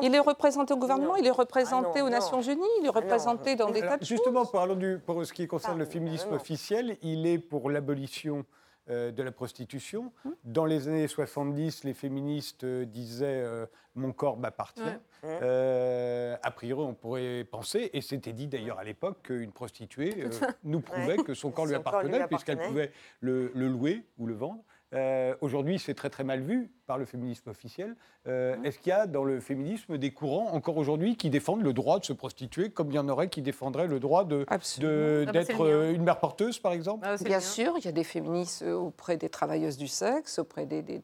Il 0.01 0.15
est 0.15 0.19
représenté 0.19 0.73
au 0.73 0.77
gouvernement, 0.77 1.17
il 1.17 1.27
est 1.27 1.31
représenté 1.31 1.99
ah 1.99 2.05
aux 2.05 2.09
Nations 2.09 2.41
Unies, 2.41 2.63
il 2.79 2.86
est 2.86 2.89
ah 2.93 2.99
représenté 2.99 3.57
dans 3.57 3.69
des 3.69 3.81
tas 3.81 3.97
de 3.97 4.05
Justement, 4.05 4.45
parlons 4.45 4.75
du, 4.75 4.99
pour 5.05 5.25
ce 5.25 5.34
qui 5.34 5.45
concerne 5.45 5.77
le 5.77 5.86
féminisme 5.86 6.31
officiel, 6.31 6.97
il 7.01 7.27
est 7.27 7.38
pour 7.38 7.69
l'abolition 7.69 8.39
euh, 8.39 8.43
de 8.89 9.23
la 9.23 9.31
prostitution. 9.31 10.11
Hum. 10.25 10.36
Dans 10.43 10.65
les 10.65 10.88
années 10.88 11.07
70, 11.07 11.84
les 11.84 11.93
féministes 11.93 12.63
euh, 12.63 12.86
disaient 12.86 13.41
euh, 13.41 13.65
mon 13.95 14.11
corps 14.11 14.38
m'appartient. 14.38 14.81
a 15.23 16.51
priori, 16.51 16.84
on 16.84 16.93
pourrait 16.93 17.45
penser, 17.49 17.89
et 17.93 18.01
c'était 18.01 18.34
dit 18.34 18.47
d'ailleurs 18.47 18.79
à 18.79 18.84
l'époque, 18.84 19.23
qu'une 19.23 19.51
prostituée 19.51 20.25
nous 20.63 20.81
prouvait 20.81 21.17
que 21.17 21.34
son 21.34 21.51
corps 21.51 21.65
lui 21.65 21.75
appartenait, 21.75 22.27
puisqu'elle 22.27 22.59
pouvait 22.59 22.91
le, 23.21 23.51
louer 23.53 24.05
ou 24.17 24.27
le 24.27 24.34
vendre. 24.34 24.63
Euh, 24.94 25.36
aujourd'hui, 25.41 25.80
c'est 25.80 25.94
très 25.94 26.10
très 26.10 26.24
mal 26.24 26.41
vu 26.41 26.72
par 26.86 26.98
le 26.98 27.06
féminisme 27.06 27.50
officiel. 27.50 27.96
Euh, 28.28 28.56
est-ce 28.64 28.78
qu'il 28.80 28.89
y 28.89 28.94
a 28.94 29.08
dans 29.08 29.24
le 29.24 29.39
féminisme 29.39 29.98
des 29.98 30.12
courants 30.12 30.52
encore 30.52 30.78
aujourd'hui 30.78 31.18
qui 31.18 31.30
défendent 31.30 31.64
le 31.64 31.74
droit 31.74 32.00
de 32.00 32.06
se 32.06 32.14
prostituer, 32.14 32.70
comme 32.70 32.91
il 32.91 32.96
y 32.96 33.00
en 33.00 33.10
aurait 33.10 33.30
qui 33.30 33.41
défendraient 33.41 33.88
le 33.88 34.00
droit 34.00 34.24
de, 34.24 34.46
ah 34.48 34.58
bah, 34.58 35.32
d'être 35.32 35.62
euh, 35.62 35.94
une 35.94 36.04
mère 36.04 36.20
porteuse, 36.20 36.60
par 36.60 36.74
exemple? 36.74 37.06
Ah, 37.08 37.16
Bien 37.18 37.39
sûr, 37.39 37.74
il 37.78 37.86
y 37.86 37.88
a 37.88 37.91
des 37.91 38.04
féministes 38.04 38.64
auprès 38.64 39.18
des 39.18 39.30
travailleuses 39.30 39.78
du 39.78 39.88
sexe, 39.88 40.39
auprès 40.39 40.66
des, 40.66 40.82
des, 40.82 41.02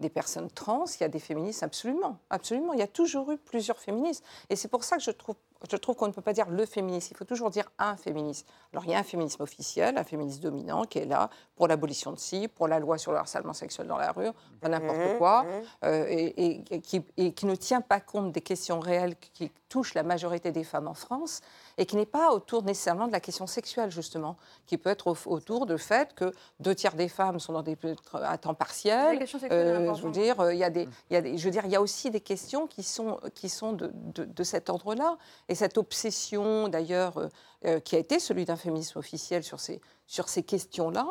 des 0.00 0.08
personnes 0.08 0.50
trans, 0.50 0.84
il 0.86 1.00
y 1.00 1.04
a 1.04 1.08
des 1.08 1.18
féministes, 1.18 1.62
absolument, 1.62 2.18
absolument. 2.30 2.72
Il 2.72 2.78
y 2.78 2.82
a 2.82 2.88
toujours 2.88 3.30
eu 3.32 3.36
plusieurs 3.36 3.78
féministes. 3.78 4.24
Et 4.48 4.56
c'est 4.56 4.68
pour 4.68 4.84
ça 4.84 4.96
que 4.96 5.02
je 5.02 5.10
trouve 5.10 5.36
je 5.70 5.76
trouve 5.76 5.96
qu'on 5.96 6.06
ne 6.06 6.12
peut 6.12 6.22
pas 6.22 6.32
dire 6.32 6.48
le 6.48 6.64
féminisme, 6.66 7.08
il 7.12 7.16
faut 7.16 7.24
toujours 7.24 7.50
dire 7.50 7.70
un 7.78 7.96
féminisme. 7.96 8.46
Alors 8.72 8.84
il 8.84 8.90
y 8.90 8.94
a 8.94 8.98
un 8.98 9.04
féminisme 9.04 9.42
officiel, 9.42 9.98
un 9.98 10.04
féminisme 10.04 10.40
dominant 10.40 10.84
qui 10.84 10.98
est 10.98 11.04
là 11.04 11.30
pour 11.56 11.66
l'abolition 11.66 12.12
de 12.12 12.18
ci, 12.18 12.48
pour 12.48 12.68
la 12.68 12.78
loi 12.78 12.98
sur 12.98 13.12
le 13.12 13.18
harcèlement 13.18 13.52
sexuel 13.52 13.88
dans 13.88 13.98
la 13.98 14.12
rue, 14.12 14.30
pas 14.60 14.68
n'importe 14.68 14.98
mmh, 14.98 15.18
quoi, 15.18 15.42
mmh. 15.42 15.46
Euh, 15.84 16.06
et, 16.08 16.62
qui, 16.82 17.02
et, 17.16 17.32
qui, 17.32 17.46
ne 17.46 17.54
tient 17.54 17.80
pas 17.80 18.00
compte 18.00 18.32
des 18.32 18.40
questions 18.40 18.78
réelles 18.78 19.16
qui 19.16 19.50
touchent 19.68 19.94
la 19.94 20.02
majorité 20.02 20.52
des 20.52 20.64
femmes 20.64 20.88
en 20.88 20.94
France 20.94 21.40
et 21.76 21.86
qui 21.86 21.96
n'est 21.96 22.06
pas 22.06 22.32
autour 22.32 22.62
nécessairement 22.62 23.06
de 23.06 23.12
la 23.12 23.20
question 23.20 23.46
sexuelle, 23.46 23.90
justement, 23.90 24.36
qui 24.66 24.78
peut 24.78 24.90
être 24.90 25.14
autour 25.26 25.66
du 25.66 25.78
fait 25.78 26.14
que 26.14 26.32
deux 26.58 26.74
tiers 26.74 26.94
des 26.94 27.08
femmes 27.08 27.38
sont 27.38 27.52
dans 27.52 27.62
des, 27.62 27.76
à 28.14 28.36
temps 28.38 28.54
partiel. 28.54 29.24
Euh, 29.50 29.94
je 29.94 30.02
veux 30.02 30.10
dire, 30.10 30.50
il 30.50 30.58
y, 30.58 30.64
a 30.64 30.70
des, 30.70 30.88
il 31.10 31.14
y 31.14 31.16
a 31.16 31.20
des, 31.20 31.38
je 31.38 31.44
veux 31.44 31.50
dire, 31.50 31.64
il 31.66 31.70
y 31.70 31.76
a 31.76 31.80
aussi 31.80 32.10
des 32.10 32.20
questions 32.20 32.66
qui 32.66 32.82
sont, 32.82 33.20
qui 33.34 33.48
sont 33.48 33.72
de, 33.72 33.92
de, 33.92 34.42
cet 34.42 34.70
ordre-là. 34.70 35.18
Et 35.48 35.54
cette 35.54 35.78
obsession, 35.78 36.68
d'ailleurs, 36.68 37.30
euh, 37.64 37.80
qui 37.80 37.96
a 37.96 37.98
été 37.98 38.18
celui 38.18 38.44
d'un 38.44 38.56
féminisme 38.56 38.98
officiel 38.98 39.42
sur 39.42 39.60
ces, 39.60 39.80
sur 40.06 40.28
ces 40.28 40.42
questions-là, 40.42 41.06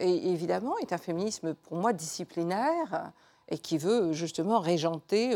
évidemment, 0.00 0.76
est 0.78 0.92
un 0.92 0.98
féminisme, 0.98 1.54
pour 1.54 1.76
moi, 1.76 1.92
disciplinaire 1.92 3.12
et 3.46 3.58
qui 3.58 3.78
veut 3.78 4.12
justement 4.12 4.58
régenter 4.58 5.32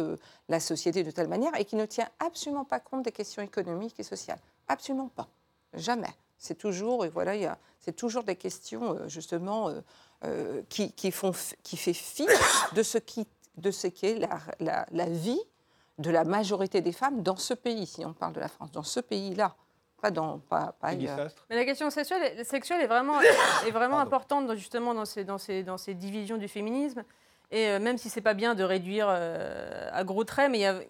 la 0.49 0.59
société 0.59 1.05
de 1.05 1.13
telle 1.13 1.29
manière 1.29 1.55
et 1.57 1.65
qui 1.65 1.77
ne 1.77 1.87
tient 1.87 2.09
absolument 2.19 2.65
pas 2.65 2.81
compte 2.81 3.05
des 3.05 3.13
questions 3.13 3.43
économiques 3.43 3.95
et 4.01 4.03
sociales. 4.03 4.41
Absolument 4.67 5.09
pas. 5.15 5.29
Jamais. 5.73 6.13
C'est 6.37 6.57
toujours, 6.57 7.05
et 7.05 7.09
voilà, 7.09 7.57
c'est 7.81 7.97
toujours 7.97 8.25
des 8.25 8.37
questions, 8.37 8.95
euh, 8.95 9.09
justement, 9.09 9.69
euh, 9.69 9.81
euh, 10.25 10.63
qui, 10.69 10.93
qui, 10.93 11.11
font, 11.11 11.33
qui 11.63 11.77
fait 11.77 11.93
fi 11.93 12.27
de 12.75 12.83
ce 12.83 12.99
qui 12.99 13.27
de 13.57 13.71
ce 13.71 13.87
qu'est 13.87 14.19
la, 14.59 14.85
la, 14.91 15.07
vie 15.07 15.41
de 15.99 16.11
la 16.11 16.25
majorité 16.25 16.81
des 16.81 16.93
femmes 16.93 17.23
dans 17.23 17.37
ce 17.37 17.55
pays, 17.55 17.87
si 17.87 18.05
on 18.05 18.13
parle 18.13 18.33
de 18.33 18.41
la 18.41 18.49
France, 18.49 18.73
dans 18.73 18.83
ce 18.83 19.01
pays-là. 19.01 19.55
Pas 20.03 20.11
dans, 20.11 20.39
pas, 20.39 20.75
pas. 20.81 20.93
Mais 20.93 21.57
la 21.57 21.65
question 21.65 21.89
sexuelle, 21.89 22.45
sexuelle 22.45 22.83
est 22.83 22.87
vraiment, 22.87 23.21
est 23.67 23.71
vraiment 23.71 23.99
importante 24.01 24.53
justement 24.55 24.93
dans 24.93 25.07
ces, 25.07 25.25
dans, 25.25 25.39
ces, 25.39 25.63
dans 25.63 25.79
ces 25.79 25.95
divisions 25.95 26.37
du 26.37 26.49
féminisme. 26.49 27.05
Et 27.51 27.79
même 27.79 27.97
si 27.97 28.11
c'est 28.11 28.21
pas 28.21 28.35
bien 28.35 28.55
de 28.55 28.65
réduire 28.65 29.09
à 29.09 30.05
gros 30.05 30.25
traits, 30.25 30.51
mais 30.51 30.59
il 30.59 30.63
y 30.63 30.67
a, 30.67 30.81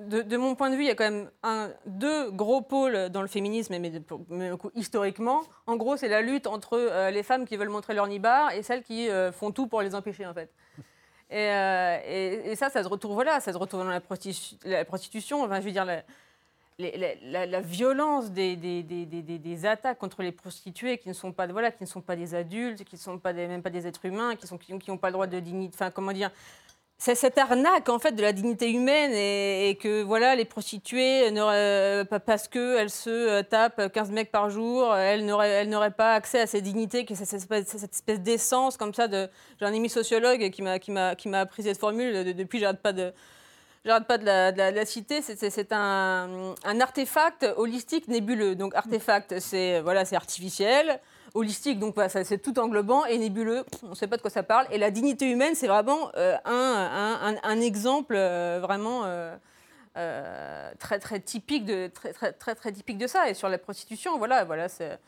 de, 0.00 0.36
mon 0.36 0.54
point 0.54 0.70
de 0.70 0.76
vue, 0.76 0.82
il 0.82 0.88
y 0.88 0.90
a 0.90 0.94
quand 0.94 1.10
même 1.10 1.30
un, 1.42 1.70
deux 1.86 2.30
gros 2.30 2.62
pôles 2.62 3.10
dans 3.10 3.22
le 3.22 3.28
féminisme, 3.28 3.78
mais, 3.78 3.92
historiquement. 4.74 5.42
En 5.66 5.76
gros, 5.76 5.96
c'est 5.96 6.08
la 6.08 6.22
lutte 6.22 6.46
entre 6.46 6.78
euh, 6.78 7.10
les 7.10 7.22
femmes 7.22 7.44
qui 7.44 7.56
veulent 7.56 7.68
montrer 7.68 7.94
leur 7.94 8.06
nibar 8.06 8.52
et 8.52 8.62
celles 8.62 8.82
qui 8.82 9.08
euh, 9.08 9.30
font 9.32 9.52
tout 9.52 9.66
pour 9.66 9.82
les 9.82 9.94
empêcher, 9.94 10.26
en 10.26 10.34
fait. 10.34 10.50
Euh, 11.32 12.42
et, 12.50 12.56
ça, 12.56 12.70
ça 12.70 12.82
se 12.82 12.88
retrouve 12.88 13.14
voilà, 13.14 13.40
ça 13.40 13.52
se 13.52 13.58
dans 13.76 13.84
la, 13.84 14.00
prostitution. 14.84 15.42
Enfin, 15.44 15.60
je 15.60 15.66
veux 15.66 15.72
dire, 15.72 15.84
la, 16.78 17.60
violence 17.60 18.30
des, 18.30 18.56
des, 18.56 19.66
attaques 19.66 19.98
contre 19.98 20.22
les 20.22 20.32
prostituées 20.32 20.98
qui 20.98 21.08
ne 21.08 21.14
sont 21.14 21.32
pas, 21.32 21.46
voilà, 21.46 21.70
qui 21.70 21.82
ne 21.82 21.88
sont 21.88 22.00
pas 22.00 22.16
des 22.16 22.34
adultes, 22.34 22.84
qui 22.84 22.96
ne 22.96 23.00
sont 23.00 23.18
pas 23.18 23.32
même 23.32 23.62
pas 23.62 23.70
des 23.70 23.86
êtres 23.86 24.04
humains, 24.04 24.34
qui 24.36 24.46
n'ont 24.72 24.78
qui, 24.78 24.96
pas 24.96 25.08
le 25.08 25.12
droit 25.12 25.26
de 25.26 25.38
dignité. 25.38 25.74
Enfin, 25.74 25.90
comment 25.90 26.12
dire 26.12 26.30
c'est 27.00 27.14
cette 27.14 27.38
arnaque 27.38 27.88
en 27.88 27.98
fait 27.98 28.12
de 28.12 28.20
la 28.20 28.34
dignité 28.34 28.70
humaine 28.70 29.12
et, 29.14 29.78
que 29.80 30.02
voilà 30.02 30.36
les 30.36 30.44
prostituées 30.44 31.30
euh, 31.34 32.04
parce 32.04 32.46
qu'elles 32.46 32.90
se 32.90 33.08
euh, 33.08 33.42
tapent 33.42 33.90
15 33.90 34.10
mecs 34.10 34.30
par 34.30 34.50
jour 34.50 34.94
elles 34.94 35.24
n'auraient 35.24 35.90
pas 35.92 36.12
accès 36.12 36.40
à 36.40 36.46
cette 36.46 36.62
dignité 36.62 37.06
que 37.06 37.14
cette 37.14 37.32
espèce, 37.32 37.68
cette 37.68 37.94
espèce 37.94 38.20
d'essence 38.20 38.76
comme 38.76 38.92
ça 38.92 39.08
de 39.08 39.30
j'ai 39.58 39.64
un 39.64 39.72
ami 39.74 39.88
sociologue 39.88 40.50
qui 40.50 40.60
m'a 40.60 41.40
appris 41.40 41.62
cette 41.62 41.78
formule 41.78 42.34
depuis 42.34 42.60
j'arrête 42.60 42.82
pas 42.82 42.92
de 42.92 43.12
J'arrête 43.86 44.06
pas 44.06 44.18
de 44.18 44.26
la, 44.26 44.84
citer. 44.84 45.22
C'est 45.22 45.72
un, 45.72 46.54
un, 46.64 46.80
artefact 46.82 47.46
holistique 47.56 48.08
nébuleux. 48.08 48.54
Donc 48.54 48.74
artefact, 48.74 49.38
c'est 49.38 49.80
voilà, 49.80 50.04
c'est 50.04 50.16
artificiel 50.16 51.00
holistique, 51.34 51.78
donc 51.78 51.94
c'est 52.08 52.42
tout 52.42 52.58
englobant, 52.58 53.04
et 53.04 53.18
nébuleux, 53.18 53.64
on 53.82 53.90
ne 53.90 53.94
sait 53.94 54.06
pas 54.06 54.16
de 54.16 54.22
quoi 54.22 54.30
ça 54.30 54.42
parle. 54.42 54.66
Et 54.70 54.78
la 54.78 54.90
dignité 54.90 55.30
humaine, 55.30 55.54
c'est 55.54 55.68
vraiment 55.68 56.10
euh, 56.16 56.36
un, 56.44 57.36
un, 57.42 57.60
exemple 57.60 58.14
euh, 58.16 58.58
vraiment 58.60 59.02
euh, 59.96 60.70
très, 60.78 60.98
très, 60.98 61.20
typique 61.20 61.64
de, 61.64 61.88
très, 61.88 62.12
très, 62.12 62.32
très, 62.32 62.54
très, 62.54 62.72
typique 62.72 62.98
de 62.98 63.06
ça. 63.06 63.28
Et 63.28 63.34
sur 63.34 63.48
la 63.48 63.58
prostitution, 63.58 64.18
voilà, 64.18 64.44
voilà 64.44 64.68
c'est. 64.68 64.98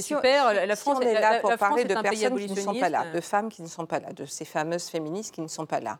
super. 0.00 0.52
la 0.66 0.76
France 0.76 1.00
est 1.02 1.14
là 1.14 1.40
pour 1.40 1.56
parler 1.56 1.84
de 1.84 1.94
personnes 1.94 2.38
qui 2.38 2.50
ne 2.50 2.60
sont 2.60 2.74
pas 2.78 2.88
là, 2.88 3.12
de 3.12 3.20
femmes 3.20 3.48
qui 3.48 3.62
ne 3.62 3.68
sont 3.68 3.86
pas 3.86 4.00
là, 4.00 4.12
de 4.12 4.24
ces 4.24 4.44
fameuses 4.44 4.88
féministes 4.88 5.34
qui 5.34 5.40
ne 5.40 5.48
sont 5.48 5.66
pas 5.66 5.80
là 5.80 5.98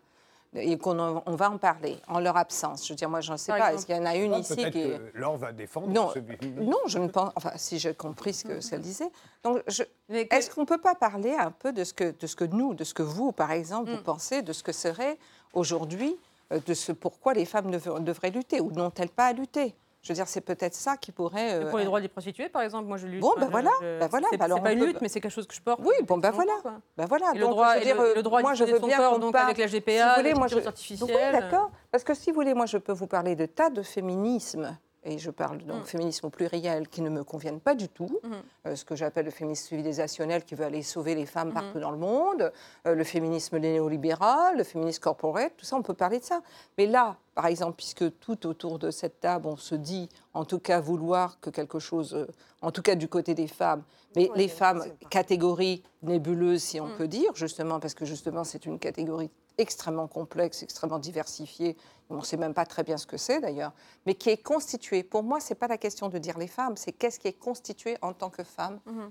et 0.55 0.76
qu'on 0.76 0.98
on 0.98 1.34
va 1.34 1.50
en 1.50 1.59
parler 1.59 1.96
en 2.09 2.20
leur 2.20 2.36
absence. 2.36 2.86
Je 2.86 2.92
veux 2.92 2.96
dire, 2.96 3.09
moi, 3.09 3.20
je 3.20 3.32
ne 3.32 3.36
sais 3.36 3.53
pas. 3.53 3.72
Est-ce 3.72 3.86
qu'il 3.86 3.96
y 3.96 3.98
en 3.98 4.05
a 4.05 4.16
une 4.16 4.34
ici 4.34 4.57
qui 4.70 4.80
est... 4.80 5.00
Laure 5.14 5.36
va 5.36 5.53
défendre. 5.53 5.88
Non, 5.88 6.12
non, 6.61 6.78
je 6.86 6.98
ne 6.98 7.09
pense. 7.09 7.32
Enfin, 7.36 7.53
si 7.57 7.78
j'ai 7.78 7.94
compris 7.94 8.34
ce 8.34 8.44
que 8.44 8.68
qu'elle 8.68 8.80
disait. 8.80 9.11
Donc, 9.42 9.62
est-ce 10.09 10.50
qu'on 10.50 10.62
ne 10.62 10.66
peut 10.66 10.80
pas 10.80 10.94
parler 10.94 11.34
un 11.34 11.50
peu 11.50 11.72
de 11.72 11.84
ce 11.84 11.94
que, 11.94 12.14
de 12.18 12.26
ce 12.26 12.36
que 12.36 12.44
nous, 12.44 12.74
de 12.74 12.84
ce 12.84 12.94
que 12.94 13.03
vous, 13.03 13.32
par 13.32 13.50
exemple, 13.50 13.90
vous 13.90 13.98
mm. 13.98 14.03
pensez 14.03 14.42
de 14.42 14.53
ce 14.53 14.62
que 14.62 14.72
serait 14.72 15.18
aujourd'hui, 15.53 16.16
euh, 16.53 16.61
de 16.66 16.74
ce 16.74 16.92
pourquoi 16.92 17.34
les 17.34 17.44
femmes 17.44 17.70
devraient 17.70 18.30
lutter 18.30 18.61
ou 18.61 18.70
n'ont-elles 18.72 19.09
pas 19.09 19.26
à 19.26 19.32
lutter? 19.32 19.74
Je 20.03 20.09
veux 20.09 20.14
dire, 20.14 20.26
c'est 20.26 20.40
peut-être 20.40 20.74
ça 20.74 20.96
qui 20.96 21.12
pourrait. 21.12 21.64
pour 21.70 21.78
les 21.78 21.84
euh, 21.84 21.86
droits 21.86 22.00
des 22.00 22.09
prostituées, 22.09 22.48
par 22.48 22.62
exemple, 22.62 22.88
moi 22.88 22.96
je 22.96 23.07
lutte. 23.07 23.20
Bon, 23.20 23.34
ben 23.38 23.48
voilà, 23.48 23.70
ben 23.80 24.09
voilà. 24.09 24.26
C'est 24.30 24.38
pas 24.38 24.72
une 24.72 24.84
lutte, 24.84 25.00
mais 25.00 25.09
c'est 25.09 25.20
quelque 25.20 25.32
chose 25.32 25.46
que 25.46 25.55
je 25.55 25.61
porte. 25.61 25.80
Oui, 25.84 25.94
bon, 26.03 26.18
ben 26.18 26.32
voilà. 26.32 26.53
Ben 26.96 27.07
voilà. 27.07 27.26
le 27.34 27.40
droit, 27.40 27.78
dire, 27.78 28.03
le, 28.03 28.22
droit 28.22 28.42
moi, 28.42 28.55
je 28.55 28.64
veux 28.64 28.80
son 28.80 28.86
bien 28.88 28.96
corps, 28.96 29.18
donc 29.20 29.36
avec 29.36 29.59
la 29.59 29.66
GPA, 29.66 30.14
si 30.14 30.20
voulez, 30.20 30.34
moi, 30.34 30.48
je... 30.48 30.59
artificielle. 30.59 31.32
Oui, 31.32 31.40
d'accord. 31.40 31.70
Parce 31.92 32.03
que 32.03 32.14
si 32.14 32.30
vous 32.30 32.34
voulez, 32.34 32.55
moi, 32.55 32.66
je 32.66 32.78
peux 32.78 32.92
vous 32.92 33.07
parler 33.07 33.36
de 33.36 33.46
tas 33.46 33.70
de 33.70 33.82
féminisme 33.82 34.76
et 35.05 35.18
je 35.18 35.30
parle 35.30 35.59
donc 35.59 35.82
mm. 35.82 35.86
féminisme 35.86 36.26
au 36.26 36.30
pluriel, 36.30 36.88
qui 36.88 37.03
ne 37.03 37.11
me 37.11 37.24
conviennent 37.24 37.61
pas 37.61 37.74
du 37.74 37.88
tout, 37.88 38.20
mm. 38.22 38.32
euh, 38.66 38.76
ce 38.76 38.84
que 38.84 38.94
j'appelle 38.94 39.24
le 39.24 39.30
féminisme 39.30 39.68
civilisationnel 39.68 40.44
qui 40.44 40.55
veut 40.55 40.64
aller 40.64 40.82
sauver 40.82 41.14
les 41.14 41.26
femmes 41.26 41.50
mm. 41.50 41.55
partout 41.55 41.80
dans 41.80 41.90
le 41.90 41.98
monde, 41.98 42.53
euh, 42.86 42.94
le 42.94 43.05
féminisme 43.05 43.59
néolibéral, 43.59 44.57
le 44.57 44.64
féminisme 44.64 45.00
corporate, 45.00 45.53
tout 45.57 45.64
ça, 45.64 45.76
on 45.76 45.82
peut 45.82 45.94
parler 45.94 46.20
de 46.20 46.24
ça. 46.24 46.40
Mais 46.78 46.86
là, 46.86 47.16
par 47.34 47.46
exemple, 47.46 47.76
puisque 47.76 48.18
tout 48.20 48.46
autour 48.46 48.78
de 48.78 48.90
cette 48.90 49.20
table, 49.20 49.46
on 49.46 49.57
se 49.57 49.74
dit, 49.74 50.09
en 50.34 50.44
tout 50.44 50.59
cas, 50.59 50.80
vouloir 50.80 51.40
que 51.40 51.50
quelque 51.50 51.78
chose, 51.78 52.14
euh, 52.14 52.26
en 52.61 52.70
tout 52.70 52.82
cas 52.82 52.94
du 52.94 53.09
côté 53.09 53.34
des 53.34 53.48
femmes, 53.48 53.82
mais 54.14 54.30
les 54.36 54.48
femmes, 54.48 54.84
catégorie 55.11 55.82
nébuleuse, 56.03 56.62
si 56.62 56.80
on 56.80 56.88
peut 56.96 57.09
dire, 57.09 57.34
justement, 57.34 57.80
parce 57.80 57.94
que 57.94 58.05
justement, 58.05 58.44
c'est 58.44 58.66
une 58.66 58.78
catégorie 58.78 59.30
extrêmement 59.59 60.07
complexe, 60.07 60.62
extrêmement 60.62 60.98
diversifiée. 60.98 61.76
On 62.13 62.19
ne 62.19 62.25
sait 62.25 62.37
même 62.37 62.55
pas 62.55 62.67
très 62.67 62.83
bien 62.83 62.97
ce 62.99 63.07
que 63.07 63.17
c'est 63.17 63.41
d'ailleurs, 63.41 63.73
mais 64.07 64.15
qui 64.15 64.31
est 64.31 64.43
constituée. 64.43 65.03
Pour 65.03 65.23
moi, 65.23 65.41
ce 65.41 65.51
n'est 65.51 65.59
pas 65.59 65.69
la 65.69 65.79
question 65.79 66.09
de 66.09 66.19
dire 66.19 66.39
les 66.39 66.47
femmes, 66.47 66.77
c'est 66.77 66.93
qu'est-ce 66.93 67.19
qui 67.19 67.29
est 67.29 67.39
constitué 67.39 67.97
en 68.03 68.13
tant 68.13 68.31
que 68.31 68.45
femme. 68.45 68.81
Mm-hmm 68.87 69.11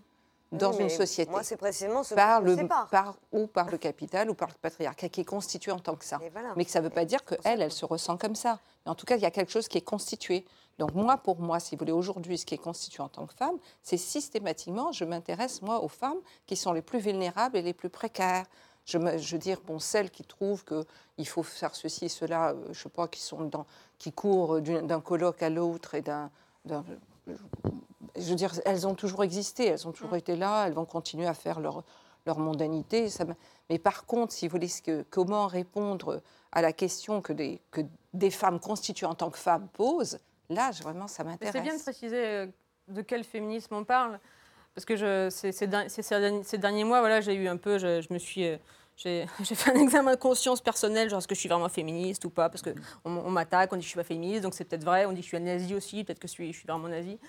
dans 0.52 0.74
une 0.74 0.90
société. 0.90 1.32
Moi, 1.32 1.44
c'est 1.44 1.58
précisément 1.58 2.04
ce 2.04 2.14
par 2.14 2.42
que 2.42 2.50
le, 2.50 2.68
par, 2.68 3.16
Ou 3.32 3.48
par 3.48 3.70
le 3.70 3.78
capital 3.78 4.30
ou 4.30 4.34
par 4.34 4.50
le 4.50 4.56
patriarcat, 4.62 5.10
qui 5.10 5.22
est 5.22 5.26
constitué 5.26 5.72
en 5.72 5.80
tant 5.80 5.96
que 5.96 6.04
ça. 6.04 6.20
Mais 6.56 6.66
que 6.66 6.72
ça 6.72 6.80
ne 6.80 6.86
veut 6.86 6.90
pas 6.90 7.06
dire 7.06 7.24
qu'elle, 7.24 7.62
elle 7.62 7.72
se 7.72 7.86
ressent 7.86 8.18
comme 8.18 8.36
ça. 8.36 8.60
Mais 8.86 8.92
en 8.92 8.96
tout 8.96 9.06
cas, 9.06 9.16
il 9.16 9.22
y 9.22 9.26
a 9.26 9.32
quelque 9.32 9.52
chose 9.52 9.68
qui 9.68 9.78
est 9.78 9.86
constitué. 9.86 10.46
Donc 10.78 10.94
moi, 10.94 11.18
pour 11.18 11.40
moi, 11.40 11.60
si 11.60 11.76
vous 11.76 11.80
voulez, 11.80 11.92
aujourd'hui, 11.92 12.38
ce 12.38 12.46
qui 12.46 12.56
est 12.56 12.58
constitué 12.58 13.02
en 13.02 13.10
tant 13.10 13.26
que 13.26 13.34
femme, 13.34 13.58
c'est 13.82 13.98
systématiquement, 13.98 14.92
je 14.92 15.06
m'intéresse, 15.06 15.62
moi, 15.62 15.82
aux 15.82 15.88
femmes 15.88 16.20
qui 16.48 16.56
sont 16.56 16.74
les 16.74 16.82
plus 16.82 17.00
vulnérables 17.00 17.56
et 17.58 17.62
les 17.62 17.74
plus 17.74 17.90
précaires. 17.90 18.46
Je, 18.92 19.32
veux 19.32 19.40
dire, 19.40 19.60
bon, 19.66 19.80
celles 19.80 20.10
qui 20.10 20.24
trouvent 20.24 20.64
qu'il 20.66 21.28
faut 21.28 21.44
faire 21.44 21.76
ceci 21.76 22.06
et 22.06 22.10
cela, 22.10 22.50
euh, 22.50 22.64
je 22.66 22.70
ne 22.70 22.74
sais 22.74 22.90
pas, 22.90 23.08
qui, 23.08 23.22
sont 23.22 23.46
dans, 23.46 23.66
qui 23.98 24.12
courent 24.12 24.62
d'un 24.62 25.02
colloque 25.02 25.42
à 25.44 25.50
l'autre 25.50 25.96
et 25.96 26.02
d'un 26.02 26.30
je 28.16 28.30
veux 28.30 28.36
dire, 28.36 28.52
elles 28.66 28.88
ont 28.88 28.96
toujours 28.96 29.24
existé, 29.24 29.66
elles 29.68 29.88
ont 29.88 29.92
toujours 29.92 30.14
mm. 30.14 30.18
été 30.18 30.36
là, 30.36 30.66
elles 30.68 30.74
vont 30.74 30.86
continuer 30.86 31.28
à 31.28 31.34
faire 31.34 31.60
leur, 31.60 31.84
leur 32.26 32.40
mondanité. 32.40 33.08
mais 33.70 33.80
par 33.80 34.06
contre, 34.06 34.34
si 34.34 34.48
vous 34.48 34.52
voulez, 34.52 34.70
que, 34.84 35.04
comment 35.10 35.48
répondre 35.48 36.22
à 36.52 36.62
la 36.62 36.74
question 36.74 37.22
que 37.22 37.34
des, 37.34 37.62
que 37.72 37.82
des 38.14 38.32
femmes 38.32 38.60
constituées 38.60 39.06
en 39.06 39.16
tant 39.16 39.30
que 39.30 39.38
femmes 39.38 39.68
posent, 39.74 40.20
là, 40.50 40.72
vraiment, 40.82 41.08
ça 41.08 41.24
m'intéresse. 41.24 41.54
C'est 41.54 41.62
bien 41.62 41.78
de 41.78 41.82
préciser 41.82 42.26
euh, 42.26 42.48
de 42.88 43.02
quel 43.02 43.24
féminisme 43.24 43.76
on 43.76 43.84
parle, 43.84 44.20
parce 44.76 44.86
que 44.86 44.96
je, 44.96 45.30
ces, 45.30 45.52
ces, 45.52 45.70
ces, 46.44 46.58
derniers 46.58 46.84
mois, 46.84 47.00
voilà, 47.00 47.22
j'ai 47.22 47.34
eu 47.34 47.48
un 47.48 47.58
peu, 47.58 47.78
je, 47.78 48.02
je 48.02 48.14
me 48.14 48.20
suis... 48.20 48.48
J'ai 49.44 49.56
fait 49.56 49.72
un 49.72 49.80
examen 49.80 50.12
de 50.12 50.20
conscience 50.20 50.62
personnelle, 50.62 51.10
genre 51.10 51.20
est-ce 51.20 51.28
que 51.28 51.36
je 51.36 51.40
suis 51.40 51.50
vraiment 51.50 51.70
féministe 51.70 52.26
ou 52.26 52.30
pas, 52.30 52.50
parce 52.50 52.62
qu'on 52.62 52.74
on, 53.06 53.30
m'attaque, 53.32 53.72
on 53.74 53.76
dit 53.76 53.82
que 53.82 53.86
je 53.86 53.90
suis 53.90 53.98
pas 53.98 54.04
féministe, 54.04 54.44
donc 54.44 54.54
c'est 54.54 54.66
peut-être 54.66 54.84
vrai, 54.84 55.06
on 55.06 55.12
dit 55.12 55.22
que 55.22 55.24
je 55.24 55.36
suis 55.36 55.40
nazie 55.40 55.76
aussi, 55.76 56.04
peut-être 56.04 56.20
que 56.20 56.28
je 56.28 56.34
suis, 56.34 56.54
je 56.54 56.60
suis 56.60 56.68
vraiment 56.68 56.88
nazie. 56.88 57.20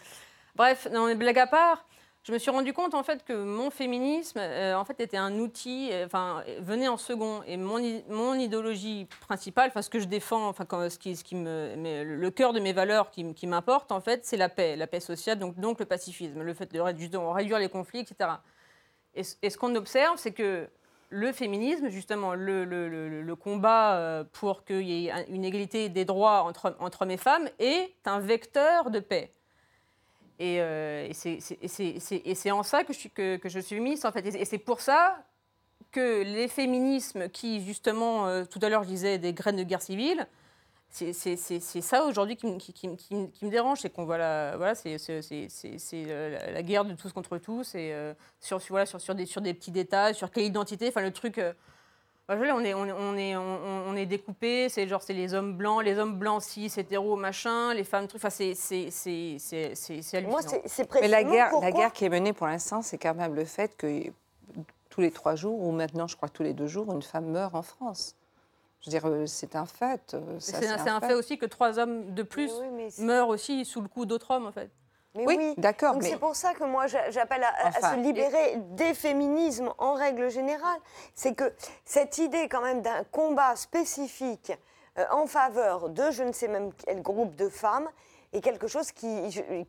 Bref, 0.54 0.86
non, 0.92 1.14
blague 1.14 1.38
à 1.38 1.46
part, 1.46 1.86
je 2.24 2.32
me 2.32 2.38
suis 2.38 2.50
rendu 2.50 2.72
compte 2.72 2.94
en 2.94 3.02
fait 3.02 3.24
que 3.24 3.32
mon 3.32 3.70
féminisme 3.70 4.38
euh, 4.38 4.76
en 4.76 4.84
fait 4.84 5.00
était 5.00 5.16
un 5.16 5.38
outil, 5.38 5.88
euh, 5.90 6.06
enfin 6.06 6.44
venait 6.60 6.86
en 6.86 6.96
second 6.96 7.42
et 7.46 7.56
mon, 7.56 7.80
mon 8.08 8.34
idéologie 8.34 9.08
principale, 9.22 9.68
enfin 9.70 9.82
ce 9.82 9.90
que 9.90 9.98
je 9.98 10.04
défends, 10.04 10.46
enfin 10.46 10.64
ce 10.88 10.98
qui, 10.98 11.16
ce 11.16 11.24
qui 11.24 11.34
me, 11.34 11.74
mais 11.76 12.04
le 12.04 12.30
cœur 12.30 12.52
de 12.52 12.60
mes 12.60 12.72
valeurs 12.72 13.10
qui, 13.10 13.34
qui 13.34 13.48
m'importe 13.48 13.90
en 13.90 14.00
fait, 14.00 14.24
c'est 14.24 14.36
la 14.36 14.48
paix, 14.48 14.76
la 14.76 14.86
paix 14.86 15.00
sociale, 15.00 15.38
donc 15.38 15.58
donc 15.58 15.80
le 15.80 15.86
pacifisme, 15.86 16.42
le 16.42 16.54
fait 16.54 16.72
de 16.72 16.78
réduire, 16.78 17.58
les 17.58 17.68
conflits, 17.68 18.00
etc. 18.00 18.30
Et, 19.14 19.22
et 19.42 19.50
ce 19.50 19.58
qu'on 19.58 19.74
observe, 19.74 20.16
c'est 20.16 20.32
que 20.32 20.68
le 21.12 21.30
féminisme, 21.32 21.90
justement, 21.90 22.34
le, 22.34 23.34
combat 23.34 23.96
euh, 23.96 24.24
pour 24.32 24.64
qu'il 24.64 24.82
y 24.82 25.08
ait 25.08 25.26
une 25.28 25.44
égalité 25.44 25.88
des 25.90 26.04
droits 26.04 26.42
entre, 26.42 26.74
hommes 26.80 27.10
et 27.10 27.16
femmes, 27.18 27.48
est 27.58 27.92
un 28.06 28.18
vecteur 28.18 28.90
de 28.90 28.98
paix. 28.98 29.30
Euh, 30.40 31.06
et, 31.08 32.34
c'est 32.34 32.50
en 32.50 32.62
ça 32.62 32.82
que 32.82 32.92
je 32.94 32.98
suis, 32.98 33.10
que, 33.10 34.06
en 34.06 34.12
fait. 34.12 34.26
Et 34.26 34.44
c'est 34.46 34.58
pour 34.58 34.80
ça 34.80 35.22
que 35.90 36.22
les 36.22 36.48
féminismes 36.48 37.28
qui, 37.28 37.62
justement, 37.62 38.26
euh, 38.26 38.44
tout 38.44 38.58
à 38.62 38.70
l'heure, 38.70 38.82
je 38.82 38.88
disais 38.88 39.18
des 39.18 39.34
graines 39.34 39.56
de 39.56 39.64
guerre 39.64 39.82
civile, 39.82 40.26
c'est 40.92 41.80
ça 41.80 42.04
aujourd'hui 42.04 42.36
qui, 42.36 42.58
qui, 42.58 42.86
me 42.88 43.50
dérange, 43.50 43.80
c'est 43.80 43.90
qu'on 43.90 44.04
voit 44.04 44.18
la, 44.18 44.56
voilà, 44.56 44.74
c'est 44.74 44.96
euh, 45.08 46.52
la 46.52 46.62
guerre 46.62 46.84
de 46.84 46.94
tous 46.94 47.12
contre 47.12 47.38
tous, 47.38 47.74
et 47.74 47.94
sur, 48.40 48.58
voilà, 48.68 48.86
sur, 48.86 49.00
sur, 49.00 49.14
des, 49.14 49.26
sur 49.26 49.40
des 49.40 49.54
petits 49.54 49.70
détails, 49.70 50.14
sur 50.14 50.30
quelle 50.30 50.44
identité, 50.44 50.88
enfin 50.88 51.00
le 51.00 51.12
truc 51.12 51.40
on 52.28 52.64
est, 52.64 52.74
on, 52.74 53.16
est, 53.16 53.36
on, 53.36 53.96
est 53.96 54.06
découpé, 54.06 54.68
c'est 54.68 54.86
genre 54.86 55.02
c'est 55.02 55.12
les 55.12 55.34
hommes 55.34 55.56
blancs, 55.56 55.82
les 55.84 55.98
hommes 55.98 56.18
blancs 56.18 56.42
cis, 56.42 56.72
hétéros, 56.76 57.16
machin, 57.16 57.74
les 57.74 57.84
femmes, 57.84 58.06
trucs, 58.06 58.24
enfin 58.24 58.30
c'est 58.30 58.52
hallucinant. 60.12 60.28
Moi, 60.28 60.40
c'est 60.66 60.90
Mais 61.00 61.08
la 61.08 61.24
guerre, 61.24 61.52
la 61.60 61.72
guerre 61.72 61.92
qui 61.92 62.04
est 62.04 62.08
menée 62.08 62.32
pour 62.32 62.46
l'instant, 62.46 62.82
c'est 62.82 62.98
quand 62.98 63.14
même 63.14 63.34
le 63.34 63.44
fait 63.44 63.76
que 63.76 64.04
tous 64.88 65.00
les 65.00 65.10
trois 65.10 65.34
jours, 65.34 65.60
ou 65.60 65.72
maintenant 65.72 66.06
je 66.06 66.16
crois 66.16 66.28
tous 66.28 66.42
les 66.42 66.54
deux 66.54 66.66
jours, 66.66 66.92
une 66.92 67.02
femme 67.02 67.26
meurt 67.26 67.54
en 67.54 67.62
France. 67.62 68.16
Je 68.82 68.90
veux 68.90 68.98
dire, 68.98 69.06
euh, 69.08 69.26
c'est 69.26 69.54
un 69.54 69.64
fait. 69.64 70.14
Euh, 70.14 70.36
c'est 70.40 70.66
un, 70.66 71.00
fait. 71.00 71.14
aussi 71.14 71.38
que 71.38 71.46
trois 71.46 71.78
hommes 71.78 72.12
de 72.14 72.22
plus 72.22 72.50
meurent 72.98 73.28
aussi 73.28 73.64
sous 73.64 73.80
le 73.80 73.88
coup 73.88 74.06
d'autres 74.06 74.32
hommes, 74.32 74.46
en 74.46 74.52
fait 74.52 74.70
oui, 75.14 75.54
d'accord. 75.58 75.96
C'est 76.00 76.18
pour 76.18 76.34
ça 76.34 76.54
que 76.54 76.64
moi 76.64 76.86
j'appelle 76.86 77.44
à, 77.44 77.72
se 77.72 77.96
libérer 77.96 78.56
des 78.70 78.94
féminismes 78.94 79.70
en 79.78 79.94
règle 79.94 80.30
générale. 80.30 80.78
C'est 81.14 81.34
que 81.34 81.52
cette 81.84 82.18
idée 82.18 82.48
quand 82.48 82.62
même 82.62 82.80
d'un 82.80 83.04
combat 83.04 83.54
spécifique 83.56 84.52
euh, 84.98 85.04
en 85.10 85.26
faveur 85.26 85.90
de 85.90 86.10
je 86.10 86.22
ne 86.22 86.32
sais 86.32 86.48
même 86.48 86.72
quel 86.72 87.02
groupe 87.02 87.34
de 87.36 87.48
femmes 87.48 87.88
est 88.32 88.40
quelque 88.40 88.66
chose 88.66 88.92
qui, 88.92 89.08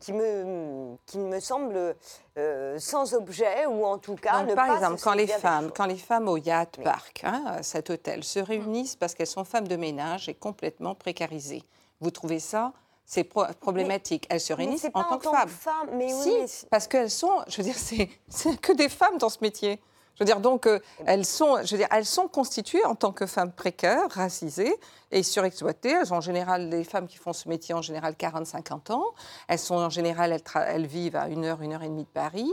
qui, 0.00 0.12
me, 0.12 0.96
qui 1.06 1.18
me 1.18 1.38
semble 1.40 1.96
euh, 2.38 2.78
sans 2.78 3.14
objet 3.14 3.66
ou 3.66 3.84
en 3.84 3.98
tout 3.98 4.14
cas 4.14 4.42
ne 4.42 4.54
par 4.54 4.66
pas 4.66 4.74
exemple 4.76 5.00
quand 5.02 5.14
les 5.14 5.26
femmes 5.26 5.70
quand 5.74 5.86
les 5.86 5.96
femmes 5.96 6.28
au 6.28 6.36
Yacht 6.36 6.82
Park 6.82 7.22
hein, 7.24 7.62
cet 7.62 7.90
hôtel 7.90 8.24
se 8.24 8.38
réunissent 8.38 8.96
parce 8.96 9.14
qu'elles 9.14 9.26
sont 9.26 9.44
femmes 9.44 9.68
de 9.68 9.76
ménage 9.76 10.28
et 10.28 10.34
complètement 10.34 10.94
précarisées 10.94 11.62
vous 12.00 12.10
trouvez 12.10 12.38
ça 12.38 12.72
c'est 13.06 13.24
problématique. 13.24 14.26
elles 14.30 14.40
se 14.40 14.52
réunissent 14.52 14.86
en, 14.94 15.04
tant 15.04 15.18
que 15.18 15.50
femmes. 15.50 15.90
mais 15.92 16.08
si, 16.08 16.66
parce 16.70 16.88
qu'elles 16.88 17.10
sont, 17.10 17.44
je 17.48 17.58
veux 17.58 17.62
dire, 17.62 17.76
c'est 17.76 18.08
que 18.60 18.72
des 18.72 18.88
femmes 18.88 19.18
dans 19.18 19.28
ce 19.28 19.38
métier. 19.42 19.80
Je 20.14 20.20
veux 20.20 20.26
dire, 20.26 20.40
donc, 20.40 20.66
euh, 20.66 20.78
elles, 21.06 21.24
sont, 21.24 21.58
je 21.64 21.72
veux 21.72 21.78
dire, 21.78 21.88
elles 21.90 22.06
sont 22.06 22.28
constituées 22.28 22.84
en 22.84 22.94
tant 22.94 23.12
que 23.12 23.26
femmes 23.26 23.52
précaires, 23.52 24.08
racisées 24.10 24.74
et 25.10 25.22
surexploitées. 25.22 25.90
Elles 25.90 26.12
ont 26.12 26.16
en 26.16 26.20
général, 26.20 26.68
les 26.68 26.84
femmes 26.84 27.06
qui 27.06 27.16
font 27.16 27.32
ce 27.32 27.48
métier, 27.48 27.74
en 27.74 27.82
général 27.82 28.14
40-50 28.14 28.92
ans. 28.92 29.04
Elles 29.48 29.58
sont 29.58 29.76
en 29.76 29.90
général, 29.90 30.32
elles, 30.32 30.42
elles, 30.66 30.86
vivent 30.86 31.16
à 31.16 31.28
une 31.28 31.44
heure, 31.44 31.62
une 31.62 31.72
heure 31.72 31.82
et 31.82 31.88
demie 31.88 32.04
de 32.04 32.08
Paris. 32.08 32.52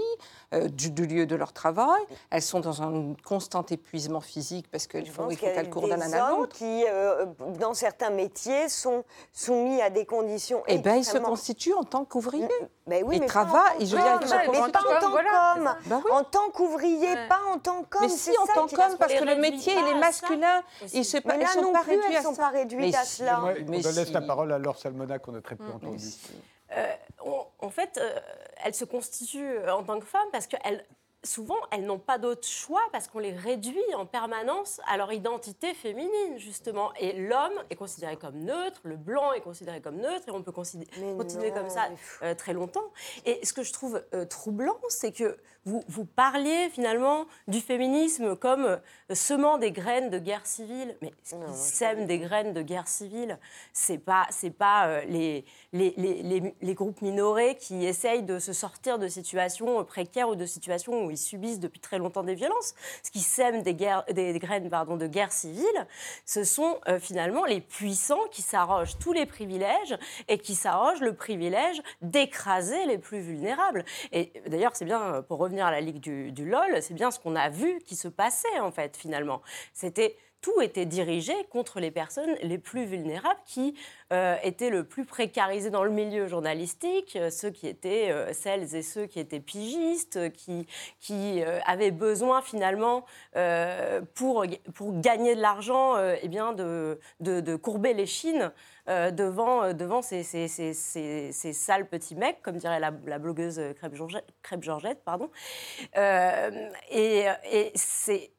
Euh, 0.53 0.67
du, 0.67 1.05
lieu 1.07 1.25
de 1.25 1.35
leur 1.37 1.53
travail. 1.53 2.01
Elles 2.29 2.41
sont 2.41 2.59
dans 2.59 2.81
un 2.81 3.13
constant 3.23 3.65
épuisement 3.69 4.19
physique 4.19 4.67
parce 4.69 4.85
qu'il 4.85 5.09
faut, 5.09 5.27
qu'elles 5.27 5.69
courent 5.69 5.87
d'un 5.87 6.01
an 6.01 6.11
à 6.11 6.31
l'autre. 6.31 6.57
qui, 6.57 6.83
euh, 6.89 7.25
dans 7.57 7.73
certains 7.73 8.09
métiers, 8.09 8.67
sont 8.67 9.05
soumis 9.31 9.81
à 9.81 9.89
des 9.89 10.05
conditions. 10.05 10.61
Eh 10.67 10.79
bien, 10.79 10.97
ils 10.97 11.05
se 11.05 11.17
constituent 11.17 11.73
en 11.73 11.85
tant 11.85 12.03
qu'ouvriers. 12.03 12.49
Ben 12.91 13.03
oui, 13.05 13.19
ils 13.21 13.25
travaillent, 13.25 13.85
je 13.85 13.95
veux 13.95 14.01
dire, 14.01 14.19
mais 14.51 14.69
pas 14.69 14.81
en 14.81 14.99
tant 14.99 15.11
qu'homme. 15.11 15.75
Ben 15.85 16.03
en 16.11 16.23
tant 16.25 16.49
qu'ouvrier, 16.49 17.15
pas 17.29 17.39
en 17.49 17.57
tant 17.57 17.83
qu'homme. 17.83 18.01
Mais 18.01 18.09
si, 18.09 18.31
en 18.31 18.45
tant 18.45 18.67
qu'homme, 18.67 18.97
parce 18.99 19.13
que 19.13 19.23
le 19.23 19.37
métier, 19.37 19.73
il 19.73 19.95
est 19.95 19.99
masculin. 19.99 20.61
Ils 20.91 21.05
se 21.05 21.17
mais 21.23 21.37
là 21.37 21.47
sont 21.47 21.71
pas 21.71 21.81
réduits 21.83 22.15
à 22.17 22.21
sont 22.21 22.35
pas 22.35 22.49
réduites 22.49 22.95
à 22.95 23.05
cela. 23.05 23.43
On 23.43 23.53
laisse 23.71 24.11
la 24.11 24.21
parole 24.21 24.51
à 24.51 24.57
Laure 24.57 24.77
Salmona 24.77 25.19
qu'on 25.19 25.35
a 25.35 25.41
très 25.41 25.55
peu 25.55 25.71
entendu. 25.73 26.05
Euh, 26.75 26.93
en 27.59 27.69
fait, 27.69 27.97
euh, 27.97 28.19
elles 28.63 28.75
se 28.75 28.85
constituent 28.85 29.57
euh, 29.57 29.73
en 29.73 29.83
tant 29.83 29.99
que 29.99 30.05
femmes 30.05 30.27
parce 30.31 30.47
qu'elles 30.47 30.85
souvent, 31.23 31.57
elles 31.71 31.85
n'ont 31.85 31.99
pas 31.99 32.17
d'autre 32.17 32.47
choix 32.47 32.81
parce 32.91 33.07
qu'on 33.07 33.19
les 33.19 33.31
réduit 33.31 33.77
en 33.95 34.05
permanence 34.05 34.81
à 34.87 34.97
leur 34.97 35.11
identité 35.13 35.73
féminine, 35.73 36.37
justement. 36.37 36.93
Et 36.99 37.13
l'homme 37.13 37.53
est 37.69 37.75
considéré 37.75 38.17
comme 38.17 38.39
neutre, 38.39 38.81
le 38.83 38.97
blanc 38.97 39.33
est 39.33 39.41
considéré 39.41 39.81
comme 39.81 39.97
neutre, 39.97 40.27
et 40.27 40.31
on 40.31 40.43
peut 40.43 40.51
continuer 40.51 41.51
comme 41.51 41.69
ça 41.69 41.89
très 42.37 42.53
longtemps. 42.53 42.91
Et 43.25 43.45
ce 43.45 43.53
que 43.53 43.63
je 43.63 43.73
trouve 43.73 44.03
troublant, 44.29 44.77
c'est 44.89 45.11
que 45.11 45.37
vous, 45.65 45.83
vous 45.87 46.05
parliez 46.05 46.69
finalement 46.69 47.27
du 47.47 47.59
féminisme 47.59 48.35
comme 48.35 48.65
euh, 48.65 48.77
semant 49.15 49.57
des 49.57 49.71
graines 49.71 50.09
de 50.09 50.19
guerre 50.19 50.45
civile. 50.45 50.95
Mais 51.01 51.13
ce 51.23 51.35
qui 51.35 51.53
sème 51.53 52.05
des 52.05 52.19
graines 52.19 52.53
de 52.53 52.61
guerre 52.61 52.87
civile, 52.87 53.37
c'est 53.73 53.97
pas, 53.97 54.27
c'est 54.29 54.51
pas 54.51 54.87
euh, 54.87 55.01
les, 55.05 55.45
les, 55.73 55.93
les, 55.97 56.53
les, 56.61 56.73
groupes 56.73 57.01
minorés 57.01 57.55
qui 57.55 57.85
essayent 57.85 58.23
de 58.23 58.39
se 58.39 58.53
sortir 58.53 58.99
de 58.99 59.07
situations 59.07 59.83
précaires 59.83 60.29
ou 60.29 60.35
de 60.35 60.45
situations 60.45 61.05
où 61.05 61.11
ils 61.11 61.17
subissent 61.17 61.59
depuis 61.59 61.79
très 61.79 61.97
longtemps 61.97 62.23
des 62.23 62.35
violences. 62.35 62.73
Ce 63.03 63.11
qui 63.11 63.19
sème 63.19 63.61
des, 63.61 63.73
guerres, 63.73 64.03
des 64.11 64.37
graines 64.39 64.69
pardon, 64.69 64.97
de 64.97 65.07
guerre 65.07 65.31
civile, 65.31 65.87
ce 66.25 66.43
sont 66.43 66.79
euh, 66.87 66.99
finalement 66.99 67.45
les 67.45 67.61
puissants 67.61 68.27
qui 68.31 68.41
s'arrogent 68.41 68.97
tous 68.99 69.13
les 69.13 69.25
privilèges 69.25 69.97
et 70.27 70.37
qui 70.37 70.55
s'arrogent 70.55 71.01
le 71.01 71.13
privilège 71.13 71.81
d'écraser 72.01 72.85
les 72.85 72.97
plus 72.97 73.19
vulnérables. 73.19 73.85
Et 74.11 74.31
d'ailleurs, 74.47 74.75
c'est 74.75 74.85
bien 74.85 75.23
pour 75.27 75.39
revenir 75.39 75.65
à 75.65 75.71
la 75.71 75.81
Ligue 75.81 75.99
du, 75.99 76.45
LOL, 76.45 76.81
c'est 76.81 76.93
bien 76.93 77.11
ce 77.11 77.19
qu'on 77.19 77.35
a 77.35 77.49
vu 77.49 77.79
qui 77.85 77.95
se 77.95 78.07
passait 78.07 78.59
en 78.59 78.71
fait 78.71 78.97
finalement. 79.01 79.41
Tout 80.41 80.59
était 80.61 80.87
dirigé 80.87 81.33
contre 81.51 81.79
les 81.79 81.91
personnes 81.91 82.35
les 82.41 82.57
plus 82.57 82.85
vulnérables 82.85 83.39
qui 83.45 83.75
euh, 84.11 84.35
étaient 84.41 84.71
le 84.71 84.83
plus 84.83 85.05
précarisées 85.05 85.69
dans 85.69 85.83
le 85.83 85.91
milieu 85.91 86.25
journalistique, 86.25 87.15
euh, 87.15 87.29
ceux 87.29 87.51
qui 87.51 87.67
étaient 87.67 88.09
euh, 88.09 88.33
celles 88.33 88.75
et 88.75 88.81
ceux 88.81 89.05
qui 89.05 89.19
étaient 89.19 89.39
pigistes, 89.39 90.19
qui, 90.33 90.65
avaient 91.65 91.91
besoin 91.91 92.41
finalement 92.41 93.05
pour, 94.15 94.45
pour 94.73 94.99
gagner 94.99 95.35
de 95.35 95.41
l'argent 95.41 95.97
eh 96.21 96.27
bien 96.27 96.53
de, 96.53 97.55
courber 97.57 97.93
les 97.93 98.05
chines 98.05 98.51
devant, 98.87 99.73
devant 99.73 100.01
ces, 100.01 100.23
ces, 100.23 100.47
ces, 100.47 100.73
ces, 100.73 101.53
sales 101.53 101.87
petits 101.87 102.15
mecs, 102.15 102.41
comme 102.41 102.57
dirait 102.57 102.79
la, 102.79 102.91
blogueuse 102.91 103.61
Crêpe 104.41 104.63
Georgette. 104.63 105.03
Pardon. 105.03 105.29
et, 105.95 107.25
et 107.51 107.71
c'est... 107.75 108.31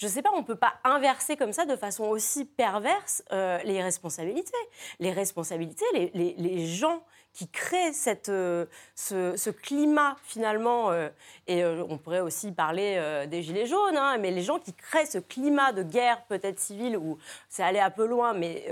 je 0.00 0.06
ne 0.06 0.10
sais 0.10 0.22
pas, 0.22 0.30
on 0.34 0.40
ne 0.40 0.46
peut 0.46 0.56
pas 0.56 0.74
inverser 0.82 1.36
comme 1.36 1.52
ça 1.52 1.66
de 1.66 1.76
façon 1.76 2.04
aussi 2.04 2.46
perverse 2.46 3.22
euh, 3.32 3.58
les 3.64 3.82
responsabilités. 3.82 4.56
Les 4.98 5.12
responsabilités, 5.12 5.84
les, 6.14 6.66
gens 6.66 7.02
qui 7.32 7.48
crée 7.48 7.92
cette, 7.92 8.28
euh, 8.28 8.66
ce, 8.94 9.50
climat 9.50 10.16
finalement, 10.24 10.90
euh, 10.90 11.08
et 11.46 11.62
euh, 11.62 11.84
on 11.88 11.98
pourrait 11.98 12.20
aussi 12.20 12.52
parler 12.52 13.00
des 13.28 13.42
Gilets 13.42 13.66
jaunes, 13.66 13.96
hein, 13.96 14.18
mais 14.18 14.30
les 14.30 14.42
gens 14.42 14.58
qui 14.58 14.72
créent 14.74 15.06
ce 15.06 15.18
climat 15.18 15.72
de 15.72 15.82
guerre 15.82 16.22
peut-être 16.26 16.58
civile, 16.58 16.96
où 16.96 17.18
c'est 17.48 17.62
allé 17.62 17.78
un 17.78 17.90
peu 17.90 18.06
loin, 18.06 18.32
mais 18.34 18.66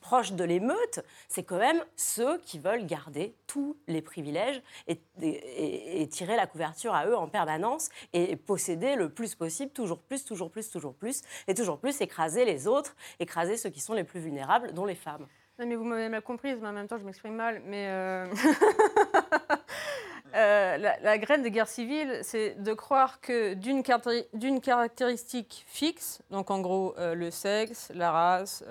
proche 0.00 0.32
de 0.32 0.44
l'émeute, 0.44 1.00
c'est 1.28 1.42
quand 1.42 1.58
même 1.58 1.82
ceux 1.96 2.38
qui 2.38 2.58
veulent 2.58 2.86
garder 2.86 3.34
tous 3.46 3.76
les 3.86 4.02
privilèges 4.02 4.62
et, 4.88 6.08
tirer 6.10 6.36
la 6.36 6.46
couverture 6.46 6.94
à 6.94 7.06
eux 7.06 7.16
en 7.16 7.28
permanence 7.28 7.88
et 8.12 8.36
posséder 8.36 8.96
le 8.96 9.08
plus 9.08 9.34
possible, 9.34 9.72
toujours 9.72 10.00
plus, 10.00 10.24
toujours 10.24 10.50
plus, 10.50 10.70
toujours 10.70 10.94
plus, 10.94 11.22
et 11.48 11.54
toujours 11.54 11.78
plus 11.78 12.00
écraser 12.00 12.44
les 12.44 12.66
autres, 12.66 12.94
écraser 13.20 13.56
ceux 13.56 13.70
qui 13.70 13.80
sont 13.80 13.94
les 13.94 14.04
plus 14.04 14.20
vulnérables, 14.20 14.72
dont 14.72 14.84
les 14.84 14.94
femmes. 14.94 15.26
Non, 15.58 15.66
mais 15.66 15.76
vous 15.76 15.84
m'avez 15.84 16.08
mal 16.08 16.22
comprise, 16.22 16.58
mais 16.60 16.68
en 16.68 16.72
même 16.72 16.88
temps, 16.88 16.98
je 16.98 17.04
m'exprime 17.04 17.34
mal. 17.34 17.62
Mais 17.66 17.86
euh, 17.88 18.26
euh, 20.34 20.76
la, 20.78 21.18
graine 21.18 21.42
de 21.42 21.48
guerre 21.48 21.68
civile, 21.68 22.20
c'est 22.22 22.62
de 22.62 22.72
croire 22.72 23.20
que 23.20 23.54
d'une 23.54 24.60
caractéristique 24.60 25.64
fixe, 25.66 26.22
donc 26.30 26.50
en 26.50 26.60
gros 26.60 26.94
euh, 26.98 27.14
le 27.14 27.30
sexe, 27.30 27.92
la 27.94 28.10
race, 28.10 28.64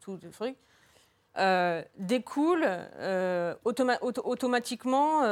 tout 0.00 0.18
le 0.22 0.30
truc, 0.30 0.56
découle 1.96 2.66
automatiquement 3.64 5.22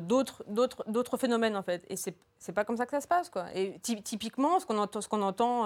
d'autres 0.00 1.16
phénomènes 1.16 1.56
en 1.56 1.62
fait. 1.62 1.84
Et 1.88 1.96
c'est 1.96 2.52
pas 2.52 2.64
comme 2.64 2.76
ça 2.76 2.84
que 2.84 2.92
ça 2.92 3.00
se 3.00 3.08
passe 3.08 3.28
quoi. 3.30 3.46
Et 3.54 3.78
typiquement, 3.80 4.60
ce 4.60 4.66
qu'on 4.66 4.78
entend, 5.22 5.62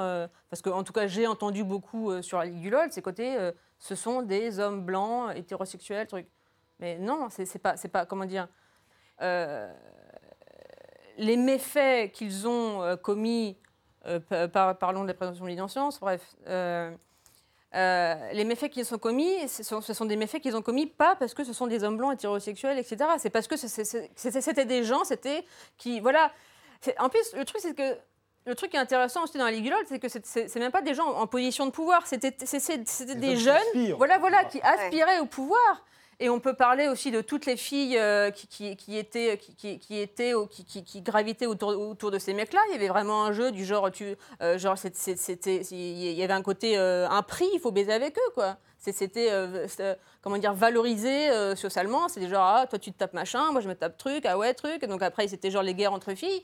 parce 0.51 0.62
qu'en 0.62 0.82
tout 0.82 0.93
cas 0.93 1.07
j'ai 1.07 1.26
entendu 1.26 1.64
beaucoup 1.64 2.22
sur 2.22 2.38
la 2.38 2.47
Ligue 2.47 2.61
du 2.61 2.70
LOL, 2.70 2.88
c'est 2.90 3.03
côté 3.03 3.53
ce 3.82 3.97
sont 3.97 4.22
des 4.22 4.61
hommes 4.61 4.84
blancs, 4.84 5.32
hétérosexuels, 5.36 6.07
trucs. 6.07 6.28
Mais 6.78 6.99
non, 6.99 7.28
c'est 7.30 7.59
pas, 7.59 7.74
pas, 7.93 8.07
comment 8.07 8.24
dire, 8.24 8.47
euh, 9.20 9.72
les 11.18 11.36
méfaits 11.36 12.12
qu'ils 12.12 12.47
ont 12.47 12.82
euh, 12.82 12.97
commis, 12.97 13.57
euh, 14.07 14.20
parlons 14.49 15.03
de 15.03 15.09
la 15.09 15.14
présomption 15.14 15.47
d'innocence, 15.47 15.99
bref, 16.01 16.34
les 17.74 18.44
méfaits 18.44 18.70
qu'ils 18.70 18.94
ont 18.94 18.98
commis, 18.98 19.48
ce 19.48 19.62
sont, 19.62 20.04
des 20.04 20.16
méfaits 20.16 20.40
qu'ils 20.40 20.56
ont 20.56 20.62
commis 20.62 20.86
pas 20.86 21.16
parce 21.16 21.34
que 21.34 21.44
ce 21.44 21.52
sont 21.52 21.66
des 21.66 21.84
hommes 21.84 21.96
blancs 21.96 22.14
hétérosexuels, 22.14 22.78
etc. 22.78 22.96
C'est 23.18 23.30
parce 23.30 23.48
que 23.48 23.56
c'était 23.56 24.64
des 24.64 24.84
gens, 24.84 25.04
c'était 25.04 25.44
qui, 25.78 26.00
voilà. 26.00 26.30
En 26.98 27.08
plus, 27.08 27.32
le 27.34 27.44
truc, 27.44 27.60
c'est 27.60 27.74
que 27.74 27.96
le 28.44 28.54
truc 28.54 28.70
qui 28.70 28.76
est 28.76 28.80
intéressant 28.80 29.24
aussi 29.24 29.38
dans 29.38 29.44
la 29.44 29.52
Ligue 29.52 29.72
c'est 29.86 29.98
que 29.98 30.08
c'est 30.08 30.56
même 30.56 30.72
pas 30.72 30.82
des 30.82 30.94
gens 30.94 31.06
en 31.06 31.26
position 31.26 31.66
de 31.66 31.70
pouvoir, 31.70 32.06
c'était 32.06 32.32
des 32.32 33.36
jeunes 33.36 33.94
voilà, 33.96 34.18
voilà, 34.18 34.44
qui 34.44 34.60
aspiraient 34.60 35.20
au 35.20 35.26
pouvoir. 35.26 35.84
Et 36.22 36.30
on 36.30 36.38
peut 36.38 36.54
parler 36.54 36.86
aussi 36.86 37.10
de 37.10 37.20
toutes 37.20 37.46
les 37.46 37.56
filles 37.56 37.98
euh, 37.98 38.30
qui, 38.30 38.76
qui, 38.76 38.96
étaient, 38.96 39.36
qui, 39.38 39.76
qui, 39.80 39.98
étaient, 39.98 40.34
qui, 40.48 40.84
qui, 40.84 41.02
gravitaient 41.02 41.46
autour, 41.46 41.70
autour 41.70 42.12
de 42.12 42.18
ces 42.20 42.32
mecs-là. 42.32 42.60
Il 42.68 42.74
y 42.74 42.76
avait 42.76 42.86
vraiment 42.86 43.24
un 43.24 43.32
jeu 43.32 43.50
du 43.50 43.64
genre, 43.64 43.90
tu, 43.90 44.14
euh, 44.40 44.56
genre 44.56 44.78
c'était, 44.78 45.62
il 45.72 46.12
y 46.12 46.22
avait 46.22 46.32
un 46.32 46.42
côté, 46.42 46.78
euh, 46.78 47.08
un 47.08 47.22
prix, 47.22 47.48
il 47.52 47.58
faut 47.58 47.72
baiser 47.72 47.92
avec 47.92 48.16
eux, 48.16 48.30
quoi. 48.34 48.56
C'était, 48.78 49.30
comment 50.20 50.38
dire, 50.38 50.54
valorisé 50.54 51.28
socialement. 51.56 52.08
C'était 52.08 52.28
genre, 52.28 52.46
ah, 52.46 52.66
toi 52.68 52.78
tu 52.78 52.92
te 52.92 52.98
tapes 52.98 53.14
machin, 53.14 53.50
moi 53.50 53.60
je 53.60 53.68
me 53.68 53.74
tape 53.74 53.98
truc, 53.98 54.24
ah 54.24 54.38
ouais, 54.38 54.54
truc. 54.54 54.84
Donc 54.84 55.02
après, 55.02 55.26
c'était 55.26 55.50
genre 55.50 55.64
les 55.64 55.74
guerres 55.74 55.92
entre 55.92 56.14
filles. 56.14 56.42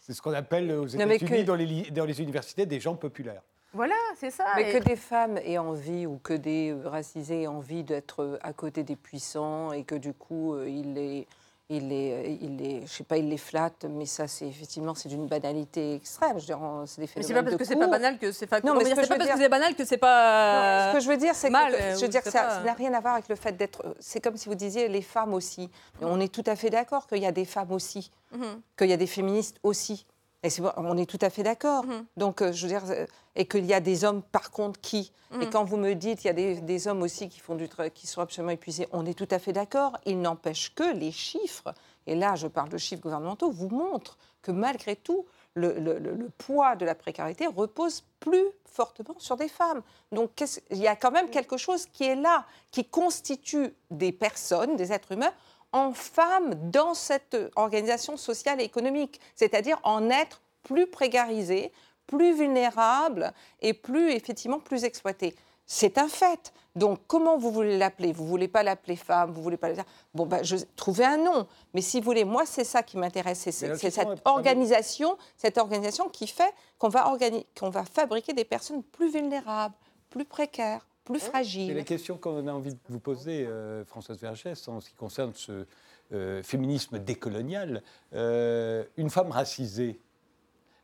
C'est 0.00 0.14
ce 0.14 0.22
qu'on 0.22 0.32
appelle 0.32 0.72
aux 0.72 0.86
États-Unis, 0.86 1.44
dans, 1.44 1.54
les, 1.54 1.90
dans 1.90 2.06
les 2.06 2.22
universités, 2.22 2.64
des 2.64 2.80
gens 2.80 2.94
populaires. 2.94 3.42
Voilà, 3.72 3.94
c'est 4.18 4.30
ça. 4.30 4.44
Mais 4.56 4.72
que 4.72 4.82
des 4.82 4.96
femmes 4.96 5.38
aient 5.38 5.58
envie 5.58 6.06
ou 6.06 6.18
que 6.22 6.32
des 6.32 6.74
racisés 6.84 7.42
aient 7.42 7.46
envie 7.46 7.84
d'être 7.84 8.38
à 8.42 8.52
côté 8.52 8.84
des 8.84 8.96
puissants 8.96 9.72
et 9.72 9.84
que 9.84 9.94
du 9.94 10.14
coup, 10.14 10.54
euh, 10.54 10.68
ils 10.68 10.94
les 10.94 11.26
il 11.68 11.88
les, 11.88 12.38
il 12.40 12.56
les, 12.56 12.82
je 12.82 12.92
sais 12.92 13.04
pas, 13.04 13.16
il 13.16 13.28
les 13.28 13.38
flatte, 13.38 13.86
mais 13.88 14.06
ça, 14.06 14.28
c'est 14.28 14.46
effectivement, 14.46 14.94
c'est 14.94 15.08
d'une 15.08 15.26
banalité 15.26 15.96
extrême. 15.96 16.38
Je 16.38 16.46
c'est 16.86 17.00
des 17.00 17.06
phénomènes 17.08 17.14
Mais 17.16 17.22
c'est 17.22 17.34
pas 17.34 17.42
parce 17.42 17.56
que 17.56 17.64
c'est 17.64 17.76
pas 17.76 17.86
banal 17.88 18.18
que 18.18 18.32
c'est 18.32 18.46
pas. 18.46 18.60
Non, 18.60 18.74
mais 18.74 18.84
c'est 18.84 18.94
pas 18.94 19.16
parce 19.16 19.30
que 19.30 19.38
c'est 19.38 19.48
banal 19.48 19.74
que 19.74 19.84
c'est 19.84 19.96
pas. 19.96 20.90
ce 20.90 20.96
que 20.96 21.00
je 21.00 21.08
veux 21.08 21.16
dire, 21.16 21.34
c'est 21.34 21.50
que, 21.50 21.54
je 21.96 22.00
veux 22.02 22.08
dire 22.08 22.22
que 22.22 22.30
ça 22.30 22.62
n'a 22.64 22.72
rien 22.72 22.94
à 22.94 23.00
voir 23.00 23.14
avec 23.14 23.28
le 23.28 23.34
fait 23.34 23.52
d'être. 23.52 23.96
C'est 23.98 24.20
comme 24.20 24.36
si 24.36 24.48
vous 24.48 24.54
disiez 24.54 24.88
les 24.88 25.02
femmes 25.02 25.34
aussi. 25.34 25.70
On 26.00 26.20
est 26.20 26.32
tout 26.32 26.44
à 26.46 26.54
fait 26.54 26.70
d'accord 26.70 27.06
qu'il 27.06 27.18
y 27.18 27.26
a 27.26 27.32
des 27.32 27.44
femmes 27.44 27.72
aussi, 27.72 28.12
mhm. 28.32 28.60
qu'il 28.76 28.88
y 28.88 28.92
a 28.92 28.96
des 28.96 29.06
féministes 29.06 29.58
aussi. 29.62 30.06
Et 30.42 30.48
on 30.76 30.96
est 30.96 31.06
tout 31.06 31.18
à 31.22 31.30
fait 31.30 31.42
d'accord. 31.42 31.84
Mhm. 31.84 32.06
Donc, 32.16 32.42
euh, 32.42 32.52
je 32.52 32.62
veux 32.62 32.68
dire, 32.68 32.84
euh, 32.90 33.06
et 33.34 33.46
qu'il 33.46 33.64
y 33.64 33.74
a 33.74 33.80
des 33.80 34.04
hommes, 34.04 34.22
par 34.22 34.50
contre, 34.50 34.80
qui. 34.80 35.12
Et 35.32 35.46
mhm. 35.46 35.50
quand 35.50 35.64
vous 35.64 35.76
me 35.76 35.94
dites, 35.94 36.24
il 36.24 36.28
y 36.28 36.30
a 36.30 36.34
des, 36.34 36.60
des, 36.60 36.88
hommes 36.88 37.02
aussi 37.02 37.28
qui, 37.28 37.40
font 37.40 37.54
du 37.54 37.68
qui 37.94 38.06
sont 38.06 38.20
absolument 38.20 38.52
épuisés, 38.52 38.86
on 38.92 39.04
est 39.06 39.14
tout 39.14 39.28
à 39.30 39.38
fait 39.38 39.52
d'accord. 39.52 39.96
Il 40.04 40.20
n'empêche 40.20 40.74
que 40.74 40.94
les 40.94 41.10
chiffres, 41.10 41.74
et 42.06 42.14
là, 42.14 42.36
je 42.36 42.46
parle 42.46 42.68
de 42.68 42.78
chiffres 42.78 43.02
gouvernementaux, 43.02 43.50
vous 43.50 43.68
montrent 43.68 44.18
que 44.42 44.52
malgré 44.52 44.94
tout, 44.94 45.26
le, 45.56 45.78
le, 45.78 45.98
le, 45.98 46.30
poids 46.36 46.76
de 46.76 46.84
la 46.84 46.94
précarité 46.94 47.46
repose 47.46 48.04
plus 48.20 48.44
fortement 48.64 49.18
sur 49.18 49.36
des 49.36 49.48
femmes. 49.48 49.82
Donc 50.12 50.30
il 50.70 50.76
y 50.76 50.86
a 50.86 50.94
quand 50.94 51.10
même 51.10 51.30
quelque 51.30 51.56
chose 51.56 51.86
qui 51.86 52.04
est 52.04 52.14
là, 52.14 52.44
qui 52.70 52.84
constitue 52.84 53.74
des 53.90 54.12
personnes, 54.12 54.76
des 54.76 54.92
êtres 54.92 55.12
humains, 55.12 55.32
en 55.72 55.92
femmes 55.92 56.54
dans 56.70 56.94
cette 56.94 57.36
organisation 57.56 58.16
sociale 58.16 58.60
et 58.60 58.64
économique, 58.64 59.20
c'est-à-dire 59.34 59.78
en 59.82 60.10
être 60.10 60.40
plus 60.62 60.86
précarisées, 60.86 61.72
plus 62.06 62.34
vulnérables 62.34 63.32
et 63.60 63.72
plus 63.72 64.10
effectivement 64.12 64.60
plus 64.60 64.84
exploitées. 64.84 65.34
C'est 65.66 65.98
un 65.98 66.08
fait. 66.08 66.52
Donc, 66.76 67.00
comment 67.08 67.36
vous 67.38 67.50
voulez 67.50 67.76
l'appeler? 67.76 68.12
Vous 68.12 68.26
voulez 68.26 68.46
pas 68.46 68.62
l'appeler 68.62 68.94
femme 68.94 69.32
Vous 69.32 69.42
voulez 69.42 69.56
pas 69.56 69.72
dire? 69.72 69.84
Bon, 70.14 70.24
ben, 70.24 70.44
je 70.44 70.56
trouvez 70.76 71.04
un 71.04 71.16
nom. 71.16 71.46
Mais 71.74 71.80
si 71.80 71.98
vous 71.98 72.04
voulez, 72.04 72.24
moi, 72.24 72.46
c'est 72.46 72.64
ça 72.64 72.82
qui 72.82 72.96
m'intéresse. 72.96 73.40
C'est 73.40 73.90
cette 73.90 74.20
organisation, 74.24 75.16
cette 75.36 75.58
organisation 75.58 76.08
qui 76.08 76.28
fait 76.28 76.52
qu'on 76.78 76.88
va, 76.88 77.12
qu'on 77.58 77.70
va 77.70 77.84
fabriquer 77.84 78.32
des 78.32 78.44
personnes 78.44 78.82
plus 78.82 79.10
vulnérables, 79.10 79.74
plus 80.10 80.24
précaires, 80.24 80.86
plus. 81.06 81.20
C'est 81.20 81.72
la 81.72 81.84
question 81.84 82.18
qu'on 82.18 82.46
a 82.46 82.52
envie 82.52 82.74
de 82.74 82.80
vous 82.88 83.00
poser, 83.00 83.46
euh, 83.46 83.84
Françoise 83.84 84.20
Vergès, 84.20 84.68
en 84.68 84.80
ce 84.80 84.90
qui 84.90 84.96
concerne 84.96 85.32
ce 85.34 85.66
euh, 86.12 86.42
féminisme 86.42 86.98
décolonial. 86.98 87.82
Euh, 88.12 88.84
une 88.96 89.08
femme 89.08 89.30
racisée, 89.30 90.00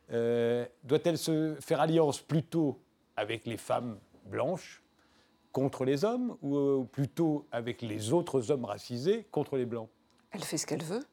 doit-elle 0.09 1.17
se 1.17 1.55
faire 1.59 1.81
alliance 1.81 2.19
plutôt 2.19 2.79
avec 3.15 3.45
les 3.45 3.57
femmes 3.57 3.97
blanches 4.25 4.83
contre 5.51 5.85
les 5.85 6.05
hommes 6.05 6.37
ou 6.41 6.85
plutôt 6.85 7.47
avec 7.51 7.81
les 7.81 8.13
autres 8.13 8.51
hommes 8.51 8.65
racisés 8.65 9.25
contre 9.31 9.57
les 9.57 9.65
blancs? 9.65 9.89
Elle 10.31 10.43
fait 10.43 10.57
ce 10.57 10.67
qu'elle 10.67 10.83
veut. 10.83 11.03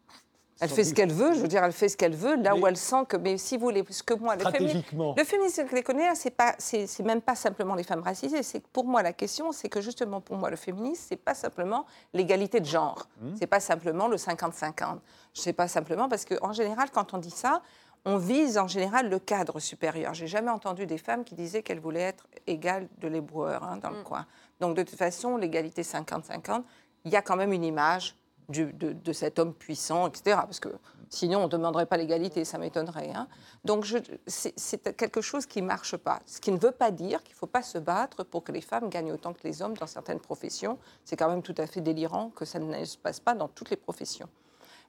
Elle 0.60 0.68
fait 0.68 0.84
ce 0.84 0.94
qu'elle 0.94 1.12
veut, 1.12 1.32
je 1.34 1.40
veux 1.40 1.48
dire, 1.48 1.64
elle 1.64 1.72
fait 1.72 1.88
ce 1.88 1.96
qu'elle 1.96 2.14
veut, 2.14 2.36
là 2.36 2.54
où 2.54 2.66
elle 2.66 2.76
sent 2.76 3.04
que, 3.08 3.16
mais 3.16 3.38
si 3.38 3.56
vous 3.56 3.64
voulez, 3.64 3.84
ce 3.88 4.02
que 4.02 4.14
moi, 4.14 4.36
le, 4.36 4.44
féminisme, 4.50 5.14
le 5.16 5.24
féminisme 5.24 5.66
c'est 6.14 6.30
pas, 6.30 6.54
c'est 6.58 7.00
même 7.00 7.22
pas 7.22 7.34
simplement 7.34 7.74
les 7.74 7.82
femmes 7.82 8.02
racisées. 8.02 8.42
C'est 8.42 8.66
pour 8.66 8.84
moi 8.84 9.02
la 9.02 9.12
question, 9.12 9.52
c'est 9.52 9.68
que 9.68 9.80
justement 9.80 10.20
pour 10.20 10.36
moi 10.36 10.50
le 10.50 10.56
féminisme, 10.56 11.02
c'est 11.08 11.16
pas 11.16 11.34
simplement 11.34 11.86
l'égalité 12.12 12.60
de 12.60 12.66
genre, 12.66 13.08
mmh. 13.20 13.36
c'est 13.38 13.46
pas 13.46 13.60
simplement 13.60 14.06
le 14.06 14.16
50-50. 14.16 14.98
Je 15.34 15.40
sais 15.40 15.52
pas 15.52 15.68
simplement 15.68 16.08
parce 16.08 16.24
que 16.24 16.34
en 16.42 16.52
général, 16.52 16.90
quand 16.92 17.14
on 17.14 17.18
dit 17.18 17.30
ça, 17.30 17.62
on 18.04 18.16
vise 18.16 18.58
en 18.58 18.68
général 18.68 19.08
le 19.08 19.18
cadre 19.18 19.60
supérieur. 19.60 20.14
J'ai 20.14 20.26
jamais 20.26 20.50
entendu 20.50 20.86
des 20.86 20.98
femmes 20.98 21.24
qui 21.24 21.34
disaient 21.34 21.62
qu'elles 21.62 21.80
voulaient 21.80 22.00
être 22.00 22.26
égales 22.46 22.88
de 22.98 23.08
l'éboueur 23.08 23.62
hein, 23.62 23.78
dans 23.78 23.90
le 23.90 24.00
mmh. 24.00 24.04
coin. 24.04 24.26
Donc 24.60 24.76
de 24.76 24.82
toute 24.82 24.98
façon, 24.98 25.36
l'égalité 25.36 25.82
50-50, 25.82 26.62
il 27.04 27.12
y 27.12 27.16
a 27.16 27.22
quand 27.22 27.36
même 27.36 27.52
une 27.52 27.64
image 27.64 28.14
de, 28.50 29.12
cet 29.12 29.38
homme 29.38 29.54
puissant, 29.54 30.08
etc. 30.08 30.36
Parce 30.42 30.60
que 30.60 30.68
sinon, 31.08 31.40
on 31.40 31.44
ne 31.44 31.48
demanderait 31.48 31.86
pas 31.86 31.96
l'égalité, 31.96 32.44
ça 32.44 32.58
m'étonnerait. 32.58 33.10
Hein. 33.14 33.28
Donc, 33.64 33.86
c'est 34.26 34.96
quelque 34.96 35.20
chose 35.20 35.46
qui 35.46 35.62
ne 35.62 35.66
marche 35.66 35.96
pas. 35.96 36.20
Ce 36.26 36.40
qui 36.40 36.52
ne 36.52 36.58
veut 36.58 36.72
pas 36.72 36.90
dire 36.90 37.22
qu'il 37.22 37.34
ne 37.34 37.38
faut 37.38 37.46
pas 37.46 37.62
se 37.62 37.78
battre 37.78 38.24
pour 38.24 38.44
que 38.44 38.52
les 38.52 38.60
femmes 38.60 38.88
gagnent 38.88 39.12
autant 39.12 39.32
que 39.32 39.42
les 39.44 39.62
hommes 39.62 39.76
dans 39.76 39.86
certaines 39.86 40.20
professions. 40.20 40.78
C'est 41.04 41.16
quand 41.16 41.28
même 41.28 41.42
tout 41.42 41.54
à 41.58 41.66
fait 41.66 41.80
délirant 41.80 42.30
que 42.30 42.44
ça 42.44 42.58
ne 42.58 42.84
se 42.84 42.98
passe 42.98 43.20
pas 43.20 43.34
dans 43.34 43.48
toutes 43.48 43.70
les 43.70 43.76
professions. 43.76 44.28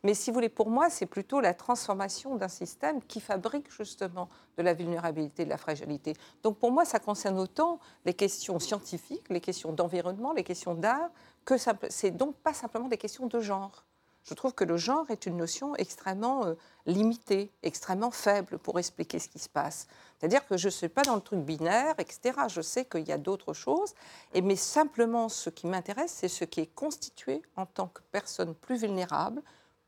Mais 0.03 0.15
si 0.15 0.31
vous 0.31 0.35
voulez, 0.35 0.49
pour 0.49 0.69
moi, 0.69 0.89
c'est 0.89 1.05
plutôt 1.05 1.41
la 1.41 1.53
transformation 1.53 2.35
d'un 2.35 2.47
système 2.47 3.01
qui 3.03 3.19
fabrique 3.19 3.71
justement 3.71 4.29
de 4.57 4.63
la 4.63 4.73
vulnérabilité, 4.73 5.45
de 5.45 5.49
la 5.49 5.57
fragilité. 5.57 6.15
Donc 6.41 6.57
pour 6.57 6.71
moi, 6.71 6.85
ça 6.85 6.99
concerne 6.99 7.37
autant 7.37 7.79
les 8.05 8.15
questions 8.15 8.57
scientifiques, 8.59 9.29
les 9.29 9.41
questions 9.41 9.73
d'environnement, 9.73 10.33
les 10.33 10.43
questions 10.43 10.73
d'art, 10.73 11.11
que 11.45 11.55
c'est 11.89 12.11
donc 12.11 12.35
pas 12.37 12.53
simplement 12.53 12.87
des 12.87 12.97
questions 12.97 13.27
de 13.27 13.39
genre. 13.39 13.85
Je 14.23 14.33
trouve 14.35 14.53
que 14.53 14.63
le 14.63 14.77
genre 14.77 15.09
est 15.09 15.25
une 15.25 15.37
notion 15.37 15.75
extrêmement 15.75 16.45
euh, 16.45 16.53
limitée, 16.85 17.51
extrêmement 17.63 18.11
faible 18.11 18.59
pour 18.59 18.77
expliquer 18.77 19.17
ce 19.17 19.27
qui 19.27 19.39
se 19.39 19.49
passe. 19.49 19.87
C'est-à-dire 20.19 20.45
que 20.45 20.57
je 20.57 20.67
ne 20.67 20.71
suis 20.71 20.89
pas 20.89 21.01
dans 21.01 21.15
le 21.15 21.21
truc 21.21 21.39
binaire, 21.39 21.95
etc. 21.97 22.37
Je 22.47 22.61
sais 22.61 22.85
qu'il 22.85 23.07
y 23.07 23.11
a 23.11 23.17
d'autres 23.17 23.53
choses, 23.53 23.93
mais 24.35 24.55
simplement 24.55 25.27
ce 25.27 25.49
qui 25.49 25.65
m'intéresse, 25.65 26.11
c'est 26.11 26.27
ce 26.27 26.45
qui 26.45 26.61
est 26.61 26.73
constitué 26.75 27.41
en 27.55 27.65
tant 27.65 27.87
que 27.87 28.01
personne 28.11 28.53
plus 28.53 28.77
vulnérable, 28.77 29.41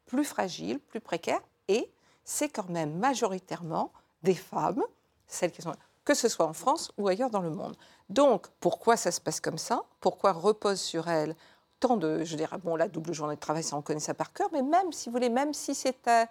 plus 0.06 0.26
fragile, 0.26 0.80
plus 0.80 1.00
précaire, 1.00 1.42
et 1.68 1.92
c'est 2.24 2.50
quand 2.50 2.70
même 2.70 2.98
majoritairement 2.98 3.92
des 4.24 4.36
femmes, 4.36 4.84
celles 5.28 5.52
qui 5.52 5.62
sont 5.62 5.74
que 6.06 6.14
ce 6.14 6.28
soit 6.28 6.46
en 6.46 6.54
France 6.54 6.92
ou 6.98 7.08
ailleurs 7.08 7.30
dans 7.30 7.42
le 7.42 7.50
monde. 7.50 7.78
Donc, 8.10 8.48
pourquoi 8.60 8.98
ça 8.98 9.12
se 9.12 9.22
passe 9.22 9.40
comme 9.40 9.58
ça? 9.58 9.84
Pourquoi 10.02 10.34
repose 10.34 10.82
sur 10.82 11.08
elles 11.08 11.36
tant 11.80 11.98
de, 11.98 12.24
je 12.24 12.38
dirais, 12.38 12.58
bon, 12.64 12.78
la 12.78 12.88
double 12.88 13.14
journée 13.14 13.36
de 13.36 13.40
travail, 13.40 13.64
ça 13.64 13.76
on 13.76 13.82
connaît 13.82 14.00
ça 14.00 14.14
par 14.14 14.32
cœur, 14.32 14.48
mais 14.54 14.62
même 14.62 14.94
si 14.94 15.10
vous 15.10 15.14
voulez, 15.14 15.30
même 15.30 15.54
si 15.54 15.76
c'était 15.76 16.28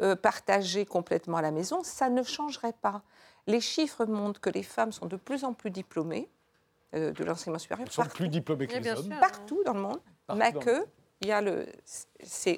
euh, 0.00 0.14
partagé 0.14 0.86
complètement 0.86 1.38
à 1.38 1.42
la 1.42 1.50
maison, 1.50 1.82
ça 1.82 2.08
ne 2.08 2.22
changerait 2.22 2.74
pas. 2.80 3.02
Les 3.48 3.60
chiffres 3.60 4.04
montrent 4.06 4.40
que 4.40 4.50
les 4.50 4.62
femmes 4.62 4.92
sont 4.92 5.06
de 5.06 5.16
plus 5.16 5.42
en 5.42 5.52
plus 5.52 5.70
diplômées 5.70 6.28
euh, 6.94 7.10
de 7.12 7.24
l'enseignement 7.24 7.58
supérieur. 7.58 7.88
Elles 7.88 7.92
sont 7.92 8.04
plus 8.04 8.28
diplômées 8.28 8.68
que 8.68 8.76
les 8.76 8.90
hommes. 8.90 9.14
Partout 9.20 9.60
dans 9.64 9.74
le 9.74 9.80
monde, 9.80 10.00
mais 10.36 10.52
que 10.52 10.86
il 11.20 11.28
y 11.28 11.32
a 11.32 11.40
le, 11.40 11.66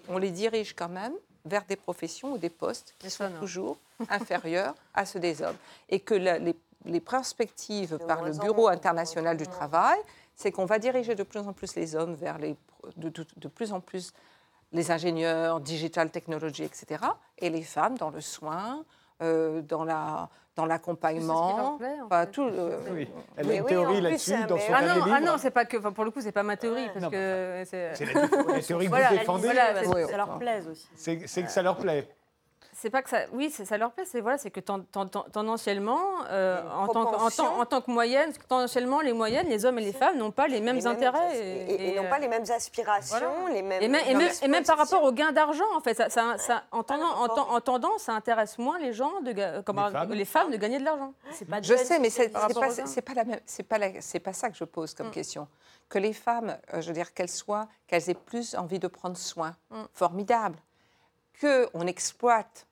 on 0.08 0.18
les 0.18 0.30
dirige 0.30 0.74
quand 0.74 0.88
même 0.88 1.14
vers 1.44 1.64
des 1.64 1.76
professions 1.76 2.32
ou 2.32 2.38
des 2.38 2.50
postes 2.50 2.94
qui 2.98 3.10
sont 3.10 3.30
toujours 3.38 3.78
inférieurs 4.08 4.74
à 4.94 5.06
ceux 5.06 5.20
des 5.20 5.42
hommes. 5.42 5.56
Et 5.88 6.00
que 6.00 6.14
les, 6.14 7.00
perspectives 7.00 7.98
par 8.06 8.22
le 8.22 8.32
Bureau 8.32 8.68
international 8.68 9.36
du 9.36 9.46
travail, 9.46 9.98
c'est 10.34 10.52
qu'on 10.52 10.66
va 10.66 10.78
diriger 10.78 11.14
de 11.14 11.22
plus 11.22 11.40
en 11.40 11.52
plus 11.52 11.74
les 11.76 11.94
hommes 11.94 12.14
vers 12.14 12.38
les, 12.38 12.56
de, 12.96 13.48
plus 13.48 13.72
en 13.72 13.80
plus 13.80 14.12
les 14.72 14.90
ingénieurs, 14.90 15.60
digital 15.60 16.10
technology, 16.10 16.62
etc. 16.62 17.04
Et 17.38 17.50
les 17.50 17.62
femmes 17.62 17.98
dans 17.98 18.10
le 18.10 18.20
soin, 18.20 18.84
euh, 19.22 19.62
dans 19.62 19.84
la 19.84 20.28
dans 20.56 20.66
l'accompagnement. 20.66 21.78
Enfin, 22.04 22.26
tout. 22.26 22.50
oui. 22.92 23.08
Elle 23.36 23.50
a 23.50 23.54
une 23.54 23.64
théorie 23.64 24.00
là-dessus 24.00 24.44
dans 24.48 24.58
son 24.58 24.72
ah 24.74 24.82
non, 24.82 25.04
ah 25.12 25.20
non, 25.20 25.34
c'est 25.38 25.50
pas 25.50 25.64
que. 25.64 25.76
pour 25.76 26.04
le 26.04 26.10
coup, 26.10 26.20
c'est 26.20 26.32
pas 26.32 26.42
ma 26.42 26.56
théorie 26.56 26.88
parce 26.92 27.08
que 27.08 27.62
c'est 27.64 27.90
la, 27.90 28.60
théorie 28.60 28.88
que 28.88 28.90
vous 29.10 29.16
défendez. 29.18 29.48
ça 29.48 30.16
leur 30.16 30.38
plaise 30.38 30.68
aussi. 30.68 30.88
C'est 30.94 31.42
que 31.42 31.50
ça 31.50 31.62
leur 31.62 31.76
plaît 31.76 32.08
c'est 32.80 32.88
pas 32.88 33.02
que 33.02 33.10
ça. 33.10 33.24
Oui, 33.32 33.50
ça 33.50 33.76
leur 33.76 33.92
plaît. 33.92 34.06
C'est 34.06 34.22
voilà, 34.22 34.38
c'est 34.38 34.50
que 34.50 34.60
tendanciellement, 34.60 36.00
euh, 36.30 36.62
en, 36.72 36.88
tant 36.88 37.04
que, 37.04 37.40
en, 37.44 37.66
tant, 37.66 37.80
que 37.82 37.90
moyenne, 37.90 38.32
tendanciellement, 38.48 39.02
les 39.02 39.12
moyennes, 39.12 39.48
les 39.48 39.66
hommes 39.66 39.78
et 39.78 39.84
les 39.84 39.92
femmes 39.92 40.16
n'ont 40.16 40.30
pas 40.30 40.48
les 40.48 40.62
mêmes 40.62 40.86
intérêts 40.86 41.68
et, 41.68 41.94
n'ont 41.94 42.08
pas 42.08 42.18
les 42.18 42.28
mêmes 42.28 42.46
aspirations, 42.50 43.48
les 43.52 43.60
mêmes. 43.60 43.82
Et 43.82 43.88
même, 43.88 44.30
et 44.42 44.48
même, 44.48 44.64
par 44.64 44.78
rapport 44.78 45.02
au 45.02 45.12
gain 45.12 45.30
d'argent, 45.30 45.66
en 45.76 45.80
fait, 45.80 45.94
ça, 45.94 46.08
ça, 46.08 46.64
en, 46.72 46.78
en, 46.80 47.60
tendance, 47.60 48.02
ça 48.02 48.14
intéresse 48.14 48.56
moins 48.56 48.78
les 48.78 48.94
gens 48.94 49.20
de, 49.20 49.60
comme 49.60 49.76
les, 49.76 49.92
femmes. 49.92 50.12
les, 50.12 50.24
femmes. 50.24 50.50
de 50.50 50.56
gagner 50.56 50.78
de 50.78 50.84
l'argent. 50.84 51.12
Je 51.62 51.76
sais, 51.76 51.98
mais 51.98 52.08
c'est 52.08 52.30
pas, 52.30 52.48
pas 52.48 53.14
la 53.14 53.24
même. 53.24 53.40
C'est 53.44 53.62
pas 53.62 53.76
c'est 54.00 54.20
pas 54.20 54.32
ça 54.32 54.48
que 54.48 54.56
je 54.56 54.64
pose 54.64 54.94
comme 54.94 55.08
mm. 55.08 55.12
question. 55.12 55.48
Que 55.90 55.98
les 55.98 56.14
femmes, 56.14 56.56
euh, 56.72 56.80
je 56.80 56.86
veux 56.86 56.94
dire, 56.94 57.12
qu'elles 57.12 57.28
soient, 57.28 57.68
qu'elles 57.86 58.08
aient 58.08 58.14
plus 58.14 58.54
envie 58.54 58.78
de 58.78 58.88
prendre 58.88 59.18
soin, 59.18 59.54
mm. 59.70 59.82
formidable. 59.92 60.56
Que 61.34 61.68
on 61.74 61.86
exploite 61.86 62.66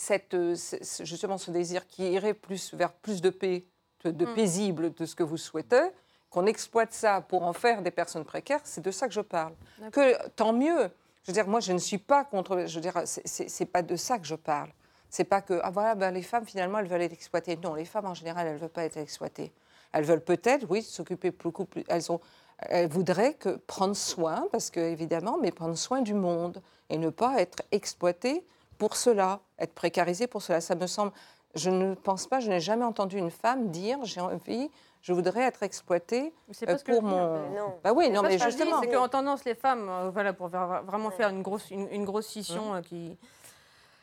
cette, 0.00 0.32
euh, 0.32 0.56
justement 1.02 1.36
ce 1.36 1.50
désir 1.50 1.86
qui 1.86 2.10
irait 2.10 2.32
plus 2.32 2.72
vers 2.72 2.90
plus 2.90 3.20
de 3.20 3.28
paix, 3.28 3.66
de, 4.04 4.24
mm. 4.24 4.34
paisible, 4.34 4.94
de 4.94 5.04
ce 5.04 5.14
que 5.14 5.22
vous 5.22 5.36
souhaitez, 5.36 5.90
qu'on 6.30 6.46
exploite 6.46 6.94
ça 6.94 7.20
pour 7.20 7.42
en 7.42 7.52
faire 7.52 7.82
des 7.82 7.90
personnes 7.90 8.24
précaires, 8.24 8.62
c'est 8.64 8.80
de 8.80 8.90
ça 8.90 9.08
que 9.08 9.12
je 9.12 9.20
parle. 9.20 9.52
Que 9.92 10.26
tant 10.30 10.54
mieux. 10.54 10.90
Je 11.22 11.26
veux 11.26 11.34
dire, 11.34 11.46
moi, 11.46 11.60
je 11.60 11.72
ne 11.72 11.78
suis 11.78 11.98
pas 11.98 12.24
contre. 12.24 12.64
Je 12.66 12.76
veux 12.76 12.80
dire, 12.80 13.02
c'est 13.04 13.66
pas 13.66 13.82
de 13.82 13.94
ça 13.96 14.18
que 14.18 14.26
je 14.26 14.36
parle. 14.36 14.70
C'est 15.10 15.24
pas 15.24 15.42
que 15.42 15.60
ah 15.62 15.70
voilà, 15.70 15.94
ben, 15.94 16.12
les 16.12 16.22
femmes 16.22 16.46
finalement 16.46 16.78
elles 16.78 16.86
veulent 16.86 17.02
être 17.02 17.12
exploitées. 17.12 17.58
Non, 17.62 17.74
les 17.74 17.84
femmes 17.84 18.06
en 18.06 18.14
général 18.14 18.46
elles 18.46 18.54
ne 18.54 18.58
veulent 18.58 18.70
pas 18.70 18.84
être 18.84 18.96
exploitées. 18.96 19.52
Elles 19.92 20.04
veulent 20.04 20.24
peut-être, 20.24 20.66
oui, 20.70 20.82
s'occuper 20.82 21.30
beaucoup 21.32 21.66
plus. 21.66 21.84
Elles 21.88 22.10
ont, 22.10 22.20
elles 22.60 22.88
voudraient 22.88 23.34
que 23.34 23.56
prendre 23.66 23.96
soin, 23.96 24.46
parce 24.52 24.70
que 24.70 24.80
évidemment, 24.80 25.36
mais 25.42 25.50
prendre 25.50 25.76
soin 25.76 26.00
du 26.00 26.14
monde 26.14 26.62
et 26.88 26.96
ne 26.96 27.10
pas 27.10 27.40
être 27.40 27.62
exploitées 27.72 28.46
pour 28.80 28.96
cela, 28.96 29.40
être 29.58 29.74
précarisée 29.74 30.26
pour 30.26 30.40
cela. 30.40 30.62
Ça 30.62 30.74
me 30.74 30.86
semble. 30.86 31.12
Je 31.54 31.68
ne 31.68 31.94
pense 31.94 32.26
pas, 32.26 32.40
je 32.40 32.48
n'ai 32.48 32.60
jamais 32.60 32.84
entendu 32.84 33.18
une 33.18 33.30
femme 33.30 33.70
dire 33.70 33.98
j'ai 34.04 34.20
envie, 34.20 34.70
je 35.02 35.12
voudrais 35.12 35.42
être 35.42 35.62
exploitée 35.62 36.32
euh, 36.66 36.78
pour 36.86 37.02
mon. 37.02 37.50
Non. 37.50 37.74
Bah 37.84 37.92
oui, 37.92 38.08
non, 38.08 38.22
mais 38.22 38.38
justement. 38.38 38.80
C'est 38.80 38.88
qu'en 38.88 39.08
tendance, 39.08 39.44
les 39.44 39.54
femmes, 39.54 39.86
euh, 39.88 40.10
voilà, 40.10 40.32
pour 40.32 40.48
vraiment 40.48 41.10
faire 41.10 41.28
une 41.28 41.42
grosse, 41.42 41.70
une, 41.70 42.04
grosse 42.04 42.28
scission 42.28 42.74
euh, 42.74 42.80
qui. 42.80 43.18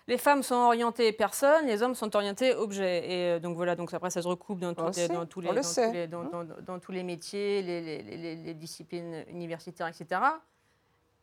Les 0.07 0.17
femmes 0.17 0.43
sont 0.43 0.55
orientées 0.55 1.11
personnes, 1.11 1.65
les 1.65 1.81
hommes 1.81 1.95
sont 1.95 2.15
orientés 2.15 2.53
objets. 2.53 3.11
Et 3.11 3.39
donc 3.39 3.55
voilà, 3.55 3.75
donc 3.75 3.93
après 3.93 4.11
ça 4.11 4.21
se 4.21 4.27
recoupe 4.27 4.59
dans, 4.59 4.73
tous 4.73 4.91
les, 4.95 5.07
dans, 5.07 5.25
tous 5.25 5.41
les, 5.41 6.07
dans, 6.07 6.79
tous 6.79 6.91
les 6.91 7.03
métiers, 7.03 7.61
les, 7.61 8.35
les, 8.35 8.53
disciplines 8.53 9.25
universitaires, 9.29 9.87
etc. 9.87 10.21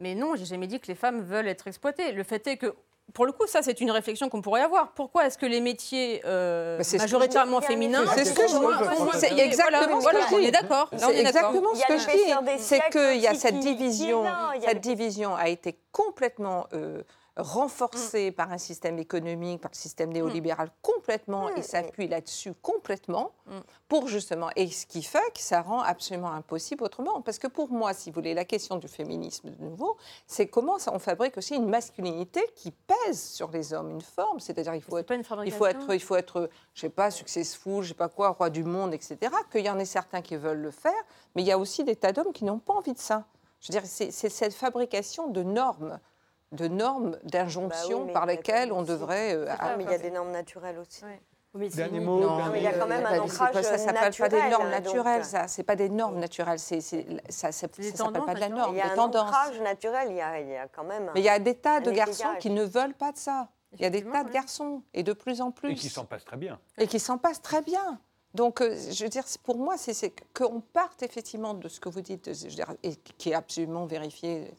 Mais 0.00 0.14
non, 0.14 0.34
j'ai 0.34 0.44
jamais 0.44 0.66
dit 0.66 0.80
que 0.80 0.88
les 0.88 0.94
femmes 0.94 1.22
veulent 1.22 1.48
être 1.48 1.66
exploitées. 1.66 2.12
Le 2.12 2.24
fait 2.24 2.46
est 2.46 2.56
que 2.58 2.74
pour 3.12 3.26
le 3.26 3.32
coup, 3.32 3.46
ça, 3.46 3.62
c'est 3.62 3.80
une 3.80 3.90
réflexion 3.90 4.28
qu'on 4.28 4.42
pourrait 4.42 4.62
avoir. 4.62 4.92
Pourquoi 4.92 5.26
est-ce 5.26 5.38
que 5.38 5.46
les 5.46 5.60
métiers 5.60 6.20
euh, 6.24 6.82
majoritairement 6.98 7.60
féminins... 7.60 8.04
C'est 8.14 8.24
ce 8.24 8.32
que 8.32 8.48
je 8.48 9.18
C'est 9.18 9.38
exactement 9.38 10.00
ce 10.00 10.08
que 10.08 10.20
je 10.20 10.28
dis. 10.28 10.34
On 10.34 10.38
est 10.38 10.50
d'accord. 10.50 10.90
C'est 10.96 11.20
exactement 11.20 11.74
ce 11.74 11.86
que 11.86 11.98
je 11.98 12.06
dis. 12.06 12.58
C'est 12.58 12.80
qu'il 12.90 13.20
y 13.20 13.28
a 13.28 13.34
cette 13.34 13.60
division. 13.60 14.24
Cette 14.60 14.80
division 14.80 15.36
a 15.36 15.48
été 15.48 15.78
complètement... 15.92 16.66
Euh, 16.72 17.02
renforcé 17.36 18.30
mm. 18.30 18.34
par 18.34 18.52
un 18.52 18.58
système 18.58 18.98
économique, 18.98 19.60
par 19.60 19.70
le 19.72 19.76
système 19.76 20.10
mm. 20.10 20.14
néolibéral 20.14 20.70
complètement, 20.82 21.48
et 21.54 21.62
s'appuie 21.62 22.06
là-dessus 22.06 22.52
complètement, 22.62 23.32
mm. 23.46 23.58
pour 23.88 24.08
justement, 24.08 24.50
et 24.56 24.70
ce 24.70 24.86
qui 24.86 25.02
fait 25.02 25.32
que 25.34 25.40
ça 25.40 25.62
rend 25.62 25.80
absolument 25.80 26.32
impossible 26.32 26.84
autrement. 26.84 27.22
Parce 27.22 27.38
que 27.38 27.46
pour 27.46 27.70
moi, 27.70 27.92
si 27.92 28.10
vous 28.10 28.14
voulez, 28.14 28.34
la 28.34 28.44
question 28.44 28.76
du 28.76 28.88
féminisme, 28.88 29.50
de 29.50 29.64
nouveau, 29.64 29.96
c'est 30.26 30.46
comment 30.46 30.78
ça, 30.78 30.92
on 30.94 30.98
fabrique 30.98 31.36
aussi 31.36 31.56
une 31.56 31.68
masculinité 31.68 32.40
qui 32.54 32.70
pèse 32.70 33.20
sur 33.20 33.50
les 33.50 33.72
hommes, 33.72 33.90
une 33.90 34.02
forme, 34.02 34.38
c'est-à-dire 34.38 34.74
il 34.74 34.82
faut 34.82 34.98
être, 34.98 35.12
il 35.12 35.24
faut 35.52 35.66
être, 35.66 35.94
il 35.94 36.02
faut 36.02 36.16
être, 36.16 36.50
je 36.74 36.80
sais 36.82 36.88
pas, 36.88 37.10
successful, 37.10 37.82
je 37.82 37.88
sais 37.88 37.94
pas 37.94 38.08
quoi, 38.08 38.30
roi 38.30 38.50
du 38.50 38.64
monde, 38.64 38.94
etc. 38.94 39.18
Qu'il 39.50 39.64
y 39.64 39.70
en 39.70 39.78
ait 39.78 39.84
certains 39.84 40.22
qui 40.22 40.36
veulent 40.36 40.62
le 40.62 40.70
faire, 40.70 40.92
mais 41.34 41.42
il 41.42 41.46
y 41.46 41.52
a 41.52 41.58
aussi 41.58 41.82
des 41.84 41.96
tas 41.96 42.12
d'hommes 42.12 42.32
qui 42.32 42.44
n'ont 42.44 42.58
pas 42.58 42.74
envie 42.74 42.92
de 42.92 42.98
ça. 42.98 43.24
Je 43.60 43.72
veux 43.72 43.80
dire, 43.80 43.88
c'est 43.88 44.10
cette 44.10 44.52
fabrication 44.52 45.28
de 45.28 45.42
normes 45.42 45.98
de 46.54 46.68
normes, 46.68 47.18
d'injonctions 47.24 48.06
bah 48.06 48.12
par 48.12 48.26
lesquelles 48.26 48.72
on 48.72 48.82
devrait. 48.82 49.34
Euh, 49.34 49.46
ah, 49.58 49.76
mais 49.76 49.84
il 49.84 49.90
y 49.90 49.94
a 49.94 49.98
des 49.98 50.10
normes 50.10 50.30
naturelles 50.30 50.78
aussi. 50.78 51.04
Oui. 51.54 51.68
Dernier 51.68 52.00
mot. 52.00 52.18
Non, 52.18 52.50
mais 52.50 52.58
il 52.58 52.64
y 52.64 52.66
a 52.66 52.72
quand 52.72 52.88
même 52.88 53.06
un 53.06 53.20
ancrage 53.20 53.62
Ça 53.62 53.72
ne 53.74 53.78
s'appelle 53.78 54.14
pas 54.14 54.28
des 54.28 54.48
normes 54.48 54.70
naturelles, 54.70 55.24
ça. 55.24 55.46
C'est 55.46 55.62
pas 55.62 55.76
des 55.76 55.88
normes 55.88 56.18
naturelles. 56.18 56.58
C'est, 56.58 56.80
ça 56.80 57.48
ne 57.48 57.52
s'appelle 57.52 58.24
pas 58.24 58.34
de 58.34 58.40
la 58.40 58.48
norme. 58.48 58.74
Il 58.74 58.78
y 58.78 58.80
a 58.80 58.92
un 58.92 58.98
ancrage 58.98 59.60
naturel. 59.60 60.08
Il 60.10 60.16
y 60.16 60.20
a, 60.20 60.40
il 60.40 60.48
y 60.48 60.56
a 60.56 60.66
quand 60.66 60.84
même. 60.84 61.10
Mais 61.14 61.20
il 61.20 61.24
y 61.24 61.28
a 61.28 61.38
des 61.38 61.54
tas 61.54 61.80
de 61.80 61.90
garçons 61.92 62.34
qui 62.40 62.50
ne 62.50 62.64
veulent 62.64 62.94
pas 62.94 63.12
de 63.12 63.18
ça. 63.18 63.48
Il 63.74 63.82
y 63.82 63.84
a 63.84 63.90
des 63.90 64.04
tas 64.04 64.24
de 64.24 64.30
garçons 64.30 64.82
et 64.94 65.02
de 65.02 65.12
plus 65.12 65.40
en 65.40 65.50
plus. 65.50 65.72
Et 65.72 65.74
qui 65.74 65.88
s'en 65.88 66.04
passent 66.04 66.24
très 66.24 66.36
bien. 66.36 66.58
Et 66.78 66.86
qui 66.86 66.98
s'en 66.98 67.18
passent 67.18 67.42
très 67.42 67.62
bien. 67.62 68.00
Donc, 68.34 68.60
euh, 68.60 68.76
je 68.90 69.04
veux 69.04 69.10
dire, 69.10 69.24
pour 69.44 69.58
moi, 69.58 69.76
c'est 69.76 70.12
qu'on 70.36 70.60
parte 70.60 71.02
effectivement 71.04 71.54
de 71.54 71.68
ce 71.68 71.78
que 71.78 71.88
vous 71.88 72.00
dites, 72.00 72.34
je 72.34 72.44
veux 72.48 72.54
dire, 72.54 72.74
et 72.82 72.96
qui 72.96 73.30
est 73.30 73.34
absolument 73.34 73.86
vérifié 73.86 74.52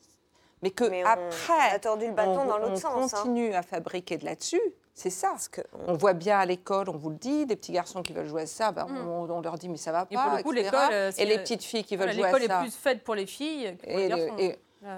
mais 0.66 0.72
que 0.72 0.84
après, 1.06 1.80
on, 1.86 1.96
le 1.96 2.12
bâton 2.12 2.46
dans 2.46 2.58
l'autre 2.58 2.78
sens, 2.78 3.14
hein. 3.14 3.18
continue 3.18 3.54
à 3.54 3.62
fabriquer 3.62 4.18
de 4.18 4.26
là-dessus. 4.26 4.62
C'est 4.94 5.10
ça. 5.10 5.34
Que 5.52 5.62
on 5.88 5.94
voit 5.94 6.14
bien 6.14 6.40
à 6.40 6.46
l'école, 6.46 6.90
on 6.90 6.98
vous 6.98 7.10
le 7.10 7.18
dit, 7.18 7.46
des 7.46 7.56
petits 7.56 7.74
garçons 7.74 8.02
qui 8.02 8.14
veulent 8.14 8.28
jouer 8.28 8.44
à 8.44 8.48
ça, 8.48 8.72
ben, 8.72 8.86
mm. 8.88 9.08
on, 9.08 9.42
leur 9.42 9.58
dit 9.58 9.70
mais 9.70 9.78
ça 9.78 9.92
va 9.92 10.06
pas. 10.06 10.42
Et, 10.42 10.70
euh, 10.74 11.12
et 11.18 11.26
les 11.26 11.38
petites 11.38 11.64
filles 11.64 11.84
qui 11.84 11.98
veulent 11.98 12.14
jouer 12.14 12.24
à 12.24 12.32
ça. 12.32 12.40
L'école 12.40 12.58
est 12.58 12.62
plus 12.62 12.76
faite 12.76 13.04
pour 13.04 13.14
les 13.14 13.26
filles 13.26 13.76
que 13.78 13.90
pour 13.90 13.98
les 13.98 14.08
garçons. 14.08 14.56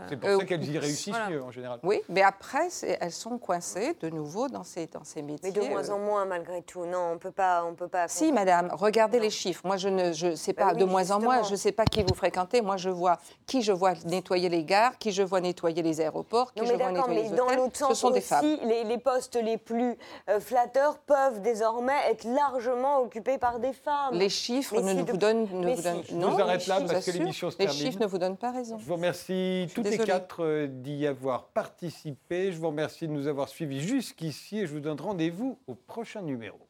C'est 0.10 0.18
pour 0.18 0.40
ça 0.40 0.46
qu'elles 0.46 0.70
y 0.70 0.78
réussissent 0.78 1.16
mieux 1.30 1.44
en 1.44 1.52
général. 1.52 1.80
Oui, 1.84 2.02
mais 2.10 2.22
après, 2.22 2.68
elles 3.00 3.12
sont 3.12 3.38
coincées 3.38 3.96
de 4.00 4.10
nouveau 4.10 4.48
dans 4.48 4.64
ces, 4.64 4.88
dans 4.88 5.04
ces 5.04 5.22
métiers. 5.22 5.52
Mais 5.54 5.62
de 5.62 5.68
moins 5.68 5.90
en 5.90 6.00
moins 6.00 6.26
malgré 6.26 6.62
tout. 6.62 6.86
Non, 6.86 7.12
on 7.14 7.18
peut 7.18 7.32
pas, 7.32 7.64
on 7.66 7.74
peut 7.74 7.88
pas. 7.88 8.08
Si, 8.08 8.32
madame, 8.32 8.70
regardez 8.74 9.20
les 9.20 9.30
chiffres. 9.30 9.62
Moi, 9.66 9.78
je 9.78 9.90
ne 9.90 10.14
je 10.14 10.36
sais 10.36 10.54
pas, 10.54 10.74
bah 10.74 10.74
de 10.74 10.86
moins 10.86 11.12
en 11.12 11.20
moins, 11.20 11.44
je 11.44 11.52
ne 11.52 11.56
sais 11.56 11.72
pas 11.72 11.86
qui 11.86 12.04
vous 12.04 12.16
fréquentez. 12.16 12.62
Moi, 12.62 12.78
je 12.78 12.90
vois 12.90 13.18
qui 13.46 13.62
je 13.62 13.72
vois 13.72 13.94
nettoyer 14.06 14.50
les 14.50 14.64
gares, 14.64 14.98
qui 14.98 15.12
je 15.12 15.24
vois 15.24 15.42
nettoyer 15.42 15.82
les 15.82 16.02
aéroports, 16.02 16.54
qui 16.54 16.66
je 16.66 16.74
vois 16.74 16.92
nettoyer 16.92 17.22
les 17.24 17.28
hôtels. 17.28 17.38
Dans 17.38 17.50
l'autre 17.56 17.78
sens 17.78 17.90
Ce 17.90 17.96
sont 17.96 18.12
des 18.12 18.22
femmes. 18.22 18.46
Les, 18.64 18.84
les, 18.84 18.98
postes 18.98 19.40
les 19.42 19.58
plus 19.58 19.96
euh, 20.30 20.40
flatteurs 20.40 20.98
peuvent 21.00 21.42
désormais 21.42 21.98
être 22.10 22.26
largement 22.26 23.00
occupés 23.00 23.38
par 23.38 23.60
des 23.60 23.74
femmes. 23.74 24.14
Les 24.14 24.30
chiffres 24.30 24.82
ne, 24.82 25.02
vous 25.02 25.18
donnent. 25.18 25.48
Ne 25.52 25.74
vous 25.76 25.82
donnent... 25.82 26.04
Non, 26.14 26.32
je 26.32 26.36
vous 26.36 26.42
arrête 26.42 26.68
là 26.68 26.82
parce 26.82 27.06
que 27.06 27.12
l'émission 27.12 27.52
se 27.52 27.58
termine. 27.58 27.78
Les 27.78 27.86
chiffres 27.86 28.02
ne 28.02 28.08
vous 28.08 28.18
donnent 28.18 28.38
pas 28.38 28.52
raison. 28.52 28.78
Je 28.80 28.86
vous 28.86 28.96
remercie 28.96 29.68
toutes 29.84 29.92
les 29.92 29.98
quatre 29.98 30.66
d'y 30.66 31.06
avoir 31.08 31.48
participé. 31.50 32.52
Je 32.52 32.58
vous 32.58 32.68
remercie 32.68 33.08
de 33.08 33.14
nous 33.14 33.28
avoir 33.28 33.50
suivis 33.50 33.82
jusqu'ici 33.82 34.60
et 34.60 34.68
je 34.68 34.74
vous 34.74 34.80
donne 34.80 35.00
rendez-vous 35.00 35.60
au 35.68 35.76
prochain 35.76 36.22
numéro. 36.22 36.67